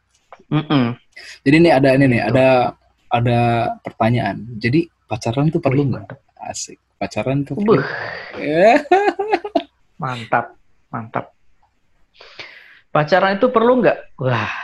[0.52, 0.84] Mm-mm.
[1.48, 2.76] Jadi ini ada ini nih, ada
[3.08, 3.40] ada
[3.80, 4.44] pertanyaan.
[4.60, 6.12] Jadi pacaran tuh perlu nggak?
[6.44, 6.78] Asik.
[6.94, 7.80] Pacaran tuh Buh.
[8.38, 8.78] Ya.
[10.02, 10.54] mantap,
[10.88, 11.32] mantap.
[12.88, 13.98] Pacaran itu perlu nggak?
[14.22, 14.54] Wah,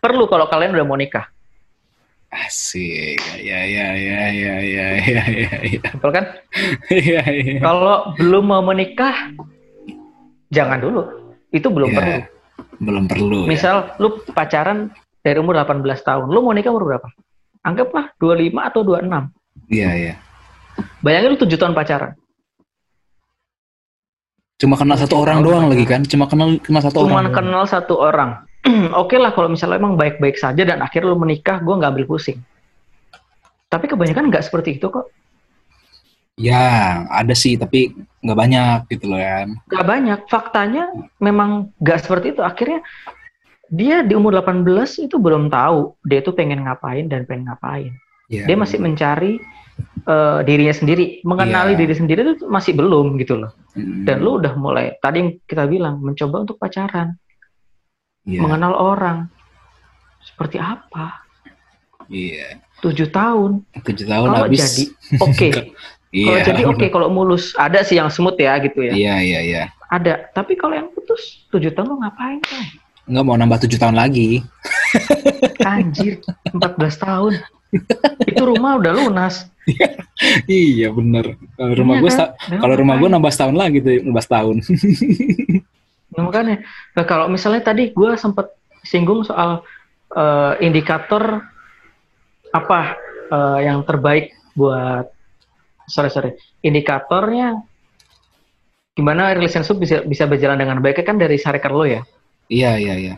[0.00, 1.28] perlu kalau kalian udah mau nikah.
[2.32, 3.20] Asik.
[3.38, 5.52] Ya ya ya ya ya ya ya.
[5.60, 5.80] ya.
[5.92, 6.24] Simpel kan?
[6.90, 7.58] Iya iya.
[7.60, 9.30] Kalau belum mau menikah,
[10.48, 11.02] jangan dulu.
[11.52, 12.18] Itu belum Iya, perlu.
[12.80, 13.38] Belum perlu.
[13.44, 13.48] ya.
[13.48, 17.08] Misal lu pacaran dari umur 18 tahun, lu mau nikah umur berapa?
[17.62, 19.35] Anggaplah 25 atau 26.
[19.66, 20.14] Iya iya.
[21.00, 22.12] Bayangin lu 7 tahun pacaran.
[24.56, 25.72] Cuma kenal satu orang doang pacaran.
[25.76, 26.00] lagi kan?
[26.08, 27.34] Cuma kenal cuma satu Cuman orang.
[27.34, 28.30] kenal satu orang.
[29.02, 32.40] Oke lah kalau misalnya emang baik-baik saja dan akhirnya lu menikah, gua nggak ambil pusing.
[33.68, 35.10] Tapi kebanyakan nggak seperti itu kok.
[36.36, 39.48] Ya, ada sih tapi nggak banyak gitu loh kan.
[39.72, 40.20] Nggak banyak.
[40.28, 40.84] Faktanya
[41.16, 42.42] memang nggak seperti itu.
[42.44, 42.80] Akhirnya
[43.72, 44.62] dia di umur 18
[45.10, 47.92] itu belum tahu dia tuh pengen ngapain dan pengen ngapain.
[48.26, 49.38] Iya, Dia masih mencari
[50.06, 51.80] eh, dirinya sendiri, mengenali Iya.
[51.82, 53.52] diri sendiri itu masih belum gitu loh.
[53.74, 57.18] Mm, Dan lu udah mulai tadi yang kita bilang mencoba untuk pacaran,
[58.22, 59.18] iya, mengenal orang
[60.22, 61.26] seperti apa.
[62.06, 62.62] Iya.
[62.80, 63.66] Tujuh tahun.
[63.82, 64.62] Tujuh tahun Kalau habis.
[64.62, 64.84] jadi
[65.20, 65.48] oke.
[66.14, 66.32] Iya.
[66.32, 68.94] Kalau jadi oke, kalau mulus ada sih yang smooth ya gitu ya.
[68.94, 69.62] Iya iya iya.
[69.90, 70.30] Ada.
[70.32, 72.64] Tapi kalau yang putus tujuh tahun lu ngapain kan?
[73.10, 74.40] Nggak mau nambah tujuh tahun lagi.
[75.66, 76.22] Anjir,
[76.54, 76.62] 14
[76.96, 77.32] tahun.
[78.26, 79.48] Itu rumah udah lunas.
[80.50, 81.36] iya bener.
[81.58, 82.28] Kalau rumah Iya gue kan?
[82.54, 84.56] Nah, kalau rumah gue nambah setahun lagi tuh, nambah setahun.
[86.16, 86.64] Nah, makanya.
[86.96, 88.54] Nah, kalau misalnya tadi gue sempat
[88.86, 89.66] singgung soal
[90.14, 91.44] eh, indikator
[92.54, 92.96] apa
[93.28, 95.12] eh, yang terbaik buat
[95.84, 96.30] sorry sorry
[96.64, 97.60] indikatornya
[98.96, 102.00] gimana relationship bisa bisa berjalan dengan baik kan dari syarikat lo ya
[102.48, 103.14] iya iya iya.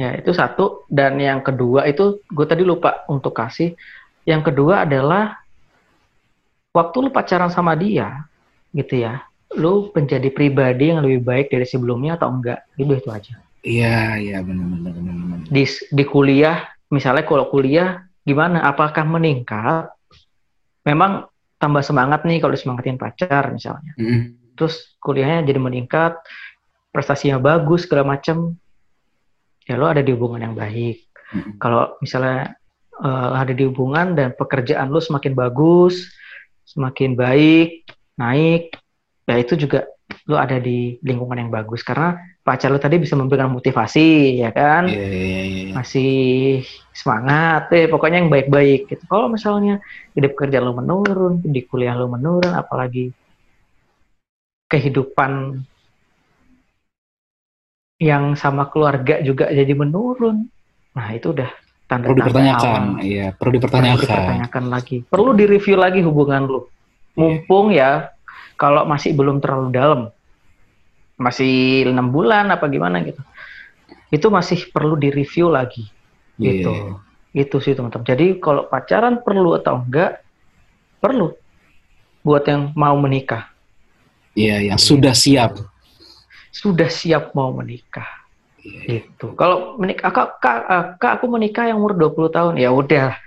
[0.00, 0.88] Ya itu satu.
[0.88, 3.76] Dan yang kedua itu gue tadi lupa untuk kasih.
[4.24, 5.36] Yang kedua adalah
[6.72, 8.24] waktu lu pacaran sama dia
[8.70, 9.26] gitu ya
[9.58, 12.62] lu menjadi pribadi yang lebih baik dari sebelumnya atau enggak?
[12.78, 13.34] Itu itu aja.
[13.60, 14.64] Iya iya bener.
[15.50, 18.62] di di kuliah misalnya kalau kuliah gimana?
[18.62, 19.90] Apakah meningkat?
[20.86, 21.28] Memang
[21.60, 23.92] tambah semangat nih kalau disemangatin pacar misalnya.
[24.00, 26.16] Mm, terus kuliahnya jadi meningkat
[26.94, 28.56] prestasinya bagus segala macem
[29.70, 32.58] ya lo ada di hubungan yang baik mm, kalau misalnya
[32.98, 36.10] eh, ada di hubungan dan pekerjaan lo semakin bagus
[36.66, 37.86] semakin baik
[38.18, 38.74] naik
[39.30, 39.86] ya itu juga
[40.26, 44.90] lo ada di lingkungan yang bagus karena pacar lo tadi bisa memberikan motivasi ya kan
[44.90, 45.42] Iya iya iya.
[45.46, 45.72] iya.
[45.78, 46.12] masih
[46.90, 49.78] semangat eh pokoknya yang baik-baik gitu kalau misalnya
[50.10, 53.14] di pekerjaan lo menurun di kuliah lo menurun apalagi
[54.66, 55.62] kehidupan
[58.00, 60.48] yang sama keluarga juga jadi menurun
[60.90, 61.50] nah itu udah
[61.86, 62.82] tanda Perlu dipertanyakan.
[62.96, 63.04] awal.
[63.04, 64.00] Iya perlu perlu dipertanyakan.
[64.00, 66.60] dipertanyakan lagi perlu direview lagi hubungan lo
[67.14, 68.08] mumpung ya
[68.56, 70.00] kalau masih belum terlalu dalam
[71.14, 73.20] masih enam bulan apa gimana gitu
[74.08, 75.86] itu masih perlu direview lagi
[76.40, 76.92] Iya, gitu iya.
[77.36, 80.24] itu sih teman-teman jadi kalau pacaran perlu atau enggak
[80.96, 81.36] perlu
[82.20, 83.52] buat yang mau menikah
[84.30, 85.58] Iya yang sudah siap.
[86.50, 88.06] Sudah siap mau menikah
[88.60, 89.08] Iya.
[89.08, 93.16] gitu kalau menikah kak, kak, eh, kak aku menikah yang umur 20 tahun ya udah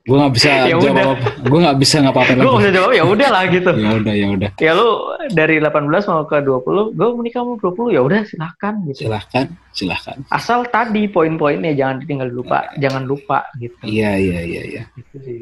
[0.00, 1.04] Gue nggak bisa Ya jawab udah.
[1.06, 1.28] apa.
[1.40, 2.34] Gue nggak bisa nggak lagi.
[2.34, 4.50] bisa jawab ya udah lah gitu Ya udah ya udah.
[4.58, 4.88] ya lu
[5.30, 5.70] dari 18
[6.08, 10.16] mau ke 20 gue menikah umur 20 ya udah silahkan gitu Silahkan silahkan.
[10.28, 14.82] asal tadi poin-poinnya jangan ditinggal lupa jangan lupa gitu Iya iya iya iya.
[14.92, 15.40] Gitu sih.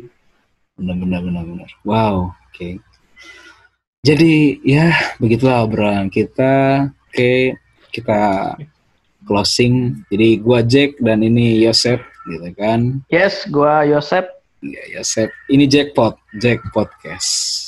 [0.76, 1.68] Benar benar benar benar.
[1.82, 2.30] Wow.
[2.48, 2.78] Oke.
[4.06, 6.86] Jadi ya begitulah obrolan kita.
[7.10, 7.58] Oke
[7.90, 8.54] kita
[9.26, 10.06] closing.
[10.06, 11.98] Jadi gua Jack dan ini Yosep
[12.28, 13.02] gitu kan.
[13.10, 15.30] yes gua Yosep Ya Yosep.
[15.50, 16.18] Ini Jackpot.
[16.42, 17.67] Jack Podcast.